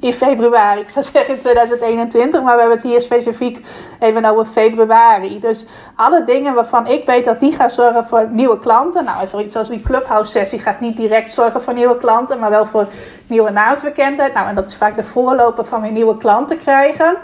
in 0.00 0.12
februari. 0.12 0.80
Ik 0.80 0.90
zou 0.90 1.04
zeggen 1.04 1.34
in 1.34 1.40
2021, 1.40 2.42
maar 2.42 2.54
we 2.54 2.60
hebben 2.60 2.78
het 2.78 2.86
hier 2.86 3.00
specifiek 3.00 3.64
even 3.98 4.24
over 4.24 4.44
februari. 4.44 5.40
Dus 5.40 5.66
alle 5.94 6.24
dingen 6.24 6.54
waarvan 6.54 6.86
ik 6.86 7.06
weet 7.06 7.24
dat 7.24 7.40
die 7.40 7.52
gaan 7.52 7.70
zorgen 7.70 8.06
voor 8.06 8.28
nieuwe 8.30 8.58
klanten. 8.58 9.04
Nou, 9.04 9.26
zoiets 9.26 9.56
als 9.56 9.68
die 9.68 9.80
Clubhouse 9.80 10.30
sessie 10.30 10.58
gaat 10.58 10.80
niet 10.80 10.96
direct 10.96 11.32
zorgen 11.32 11.62
voor 11.62 11.74
nieuwe 11.74 11.96
klanten, 11.96 12.38
maar 12.38 12.50
wel 12.50 12.66
voor 12.66 12.86
nieuwe 13.26 13.50
naamsbekendheid. 13.50 14.34
Nou, 14.34 14.48
en 14.48 14.54
dat 14.54 14.68
is 14.68 14.74
vaak 14.76 14.96
de 14.96 15.04
voorloper 15.04 15.64
van 15.64 15.80
weer 15.80 15.92
nieuwe 15.92 16.16
klanten 16.16 16.56
krijgen. 16.56 17.16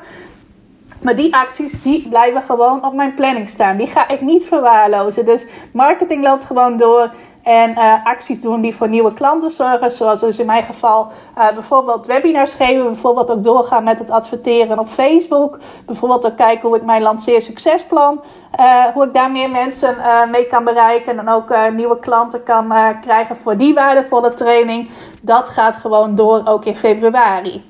Maar 1.00 1.16
die 1.16 1.34
acties 1.34 1.82
die 1.82 2.08
blijven 2.08 2.42
gewoon 2.42 2.84
op 2.84 2.92
mijn 2.92 3.14
planning 3.14 3.48
staan. 3.48 3.76
Die 3.76 3.86
ga 3.86 4.08
ik 4.08 4.20
niet 4.20 4.44
verwaarlozen. 4.44 5.24
Dus 5.24 5.46
marketing 5.72 6.24
loopt 6.24 6.44
gewoon 6.44 6.76
door. 6.76 7.10
En 7.42 7.70
uh, 7.70 8.04
acties 8.04 8.40
doen 8.40 8.60
die 8.60 8.74
voor 8.74 8.88
nieuwe 8.88 9.12
klanten 9.12 9.50
zorgen. 9.50 9.90
Zoals 9.90 10.20
dus 10.20 10.38
in 10.38 10.46
mijn 10.46 10.62
geval 10.62 11.08
uh, 11.38 11.52
bijvoorbeeld 11.52 12.06
webinars 12.06 12.54
geven. 12.54 12.84
Bijvoorbeeld 12.84 13.30
ook 13.30 13.42
doorgaan 13.42 13.84
met 13.84 13.98
het 13.98 14.10
adverteren 14.10 14.78
op 14.78 14.88
Facebook. 14.88 15.58
Bijvoorbeeld 15.86 16.26
ook 16.26 16.36
kijken 16.36 16.68
hoe 16.68 16.76
ik 16.76 16.84
mijn 16.84 17.02
lanceer 17.02 17.42
succesplan. 17.42 18.20
Uh, 18.60 18.84
hoe 18.84 19.04
ik 19.04 19.14
daar 19.14 19.30
meer 19.30 19.50
mensen 19.50 19.96
mee 20.30 20.46
kan 20.46 20.64
bereiken. 20.64 21.18
En 21.18 21.28
ook 21.28 21.54
nieuwe 21.72 21.98
klanten 21.98 22.42
kan 22.42 22.74
krijgen 23.00 23.36
voor 23.36 23.56
die 23.56 23.74
waardevolle 23.74 24.32
training. 24.32 24.90
Dat 25.22 25.48
gaat 25.48 25.76
gewoon 25.76 26.14
door 26.14 26.42
ook 26.44 26.64
in 26.64 26.76
februari. 26.76 27.64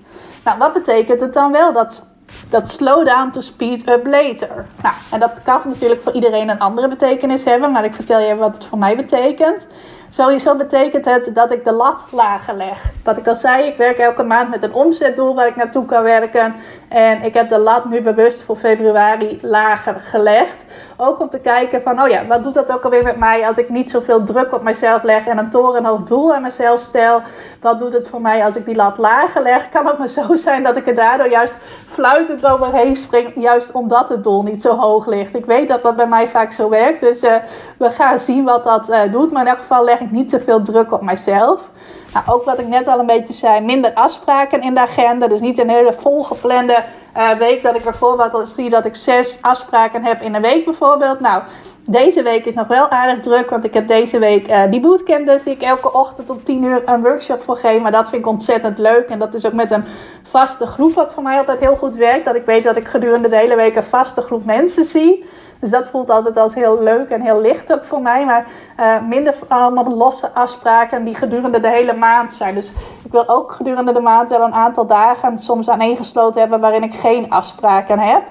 Nou, 0.45 0.59
wat 0.59 0.73
betekent 0.73 1.21
het 1.21 1.33
dan 1.33 1.53
wel? 1.53 1.73
Dat 1.73 2.16
dat 2.49 2.71
slow 2.71 3.07
down 3.07 3.31
to 3.31 3.41
speed 3.41 3.89
up 3.89 4.07
later. 4.07 4.67
Nou, 4.83 4.95
en 5.11 5.21
dat 5.21 5.43
kan 5.43 5.61
natuurlijk 5.65 6.01
voor 6.01 6.13
iedereen 6.13 6.49
een 6.49 6.59
andere 6.59 6.89
betekenis 6.89 7.45
hebben, 7.45 7.73
maar 7.73 7.85
ik 7.85 7.95
vertel 7.95 8.19
je 8.19 8.37
wat 8.37 8.55
het 8.55 8.67
voor 8.67 8.79
mij 8.79 8.97
betekent. 8.97 9.67
Sowieso 10.11 10.57
betekent 10.57 11.05
het 11.05 11.31
dat 11.35 11.51
ik 11.51 11.65
de 11.65 11.73
lat 11.73 12.05
lager 12.11 12.57
leg. 12.57 12.91
Wat 13.05 13.17
ik 13.17 13.27
al 13.27 13.35
zei, 13.35 13.65
ik 13.65 13.77
werk 13.77 13.99
elke 13.99 14.23
maand 14.23 14.51
met 14.51 14.63
een 14.63 14.75
omzetdoel 14.75 15.35
waar 15.35 15.47
ik 15.47 15.57
naartoe 15.57 15.85
kan 15.85 16.03
werken. 16.03 16.55
En 16.89 17.23
ik 17.23 17.35
heb 17.35 17.49
de 17.49 17.59
lat 17.59 17.85
nu 17.85 18.03
bewust 18.03 18.43
voor 18.43 18.57
februari 18.57 19.39
lager 19.43 19.95
gelegd. 19.95 20.65
Ook 20.97 21.21
om 21.21 21.29
te 21.29 21.39
kijken 21.39 21.83
van, 21.83 22.03
oh 22.03 22.09
ja, 22.09 22.27
wat 22.27 22.43
doet 22.43 22.55
dat 22.55 22.73
ook 22.73 22.85
alweer 22.85 23.03
met 23.03 23.17
mij 23.17 23.47
als 23.47 23.57
ik 23.57 23.69
niet 23.69 23.91
zoveel 23.91 24.25
druk 24.25 24.53
op 24.53 24.63
mezelf 24.63 25.03
leg 25.03 25.27
en 25.27 25.39
een 25.39 25.51
torenhoog 25.51 26.03
doel 26.03 26.35
aan 26.35 26.43
mezelf 26.43 26.81
stel. 26.81 27.23
Wat 27.61 27.79
doet 27.79 27.93
het 27.93 28.09
voor 28.09 28.21
mij 28.21 28.45
als 28.45 28.57
ik 28.57 28.65
die 28.65 28.75
lat 28.75 28.99
lager 28.99 29.43
leg? 29.43 29.69
Kan 29.69 29.87
het 29.87 29.99
maar 29.99 30.09
zo 30.09 30.37
zijn 30.37 30.63
dat 30.63 30.77
ik 30.77 30.87
er 30.87 30.95
daardoor 30.95 31.31
juist 31.31 31.59
fluitend 31.87 32.47
overheen 32.47 32.97
spring, 32.97 33.33
juist 33.35 33.73
omdat 33.73 34.09
het 34.09 34.23
doel 34.23 34.43
niet 34.43 34.63
zo 34.63 34.77
hoog 34.77 35.07
ligt. 35.07 35.35
Ik 35.35 35.47
weet 35.47 35.69
dat 35.69 35.83
dat 35.83 35.97
bij 35.97 36.07
mij 36.07 36.29
vaak 36.29 36.53
zo 36.53 36.69
werkt, 36.69 37.01
dus 37.01 37.23
uh, 37.23 37.35
we 37.77 37.91
gaan 37.91 38.19
zien 38.19 38.45
wat 38.45 38.65
dat 38.65 38.91
uh, 38.91 39.13
doet. 39.13 39.33
Maar 39.33 39.43
in 39.43 39.49
elk 39.49 39.59
geval 39.59 39.85
leg 39.85 40.01
ik 40.01 40.11
niet 40.11 40.31
zoveel 40.31 40.63
druk 40.63 40.93
op 40.93 41.03
mijzelf. 41.03 41.71
Nou, 42.17 42.39
ook 42.39 42.45
wat 42.45 42.59
ik 42.59 42.67
net 42.67 42.87
al 42.87 42.99
een 42.99 43.07
beetje 43.07 43.35
zei, 43.35 43.61
minder 43.61 43.95
afspraken 43.95 44.63
in 44.63 44.75
de 44.75 44.81
agenda. 44.81 45.27
Dus 45.27 45.41
niet 45.41 45.59
een 45.59 45.69
hele 45.69 45.93
volgeplande 45.93 46.85
uh, 47.17 47.31
week 47.31 47.63
dat 47.63 47.75
ik 47.77 47.83
bijvoorbeeld 47.83 48.49
zie 48.49 48.71
dat 48.71 48.85
ik 48.85 48.97
zes 48.97 49.39
afspraken 49.41 50.05
heb 50.05 50.23
in 50.23 50.35
een 50.35 50.43
week 50.43 50.65
bijvoorbeeld. 50.65 51.21
Nou, 51.21 51.43
deze 51.85 52.23
week 52.23 52.45
is 52.45 52.55
nog 52.55 52.67
wel 52.67 52.89
aardig 52.91 53.21
druk, 53.21 53.51
want 53.51 53.65
ik 53.65 53.75
heb 53.75 53.89
deze 53.89 54.19
week 54.19 54.49
uh, 54.49 54.63
die 54.71 54.81
bootcamp 54.81 55.27
die 55.27 55.55
ik 55.55 55.63
elke 55.63 55.93
ochtend 55.93 56.31
om 56.31 56.43
10 56.43 56.63
uur 56.63 56.83
een 56.85 57.03
workshop 57.03 57.43
voor 57.43 57.57
geef. 57.57 57.81
Maar 57.81 57.93
dat 57.93 58.09
vind 58.09 58.23
ik 58.23 58.29
ontzettend 58.29 58.79
leuk 58.79 59.09
en 59.09 59.19
dat 59.19 59.35
is 59.35 59.47
ook 59.47 59.53
met 59.53 59.71
een 59.71 59.85
vaste 60.23 60.67
groep 60.67 60.95
wat 60.95 61.15
voor 61.15 61.23
mij 61.23 61.39
altijd 61.39 61.61
heel 61.61 61.77
goed 61.77 61.97
werkt. 61.97 62.25
Dat 62.25 62.35
ik 62.35 62.45
weet 62.45 62.65
dat 62.65 62.77
ik 62.77 62.89
gedurende 62.89 63.29
de 63.29 63.37
hele 63.37 63.57
week 63.57 63.77
een 63.77 63.83
vaste 63.83 64.21
groep 64.23 64.45
mensen 64.45 64.85
zie. 64.85 65.25
Dus 65.61 65.71
dat 65.71 65.89
voelt 65.89 66.11
altijd 66.11 66.37
als 66.37 66.55
heel 66.55 66.83
leuk 66.83 67.09
en 67.09 67.21
heel 67.21 67.41
licht 67.41 67.73
ook 67.73 67.85
voor 67.85 68.03
mij. 68.03 68.25
Maar 68.25 68.47
uh, 68.81 69.09
minder 69.09 69.35
allemaal 69.49 69.97
losse 69.97 70.33
afspraken 70.33 71.05
die 71.05 71.15
gedurende 71.15 71.61
de 71.61 71.69
hele 71.69 71.93
maand 71.95 72.33
zijn. 72.33 72.55
Dus 72.55 72.73
ik 73.05 73.13
wil 73.13 73.29
ook 73.29 73.53
gedurende 73.53 73.93
de 73.93 74.01
maand 74.01 74.31
wel 74.31 74.43
een 74.43 74.55
aantal 74.55 74.87
dagen 74.87 75.39
soms 75.39 75.69
aaneengesloten 75.69 76.41
hebben 76.41 76.61
waarin 76.61 76.83
ik 76.83 76.95
geen 76.95 77.31
afspraken 77.31 77.99
heb. 77.99 78.23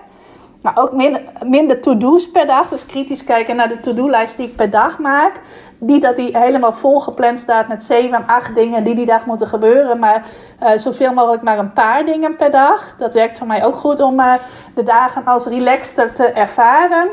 Nou, 0.61 0.77
ook 0.77 0.91
minder, 0.91 1.21
minder 1.45 1.81
to-do's 1.81 2.31
per 2.31 2.47
dag. 2.47 2.69
Dus 2.69 2.85
kritisch 2.85 3.23
kijken 3.23 3.55
naar 3.55 3.69
de 3.69 3.79
to-do-lijst 3.79 4.37
die 4.37 4.47
ik 4.47 4.55
per 4.55 4.69
dag 4.69 4.99
maak. 4.99 5.41
Niet 5.85 6.01
dat 6.01 6.15
die 6.15 6.37
helemaal 6.37 6.73
vol 6.73 6.99
gepland 6.99 7.39
staat 7.39 7.67
met 7.67 7.83
7, 7.83 8.23
8 8.27 8.55
dingen 8.55 8.83
die 8.83 8.95
die 8.95 9.05
dag 9.05 9.25
moeten 9.25 9.47
gebeuren. 9.47 9.99
Maar 9.99 10.25
uh, 10.63 10.69
zoveel 10.75 11.13
mogelijk 11.13 11.43
maar 11.43 11.59
een 11.59 11.73
paar 11.73 12.05
dingen 12.05 12.35
per 12.35 12.51
dag. 12.51 12.95
Dat 12.97 13.13
werkt 13.13 13.37
voor 13.37 13.47
mij 13.47 13.65
ook 13.65 13.75
goed 13.75 13.99
om 13.99 14.19
uh, 14.19 14.33
de 14.75 14.83
dagen 14.83 15.25
als 15.25 15.45
relaxter 15.45 16.13
te 16.13 16.25
ervaren. 16.25 17.07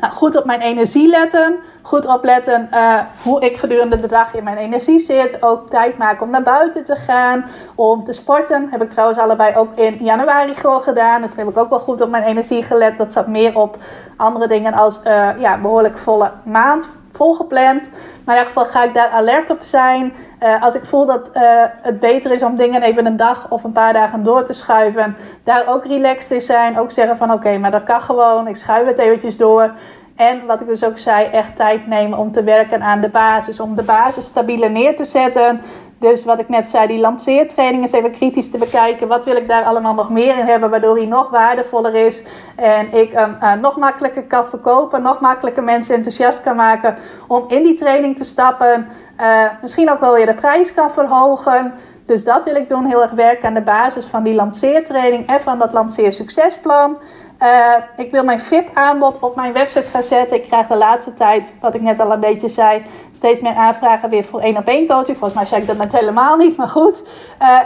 Nou, 0.00 0.12
goed 0.12 0.36
op 0.36 0.44
mijn 0.44 0.60
energie 0.60 1.08
letten. 1.08 1.56
Goed 1.82 2.06
opletten 2.06 2.68
uh, 2.72 2.98
hoe 3.22 3.40
ik 3.40 3.56
gedurende 3.56 4.00
de 4.00 4.08
dag 4.08 4.34
in 4.34 4.44
mijn 4.44 4.56
energie 4.56 4.98
zit. 4.98 5.42
Ook 5.42 5.68
tijd 5.68 5.98
maken 5.98 6.22
om 6.26 6.30
naar 6.30 6.42
buiten 6.42 6.84
te 6.84 6.96
gaan. 6.96 7.44
Om 7.74 8.04
te 8.04 8.12
sporten. 8.12 8.68
Heb 8.70 8.82
ik 8.82 8.90
trouwens 8.90 9.18
allebei 9.18 9.56
ook 9.56 9.76
in 9.76 9.96
januari 10.04 10.54
gewoon 10.54 10.82
gedaan. 10.82 11.22
Dus 11.22 11.30
heb 11.36 11.48
ik 11.48 11.58
ook 11.58 11.70
wel 11.70 11.80
goed 11.80 12.00
op 12.00 12.10
mijn 12.10 12.22
energie 12.22 12.62
gelet. 12.62 12.98
Dat 12.98 13.12
zat 13.12 13.26
meer 13.26 13.58
op 13.58 13.76
andere 14.16 14.48
dingen 14.48 14.72
als 14.72 15.00
ja, 15.38 15.58
behoorlijk 15.58 15.98
volle 15.98 16.30
maand. 16.44 16.84
Volgepland. 17.12 17.88
Maar 18.24 18.36
in 18.36 18.40
ieder 18.40 18.46
geval 18.46 18.64
ga 18.64 18.84
ik 18.84 18.94
daar 18.94 19.08
alert 19.08 19.50
op 19.50 19.60
zijn. 19.60 20.12
Uh, 20.42 20.62
als 20.62 20.74
ik 20.74 20.84
voel 20.84 21.06
dat 21.06 21.30
uh, 21.34 21.42
het 21.82 22.00
beter 22.00 22.32
is 22.32 22.42
om 22.42 22.56
dingen 22.56 22.82
even 22.82 23.06
een 23.06 23.16
dag 23.16 23.50
of 23.50 23.64
een 23.64 23.72
paar 23.72 23.92
dagen 23.92 24.22
door 24.22 24.44
te 24.44 24.52
schuiven. 24.52 25.16
Daar 25.44 25.66
ook 25.66 25.84
relaxed 25.84 26.30
in 26.30 26.40
zijn. 26.40 26.78
Ook 26.78 26.90
zeggen 26.90 27.16
van 27.16 27.32
oké, 27.32 27.58
maar 27.58 27.70
dat 27.70 27.82
kan 27.82 28.00
gewoon. 28.00 28.48
Ik 28.48 28.56
schuif 28.56 28.86
het 28.86 28.98
eventjes 28.98 29.36
door. 29.36 29.72
En 30.16 30.46
wat 30.46 30.60
ik 30.60 30.66
dus 30.66 30.84
ook 30.84 30.98
zei, 30.98 31.26
echt 31.26 31.56
tijd 31.56 31.86
nemen 31.86 32.18
om 32.18 32.32
te 32.32 32.42
werken 32.42 32.82
aan 32.82 33.00
de 33.00 33.08
basis. 33.08 33.60
Om 33.60 33.74
de 33.74 33.82
basis 33.82 34.26
stabieler 34.26 34.70
neer 34.70 34.96
te 34.96 35.04
zetten. 35.04 35.60
Dus 36.02 36.24
wat 36.24 36.38
ik 36.38 36.48
net 36.48 36.68
zei, 36.68 36.86
die 36.86 36.98
lanceertraining 36.98 37.84
is 37.84 37.92
even 37.92 38.10
kritisch 38.10 38.50
te 38.50 38.58
bekijken. 38.58 39.08
Wat 39.08 39.24
wil 39.24 39.36
ik 39.36 39.48
daar 39.48 39.64
allemaal 39.64 39.94
nog 39.94 40.10
meer 40.10 40.38
in 40.38 40.46
hebben, 40.46 40.70
waardoor 40.70 40.96
hij 40.96 41.06
nog 41.06 41.30
waardevoller 41.30 41.94
is. 41.94 42.24
En 42.56 42.94
ik 42.94 43.12
hem 43.12 43.60
nog 43.60 43.76
makkelijker 43.76 44.24
kan 44.24 44.46
verkopen, 44.46 45.02
nog 45.02 45.20
makkelijker 45.20 45.62
mensen 45.62 45.94
enthousiast 45.94 46.42
kan 46.42 46.56
maken 46.56 46.96
om 47.28 47.44
in 47.48 47.62
die 47.62 47.74
training 47.74 48.16
te 48.16 48.24
stappen. 48.24 48.88
Uh, 49.20 49.44
misschien 49.62 49.90
ook 49.90 50.00
wel 50.00 50.12
weer 50.12 50.26
de 50.26 50.34
prijs 50.34 50.74
kan 50.74 50.90
verhogen. 50.90 51.74
Dus 52.06 52.24
dat 52.24 52.44
wil 52.44 52.54
ik 52.54 52.68
doen, 52.68 52.86
heel 52.86 53.02
erg 53.02 53.10
werken 53.10 53.48
aan 53.48 53.54
de 53.54 53.60
basis 53.60 54.04
van 54.04 54.22
die 54.22 54.34
lanceertraining 54.34 55.26
en 55.26 55.40
van 55.40 55.58
dat 55.58 55.72
lanceersuccesplan. 55.72 56.96
Uh, 57.42 57.74
ik 57.96 58.10
wil 58.10 58.24
mijn 58.24 58.40
VIP-aanbod 58.40 59.18
op 59.18 59.36
mijn 59.36 59.52
website 59.52 59.90
gaan 59.90 60.02
zetten. 60.02 60.36
Ik 60.36 60.42
krijg 60.42 60.66
de 60.66 60.76
laatste 60.76 61.14
tijd, 61.14 61.54
wat 61.60 61.74
ik 61.74 61.80
net 61.80 62.00
al 62.00 62.12
een 62.12 62.20
beetje 62.20 62.48
zei, 62.48 62.82
steeds 63.12 63.40
meer 63.42 63.54
aanvragen 63.54 64.10
weer 64.10 64.24
voor 64.24 64.40
één 64.40 64.56
op 64.56 64.66
één 64.66 64.86
coaching. 64.86 65.16
Volgens 65.16 65.34
mij 65.34 65.46
zei 65.46 65.60
ik 65.60 65.66
dat 65.66 65.76
net 65.76 65.92
helemaal 65.92 66.36
niet, 66.36 66.56
maar 66.56 66.68
goed. 66.68 67.02
Uh, 67.40 67.58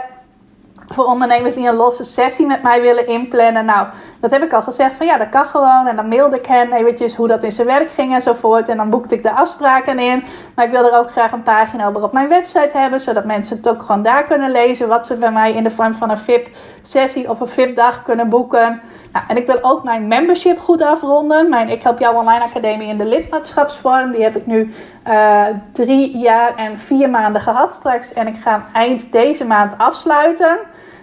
voor 0.87 1.05
ondernemers 1.05 1.55
die 1.55 1.67
een 1.67 1.75
losse 1.75 2.03
sessie 2.03 2.45
met 2.45 2.63
mij 2.63 2.81
willen 2.81 3.07
inplannen. 3.07 3.65
Nou, 3.65 3.87
dat 4.19 4.31
heb 4.31 4.43
ik 4.43 4.53
al 4.53 4.61
gezegd 4.61 4.97
van 4.97 5.05
ja, 5.05 5.17
dat 5.17 5.29
kan 5.29 5.45
gewoon. 5.45 5.87
En 5.87 5.95
dan 5.95 6.07
mailde 6.07 6.37
ik 6.37 6.45
hen 6.45 6.73
eventjes 6.73 7.15
hoe 7.15 7.27
dat 7.27 7.43
in 7.43 7.51
zijn 7.51 7.67
werk 7.67 7.91
ging 7.91 8.13
enzovoort. 8.13 8.67
En 8.67 8.77
dan 8.77 8.89
boekte 8.89 9.15
ik 9.15 9.23
de 9.23 9.31
afspraken 9.31 9.99
in. 9.99 10.23
Maar 10.55 10.65
ik 10.65 10.71
wil 10.71 10.85
er 10.91 10.99
ook 10.99 11.11
graag 11.11 11.31
een 11.31 11.43
pagina 11.43 11.87
over 11.87 12.03
op 12.03 12.13
mijn 12.13 12.29
website 12.29 12.77
hebben. 12.77 12.99
Zodat 12.99 13.25
mensen 13.25 13.57
het 13.57 13.69
ook 13.69 13.81
gewoon 13.81 14.03
daar 14.03 14.23
kunnen 14.23 14.51
lezen. 14.51 14.87
Wat 14.87 15.05
ze 15.05 15.15
bij 15.15 15.31
mij 15.31 15.53
in 15.53 15.63
de 15.63 15.71
vorm 15.71 15.93
van 15.93 16.09
een 16.09 16.17
VIP-sessie 16.17 17.29
of 17.29 17.39
een 17.39 17.47
VIP-dag 17.47 18.03
kunnen 18.03 18.29
boeken. 18.29 18.81
Nou, 19.17 19.29
en 19.29 19.37
ik 19.37 19.45
wil 19.45 19.57
ook 19.61 19.83
mijn 19.83 20.07
membership 20.07 20.59
goed 20.59 20.81
afronden. 20.81 21.49
Mijn 21.49 21.69
Ik 21.69 21.83
Help 21.83 21.99
Jou 21.99 22.15
Online 22.15 22.43
Academie 22.43 22.87
in 22.87 22.97
de 22.97 23.05
lidmaatschapsvorm. 23.05 24.11
Die 24.11 24.23
heb 24.23 24.35
ik 24.35 24.45
nu 24.45 24.73
uh, 25.07 25.45
drie 25.71 26.17
jaar 26.17 26.55
en 26.55 26.79
vier 26.79 27.09
maanden 27.09 27.41
gehad 27.41 27.73
straks. 27.73 28.13
En 28.13 28.27
ik 28.27 28.35
ga 28.35 28.51
hem 28.51 28.63
eind 28.73 29.11
deze 29.11 29.45
maand 29.45 29.77
afsluiten. 29.77 30.57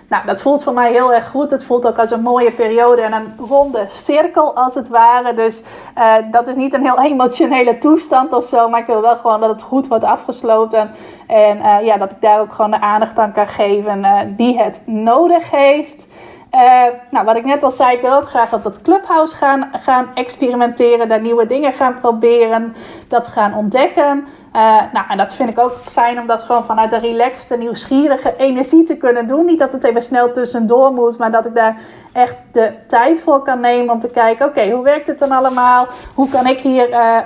Nou, 0.09 0.27
dat 0.27 0.40
voelt 0.40 0.62
voor 0.62 0.72
mij 0.72 0.92
heel 0.92 1.14
erg 1.14 1.29
goed. 1.29 1.50
Het 1.50 1.64
voelt 1.64 1.87
ook 1.87 1.98
als 1.98 2.11
een 2.11 2.22
mooie 2.22 2.50
periode 2.50 3.03
en 3.03 3.12
een 3.12 3.35
ronde 3.48 3.87
cirkel 3.88 4.57
als 4.57 4.74
het 4.74 4.88
ware. 4.88 5.35
Dus 5.35 5.62
uh, 5.98 6.14
dat 6.31 6.46
is 6.46 6.57
niet 6.57 6.74
een 6.74 6.85
heel 6.85 7.03
emotionele 7.11 7.79
toestand 7.79 8.33
of 8.33 8.44
zo. 8.44 8.68
Maar 8.68 8.81
ik 8.81 8.87
wil 8.87 9.00
wel 9.00 9.16
gewoon 9.16 9.40
dat 9.40 9.50
het 9.50 9.62
goed 9.62 9.88
wordt 9.88 10.05
afgesloten. 10.05 10.90
En 11.27 11.57
uh, 11.57 11.85
ja, 11.85 11.96
dat 11.96 12.11
ik 12.11 12.20
daar 12.20 12.40
ook 12.40 12.53
gewoon 12.53 12.70
de 12.70 12.81
aandacht 12.81 13.18
aan 13.18 13.33
kan 13.33 13.46
geven 13.46 14.35
die 14.37 14.59
het 14.59 14.81
nodig 14.85 15.50
heeft. 15.50 16.07
Uh, 16.55 16.85
nou, 17.11 17.25
wat 17.25 17.37
ik 17.37 17.45
net 17.45 17.62
al 17.62 17.71
zei, 17.71 17.97
ik 17.97 18.01
wil 18.01 18.12
ook 18.12 18.29
graag 18.29 18.53
op 18.53 18.62
dat 18.62 18.83
clubhouse 18.83 19.37
gaan, 19.37 19.71
gaan 19.81 20.09
experimenteren, 20.14 21.09
daar 21.09 21.21
nieuwe 21.21 21.47
dingen 21.47 21.73
gaan 21.73 22.01
proberen, 22.01 22.75
dat 23.09 23.27
gaan 23.27 23.55
ontdekken. 23.55 24.27
Uh, 24.57 24.83
nou, 24.93 25.07
en 25.09 25.17
dat 25.17 25.35
vind 25.35 25.49
ik 25.49 25.59
ook 25.59 25.73
fijn 25.73 26.21
om 26.21 26.27
dat 26.27 26.43
gewoon 26.43 26.64
vanuit 26.64 26.93
een 26.93 27.01
relaxte, 27.01 27.57
nieuwsgierige 27.57 28.35
energie 28.37 28.85
te 28.85 28.97
kunnen 28.97 29.27
doen. 29.27 29.45
Niet 29.45 29.59
dat 29.59 29.73
het 29.73 29.85
even 29.85 30.03
snel 30.03 30.31
tussendoor 30.31 30.93
moet, 30.93 31.19
maar 31.19 31.31
dat 31.33 31.47
ik 31.47 31.55
daar 31.55 31.77
echt 32.12 32.37
de 32.53 32.73
tijd 32.87 33.21
voor 33.21 33.43
kan 33.43 33.61
nemen 33.61 33.95
om 33.95 34.01
te 34.01 34.11
kijken: 34.11 34.47
oké, 34.47 34.71
hoe 34.71 34.85
werkt 34.85 35.07
het 35.07 35.19
dan 35.19 35.33
allemaal? 35.33 35.87
Hoe 36.14 36.29
kan 36.29 36.47
ik 36.47 36.61
hier 36.61 36.90
uh, 36.90 37.19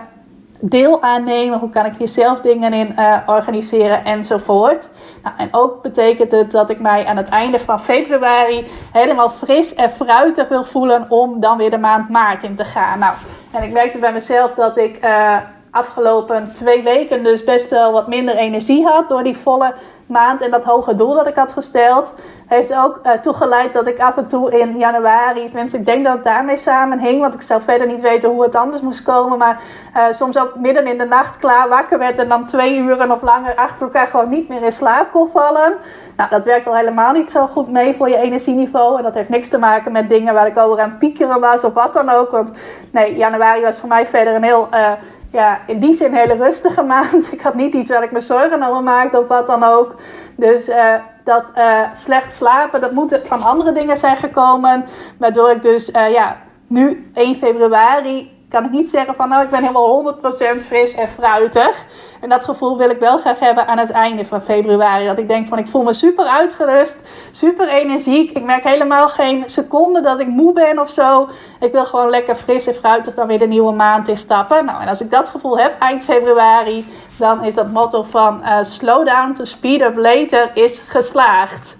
deel 0.60 1.02
aannemen? 1.02 1.58
Hoe 1.58 1.68
kan 1.68 1.86
ik 1.86 1.96
hier 1.96 2.08
zelf 2.08 2.40
dingen 2.40 2.72
in 2.72 2.94
uh, 2.98 3.18
organiseren 3.26 4.04
enzovoort? 4.04 4.88
Nou, 5.22 5.36
en 5.38 5.48
ook 5.50 5.82
betekent 5.82 6.30
het 6.30 6.50
dat 6.50 6.70
ik 6.70 6.80
mij 6.80 7.06
aan 7.06 7.16
het 7.16 7.28
einde 7.28 7.58
van 7.58 7.80
februari 7.80 8.66
helemaal 8.92 9.30
fris 9.30 9.74
en 9.74 9.90
fruitig 9.90 10.48
wil 10.48 10.64
voelen 10.64 11.06
om 11.08 11.40
dan 11.40 11.56
weer 11.56 11.70
de 11.70 11.78
maand 11.78 12.08
maart 12.08 12.42
in 12.42 12.56
te 12.56 12.64
gaan. 12.64 12.98
Nou, 12.98 13.14
en 13.52 13.62
ik 13.62 13.72
merkte 13.72 13.98
bij 13.98 14.12
mezelf 14.12 14.54
dat 14.54 14.76
ik 14.76 15.04
uh, 15.04 15.36
afgelopen 15.70 16.52
twee 16.52 16.82
weken 16.82 17.24
dus 17.24 17.44
best 17.44 17.70
wel 17.70 17.92
wat 17.92 18.08
minder 18.08 18.36
energie 18.36 18.86
had 18.86 19.08
door 19.08 19.22
die 19.22 19.36
volle 19.36 19.74
maand 20.06 20.40
en 20.40 20.50
dat 20.50 20.64
hoge 20.64 20.94
doel 20.94 21.14
dat 21.14 21.26
ik 21.26 21.34
had 21.34 21.52
gesteld. 21.52 22.14
Heeft 22.46 22.74
ook 22.76 23.00
uh, 23.02 23.12
toegeleid 23.12 23.72
dat 23.72 23.86
ik 23.86 24.00
af 24.00 24.16
en 24.16 24.26
toe 24.26 24.58
in 24.58 24.78
januari, 24.78 25.44
tenminste 25.44 25.78
ik 25.78 25.86
denk 25.86 26.04
dat 26.04 26.14
het 26.14 26.24
daarmee 26.24 26.56
samenhing, 26.56 27.20
want 27.20 27.34
ik 27.34 27.42
zou 27.42 27.62
verder 27.62 27.86
niet 27.86 28.00
weten 28.00 28.30
hoe 28.30 28.42
het 28.42 28.56
anders 28.56 28.82
moest 28.82 29.02
komen, 29.02 29.38
maar 29.38 29.60
uh, 29.96 30.04
soms 30.10 30.38
ook 30.38 30.54
midden 30.56 30.86
in 30.86 30.98
de 30.98 31.04
nacht 31.04 31.36
klaar 31.36 31.68
wakker 31.68 31.98
werd 31.98 32.18
en 32.18 32.28
dan 32.28 32.46
twee 32.46 32.78
uren 32.78 33.10
of 33.10 33.22
langer 33.22 33.54
achter 33.54 33.86
elkaar 33.86 34.06
gewoon 34.06 34.28
niet 34.28 34.48
meer 34.48 34.62
in 34.62 34.72
slaap 34.72 35.12
kon 35.12 35.28
vallen. 35.30 35.74
Nou, 36.16 36.30
dat 36.30 36.44
werkt 36.44 36.66
al 36.66 36.74
helemaal 36.74 37.12
niet 37.12 37.30
zo 37.30 37.46
goed 37.46 37.70
mee 37.70 37.94
voor 37.94 38.08
je 38.08 38.16
energieniveau. 38.16 38.96
En 38.96 39.02
dat 39.02 39.14
heeft 39.14 39.28
niks 39.28 39.48
te 39.48 39.58
maken 39.58 39.92
met 39.92 40.08
dingen 40.08 40.34
waar 40.34 40.46
ik 40.46 40.58
over 40.58 40.80
aan 40.80 40.88
het 40.88 40.98
piekeren 40.98 41.40
was 41.40 41.64
of 41.64 41.72
wat 41.72 41.92
dan 41.92 42.08
ook. 42.08 42.30
Want 42.30 42.50
nee, 42.90 43.16
januari 43.16 43.62
was 43.62 43.80
voor 43.80 43.88
mij 43.88 44.06
verder 44.06 44.34
een 44.34 44.42
heel 44.42 44.68
uh, 44.74 44.90
ja, 45.30 45.60
in 45.66 45.78
die 45.78 45.94
zin 45.94 46.06
een 46.06 46.18
hele 46.18 46.36
rustige 46.36 46.82
maand. 46.94 47.32
Ik 47.32 47.40
had 47.40 47.54
niet 47.54 47.74
iets 47.74 47.90
waar 47.90 48.02
ik 48.02 48.12
me 48.12 48.20
zorgen 48.20 48.62
over 48.62 48.82
maakte 48.82 49.20
of 49.20 49.28
wat 49.28 49.46
dan 49.46 49.62
ook. 49.64 49.94
Dus 50.36 50.68
uh, 50.68 50.94
dat 51.24 51.50
uh, 51.56 51.82
slecht 51.94 52.34
slapen, 52.34 52.80
dat 52.80 52.92
moet 52.92 53.20
van 53.22 53.42
andere 53.42 53.72
dingen 53.72 53.96
zijn 53.96 54.16
gekomen. 54.16 54.84
Waardoor 55.18 55.50
ik 55.50 55.62
dus 55.62 55.90
uh, 55.90 56.12
ja, 56.12 56.36
nu 56.66 57.10
1 57.14 57.36
februari 57.36 58.37
kan 58.48 58.64
ik 58.64 58.70
niet 58.70 58.88
zeggen 58.88 59.14
van 59.14 59.28
nou 59.28 59.42
ik 59.42 59.50
ben 59.50 59.60
helemaal 59.60 60.16
100% 60.60 60.66
fris 60.66 60.94
en 60.94 61.08
fruitig. 61.08 61.86
En 62.20 62.28
dat 62.28 62.44
gevoel 62.44 62.78
wil 62.78 62.90
ik 62.90 62.98
wel 62.98 63.18
graag 63.18 63.38
hebben 63.38 63.66
aan 63.66 63.78
het 63.78 63.90
einde 63.90 64.24
van 64.24 64.42
februari. 64.42 65.06
Dat 65.06 65.18
ik 65.18 65.28
denk 65.28 65.48
van 65.48 65.58
ik 65.58 65.68
voel 65.68 65.82
me 65.82 65.94
super 65.94 66.24
uitgerust, 66.24 66.98
super 67.30 67.68
energiek. 67.68 68.30
Ik 68.30 68.44
merk 68.44 68.64
helemaal 68.64 69.08
geen 69.08 69.42
seconde 69.46 70.00
dat 70.00 70.20
ik 70.20 70.28
moe 70.28 70.52
ben 70.52 70.78
of 70.78 70.90
zo. 70.90 71.28
Ik 71.60 71.72
wil 71.72 71.84
gewoon 71.84 72.10
lekker 72.10 72.36
fris 72.36 72.66
en 72.66 72.74
fruitig 72.74 73.14
dan 73.14 73.26
weer 73.26 73.38
de 73.38 73.46
nieuwe 73.46 73.72
maand 73.72 74.08
instappen. 74.08 74.64
Nou 74.64 74.82
en 74.82 74.88
als 74.88 75.00
ik 75.00 75.10
dat 75.10 75.28
gevoel 75.28 75.58
heb 75.58 75.80
eind 75.80 76.04
februari, 76.04 76.86
dan 77.18 77.44
is 77.44 77.54
dat 77.54 77.72
motto 77.72 78.02
van 78.02 78.40
uh, 78.42 78.58
slow 78.62 79.06
down 79.06 79.32
to 79.32 79.44
speed 79.44 79.80
up 79.80 79.96
later 79.96 80.50
is 80.54 80.82
geslaagd. 80.86 81.76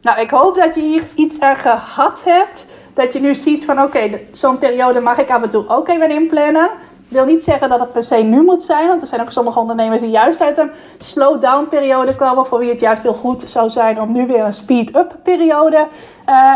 Nou 0.00 0.20
ik 0.20 0.30
hoop 0.30 0.54
dat 0.54 0.74
je 0.74 0.80
hier 0.80 1.02
iets 1.14 1.40
aan 1.40 1.56
gehad 1.56 2.22
hebt 2.24 2.66
dat 2.96 3.12
je 3.12 3.20
nu 3.20 3.34
ziet 3.34 3.64
van 3.64 3.82
oké, 3.82 4.20
zo'n 4.30 4.58
periode 4.58 5.00
mag 5.00 5.18
ik 5.18 5.30
af 5.30 5.42
en 5.42 5.50
toe 5.50 5.68
ook 5.68 5.88
even 5.88 6.10
inplannen. 6.10 6.64
Ik 7.08 7.16
wil 7.16 7.24
niet 7.24 7.42
zeggen 7.42 7.68
dat 7.68 7.80
het 7.80 7.92
per 7.92 8.04
se 8.04 8.16
nu 8.16 8.42
moet 8.42 8.62
zijn, 8.62 8.88
want 8.88 9.02
er 9.02 9.08
zijn 9.08 9.20
ook 9.20 9.30
sommige 9.30 9.58
ondernemers 9.58 10.02
die 10.02 10.10
juist 10.10 10.40
uit 10.40 10.58
een 10.58 10.70
slow-down 10.98 11.66
periode 11.68 12.14
komen, 12.14 12.46
voor 12.46 12.58
wie 12.58 12.70
het 12.70 12.80
juist 12.80 13.02
heel 13.02 13.14
goed 13.14 13.42
zou 13.46 13.70
zijn 13.70 14.00
om 14.00 14.12
nu 14.12 14.26
weer 14.26 14.44
een 14.44 14.52
speed-up 14.52 15.16
periode 15.22 15.86
uh, 16.28 16.54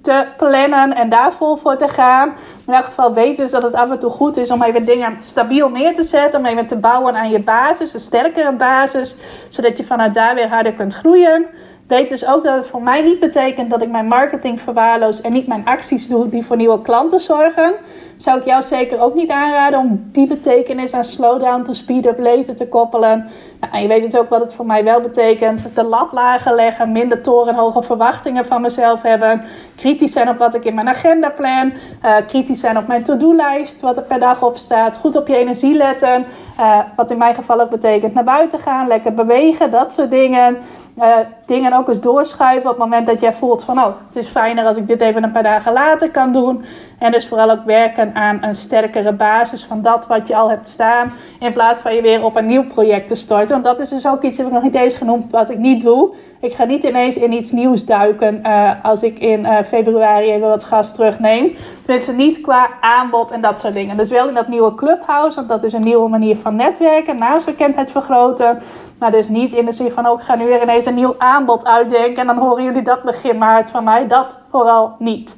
te 0.00 0.26
plannen 0.36 0.94
en 0.94 1.08
daar 1.08 1.32
vol 1.32 1.56
voor 1.56 1.76
te 1.76 1.88
gaan. 1.88 2.34
in 2.66 2.72
elk 2.72 2.84
geval 2.84 3.14
weet 3.14 3.36
dus 3.36 3.50
dat 3.50 3.62
het 3.62 3.74
af 3.74 3.90
en 3.90 3.98
toe 3.98 4.10
goed 4.10 4.36
is 4.36 4.50
om 4.50 4.62
even 4.62 4.84
dingen 4.84 5.16
stabiel 5.20 5.68
neer 5.68 5.94
te 5.94 6.02
zetten, 6.02 6.40
om 6.40 6.46
even 6.46 6.66
te 6.66 6.76
bouwen 6.76 7.14
aan 7.14 7.30
je 7.30 7.40
basis, 7.40 7.94
een 7.94 8.00
sterkere 8.00 8.52
basis, 8.52 9.16
zodat 9.48 9.78
je 9.78 9.84
vanuit 9.84 10.14
daar 10.14 10.34
weer 10.34 10.48
harder 10.48 10.72
kunt 10.72 10.94
groeien. 10.94 11.46
Weet 11.88 12.08
dus 12.08 12.26
ook 12.26 12.44
dat 12.44 12.56
het 12.56 12.66
voor 12.66 12.82
mij 12.82 13.02
niet 13.02 13.20
betekent 13.20 13.70
dat 13.70 13.82
ik 13.82 13.90
mijn 13.90 14.06
marketing 14.06 14.60
verwaarloos 14.60 15.20
en 15.20 15.32
niet 15.32 15.46
mijn 15.46 15.64
acties 15.64 16.08
doe 16.08 16.28
die 16.28 16.44
voor 16.44 16.56
nieuwe 16.56 16.80
klanten 16.80 17.20
zorgen. 17.20 17.74
Zou 18.18 18.38
ik 18.38 18.44
jou 18.44 18.62
zeker 18.62 19.00
ook 19.00 19.14
niet 19.14 19.30
aanraden 19.30 19.78
om 19.78 20.08
die 20.12 20.26
betekenis 20.26 20.94
aan 20.94 21.04
slowdown 21.04 21.62
to 21.62 21.72
speed 21.72 22.06
up 22.06 22.18
later 22.18 22.54
te 22.54 22.68
koppelen. 22.68 23.26
Nou, 23.60 23.82
je 23.82 23.88
weet 23.88 24.10
dus 24.10 24.20
ook 24.20 24.28
wat 24.28 24.40
het 24.40 24.54
voor 24.54 24.66
mij 24.66 24.84
wel 24.84 25.00
betekent. 25.00 25.74
De 25.74 25.84
lat 25.84 26.12
lager 26.12 26.54
leggen, 26.54 26.92
minder 26.92 27.22
torenhoge 27.22 27.82
verwachtingen 27.82 28.44
van 28.46 28.60
mezelf 28.60 29.02
hebben. 29.02 29.42
Kritisch 29.76 30.12
zijn 30.12 30.28
op 30.28 30.38
wat 30.38 30.54
ik 30.54 30.64
in 30.64 30.74
mijn 30.74 30.88
agenda 30.88 31.30
plan. 31.30 31.72
Uh, 32.04 32.16
kritisch 32.26 32.60
zijn 32.60 32.78
op 32.78 32.86
mijn 32.86 33.02
to-do-lijst, 33.02 33.80
wat 33.80 33.96
er 33.96 34.02
per 34.02 34.20
dag 34.20 34.42
op 34.42 34.56
staat. 34.56 34.96
Goed 34.96 35.16
op 35.16 35.28
je 35.28 35.36
energie 35.36 35.74
letten. 35.74 36.26
Uh, 36.60 36.78
wat 36.96 37.10
in 37.10 37.18
mijn 37.18 37.34
geval 37.34 37.60
ook 37.60 37.70
betekent 37.70 38.14
naar 38.14 38.24
buiten 38.24 38.58
gaan, 38.58 38.86
lekker 38.86 39.14
bewegen, 39.14 39.70
dat 39.70 39.92
soort 39.92 40.10
dingen. 40.10 40.58
Uh, 40.98 41.16
dingen 41.46 41.72
ook 41.72 41.88
eens 41.88 42.00
doorschuiven 42.00 42.70
op 42.70 42.76
het 42.76 42.84
moment 42.84 43.06
dat 43.06 43.20
jij 43.20 43.32
voelt 43.32 43.64
van... 43.64 43.78
oh, 43.78 43.94
het 44.06 44.16
is 44.16 44.28
fijner 44.28 44.64
als 44.64 44.76
ik 44.76 44.86
dit 44.86 45.00
even 45.00 45.24
een 45.24 45.32
paar 45.32 45.42
dagen 45.42 45.72
later 45.72 46.10
kan 46.10 46.32
doen. 46.32 46.64
En 46.98 47.12
dus 47.12 47.28
vooral 47.28 47.50
ook 47.50 47.64
werken 47.64 48.07
aan 48.14 48.38
een 48.42 48.54
sterkere 48.54 49.12
basis 49.12 49.64
van 49.64 49.82
dat 49.82 50.06
wat 50.06 50.28
je 50.28 50.36
al 50.36 50.50
hebt 50.50 50.68
staan... 50.68 51.12
in 51.38 51.52
plaats 51.52 51.82
van 51.82 51.94
je 51.94 52.02
weer 52.02 52.24
op 52.24 52.36
een 52.36 52.46
nieuw 52.46 52.66
project 52.66 53.08
te 53.08 53.14
starten. 53.14 53.48
Want 53.48 53.64
dat 53.64 53.78
is 53.78 53.88
dus 53.88 54.06
ook 54.06 54.22
iets, 54.22 54.36
dat 54.36 54.46
ik 54.46 54.52
nog 54.52 54.62
niet 54.62 54.74
eens 54.74 54.96
genoemd, 54.96 55.30
wat 55.30 55.50
ik 55.50 55.58
niet 55.58 55.82
doe. 55.82 56.14
Ik 56.40 56.52
ga 56.52 56.64
niet 56.64 56.84
ineens 56.84 57.16
in 57.16 57.32
iets 57.32 57.50
nieuws 57.50 57.84
duiken 57.84 58.40
uh, 58.46 58.70
als 58.82 59.02
ik 59.02 59.18
in 59.18 59.40
uh, 59.40 59.56
februari 59.66 60.30
even 60.30 60.48
wat 60.48 60.64
gas 60.64 60.94
terugneem. 60.94 61.56
Tenminste 61.84 62.12
niet 62.12 62.40
qua 62.40 62.68
aanbod 62.80 63.30
en 63.30 63.40
dat 63.40 63.60
soort 63.60 63.74
dingen. 63.74 63.96
Dus 63.96 64.10
wel 64.10 64.28
in 64.28 64.34
dat 64.34 64.48
nieuwe 64.48 64.74
clubhouse, 64.74 65.36
want 65.36 65.48
dat 65.48 65.64
is 65.64 65.72
een 65.72 65.84
nieuwe 65.84 66.08
manier 66.08 66.36
van 66.36 66.56
netwerken, 66.56 67.18
naamsbekendheid 67.18 67.90
vergroten... 67.90 68.62
Maar 68.98 69.10
dus 69.10 69.28
niet 69.28 69.52
in 69.52 69.64
de 69.64 69.72
zin 69.72 69.90
van, 69.90 70.06
ook 70.06 70.18
oh, 70.18 70.24
ga 70.24 70.34
nu 70.34 70.44
weer 70.44 70.62
ineens 70.62 70.86
een 70.86 70.94
nieuw 70.94 71.14
aanbod 71.18 71.64
uitdenken 71.64 72.16
en 72.16 72.26
dan 72.26 72.38
horen 72.38 72.64
jullie 72.64 72.82
dat 72.82 73.02
begin 73.02 73.38
maart 73.38 73.70
van 73.70 73.84
mij. 73.84 74.06
Dat 74.06 74.38
vooral 74.50 74.94
niet. 74.98 75.36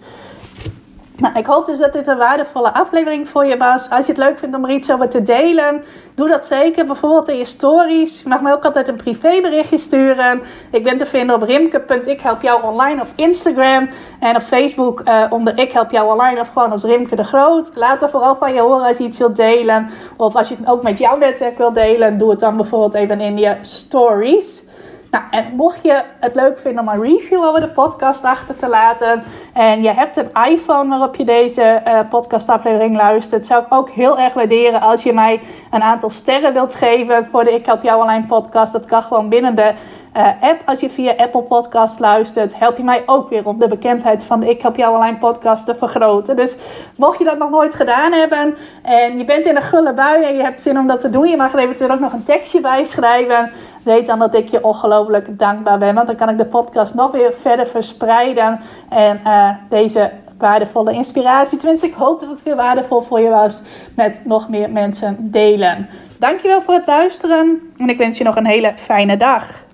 Nou, 1.21 1.39
ik 1.39 1.47
hoop 1.47 1.67
dus 1.67 1.79
dat 1.79 1.93
dit 1.93 2.07
een 2.07 2.17
waardevolle 2.17 2.73
aflevering 2.73 3.29
voor 3.29 3.45
je 3.45 3.57
was. 3.57 3.91
Als 3.91 4.07
je 4.07 4.13
het 4.13 4.21
leuk 4.21 4.39
vindt 4.39 4.57
om 4.57 4.65
er 4.65 4.71
iets 4.71 4.93
over 4.93 5.09
te 5.09 5.23
delen, 5.23 5.85
doe 6.15 6.29
dat 6.29 6.47
zeker. 6.47 6.85
Bijvoorbeeld 6.87 7.29
in 7.29 7.37
je 7.37 7.45
stories. 7.45 8.23
Je 8.23 8.29
mag 8.29 8.41
me 8.41 8.53
ook 8.53 8.65
altijd 8.65 8.89
een 8.89 8.97
privéberichtje 8.97 9.79
sturen. 9.79 10.43
Ik 10.71 10.83
ben 10.83 10.97
te 10.97 11.07
vinden 11.07 11.37
op 11.37 11.43
rimke.ik 11.43 12.21
help 12.21 12.43
jou 12.43 12.63
online 12.63 13.01
op 13.01 13.09
Instagram. 13.15 13.89
En 14.21 14.37
op 14.37 14.43
Facebook 14.43 15.03
uh, 15.05 15.25
onder 15.31 15.59
ik 15.59 15.73
help 15.73 15.91
jou 15.91 16.13
online 16.13 16.41
of 16.41 16.49
gewoon 16.49 16.71
als 16.71 16.85
Rimke 16.85 17.17
de 17.17 17.25
Groot. 17.25 17.71
Laat 17.75 18.03
er 18.03 18.11
vooral 18.11 18.37
van 18.37 18.55
je 18.55 18.61
horen 18.61 18.87
als 18.87 18.99
je 18.99 19.05
iets 19.05 19.19
wilt 19.19 19.37
delen. 19.37 19.91
Of 20.17 20.37
als 20.37 20.49
je 20.49 20.57
het 20.57 20.67
ook 20.67 20.83
met 20.83 20.99
jouw 20.99 21.17
netwerk 21.17 21.59
wilt 21.59 21.75
delen. 21.75 22.19
Doe 22.19 22.31
het 22.31 22.41
dan 22.41 22.57
bijvoorbeeld 22.57 22.95
even 22.95 23.21
in 23.21 23.39
je 23.39 23.57
stories. 23.61 24.63
Nou, 25.11 25.25
en 25.31 25.53
mocht 25.57 25.83
je 25.83 26.03
het 26.21 26.35
leuk 26.35 26.59
vinden 26.59 26.89
om 26.89 26.89
een 26.89 27.03
review 27.03 27.45
over 27.45 27.61
de 27.61 27.71
podcast 27.71 28.25
achter 28.25 28.57
te 28.57 28.69
laten. 28.69 29.23
En 29.53 29.83
je 29.83 29.91
hebt 29.91 30.17
een 30.17 30.31
iPhone 30.49 30.89
waarop 30.89 31.17
je 31.17 31.25
deze 31.25 31.83
uh, 31.87 32.01
podcastaflevering 32.09 32.97
luistert. 32.97 33.47
Zou 33.47 33.65
ik 33.65 33.75
ook 33.75 33.91
heel 33.91 34.19
erg 34.19 34.35
waarderen 34.35 34.81
als 34.81 35.03
je 35.03 35.13
mij 35.13 35.41
een 35.71 35.83
aantal 35.83 36.11
sterren 36.11 36.53
wilt 36.53 36.75
geven 36.75 37.27
voor 37.27 37.45
de 37.45 37.53
Ik 37.55 37.67
Help 37.67 37.83
Jou 37.83 38.03
Online 38.03 38.27
podcast. 38.27 38.73
Dat 38.73 38.85
kan 38.85 39.03
gewoon 39.03 39.29
binnen 39.29 39.55
de 39.55 39.73
uh, 40.17 40.27
app. 40.41 40.63
Als 40.65 40.81
je 40.81 40.91
via 40.91 41.15
Apple 41.17 41.43
Podcast 41.43 41.99
luistert, 41.99 42.59
help 42.59 42.77
je 42.77 42.85
mij 42.85 43.03
ook 43.07 43.29
weer 43.29 43.47
om 43.47 43.59
de 43.59 43.69
bekendheid 43.69 44.25
van 44.25 44.41
de 44.41 44.49
Ik 44.49 44.63
Help 44.63 44.77
Jou 44.77 44.95
Online 44.95 45.19
podcast 45.19 45.67
te 45.67 45.75
vergroten. 45.75 46.37
Dus 46.37 46.57
mocht 46.97 47.19
je 47.19 47.25
dat 47.25 47.39
nog 47.39 47.51
nooit 47.51 47.75
gedaan 47.75 48.13
hebben 48.13 48.57
en 48.83 49.19
je 49.19 49.25
bent 49.25 49.47
in 49.47 49.57
een 49.57 49.63
gulle 49.63 49.95
bui 49.95 50.25
en 50.25 50.37
je 50.37 50.43
hebt 50.43 50.61
zin 50.61 50.79
om 50.79 50.87
dat 50.87 51.01
te 51.01 51.11
doen, 51.11 51.29
je 51.29 51.37
mag 51.37 51.53
er 51.53 51.59
eventueel 51.59 51.91
ook 51.91 52.01
nog 52.01 52.13
een 52.13 52.23
tekstje 52.23 52.61
bij 52.61 52.85
schrijven 52.85 53.53
weet 53.83 54.07
dan 54.07 54.19
dat 54.19 54.35
ik 54.35 54.49
je 54.49 54.65
ongelooflijk 54.65 55.39
dankbaar 55.39 55.79
ben. 55.79 55.95
Want 55.95 56.07
dan 56.07 56.17
kan 56.17 56.29
ik 56.29 56.39
de 56.39 56.47
podcast 56.47 56.95
nog 56.95 57.11
weer 57.11 57.35
verder 57.35 57.67
verspreiden. 57.67 58.61
En 58.89 59.21
uh, 59.25 59.51
deze 59.69 60.11
waardevolle 60.39 60.93
inspiratie, 60.93 61.59
tenminste 61.59 61.87
ik 61.87 61.95
hoop 61.95 62.21
dat 62.21 62.29
het 62.29 62.43
weer 62.43 62.57
waardevol 62.57 63.03
voor 63.03 63.21
je 63.21 63.31
was, 63.31 63.63
met 63.95 64.21
nog 64.25 64.49
meer 64.49 64.71
mensen 64.71 65.17
delen. 65.31 65.89
Dankjewel 66.19 66.61
voor 66.61 66.75
het 66.75 66.87
luisteren 66.87 67.73
en 67.79 67.89
ik 67.89 67.99
wens 67.99 68.19
je 68.19 68.25
nog 68.25 68.37
een 68.37 68.47
hele 68.47 68.73
fijne 68.77 69.17
dag. 69.17 69.65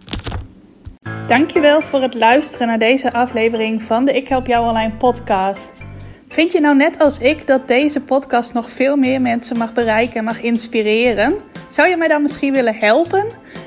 Dankjewel 1.28 1.80
voor 1.80 2.00
het 2.00 2.14
luisteren 2.14 2.66
naar 2.66 2.78
deze 2.78 3.12
aflevering 3.12 3.82
van 3.82 4.04
de 4.04 4.12
Ik 4.12 4.28
Help 4.28 4.46
Jou 4.46 4.68
Online 4.68 4.92
podcast. 4.92 5.84
Vind 6.28 6.52
je 6.52 6.61
nou 6.61 6.76
net 6.76 6.98
als 6.98 7.18
ik 7.18 7.46
dat 7.46 7.68
deze 7.68 8.00
podcast 8.00 8.54
nog 8.54 8.70
veel 8.70 8.96
meer 8.96 9.20
mensen 9.20 9.59
mag 9.59 9.72
bereiken 9.72 10.16
en 10.16 10.24
mag 10.24 10.40
inspireren? 10.40 11.34
Zou 11.68 11.88
je 11.88 11.96
mij 11.96 12.09
dan 12.09 12.22
misschien 12.22 12.52
willen 12.52 12.74
helpen? 12.74 13.26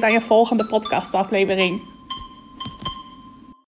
weer 0.00 0.08
bij 0.08 0.14
een 0.14 0.26
volgende 0.26 0.66
podcastaflevering. 0.66 1.82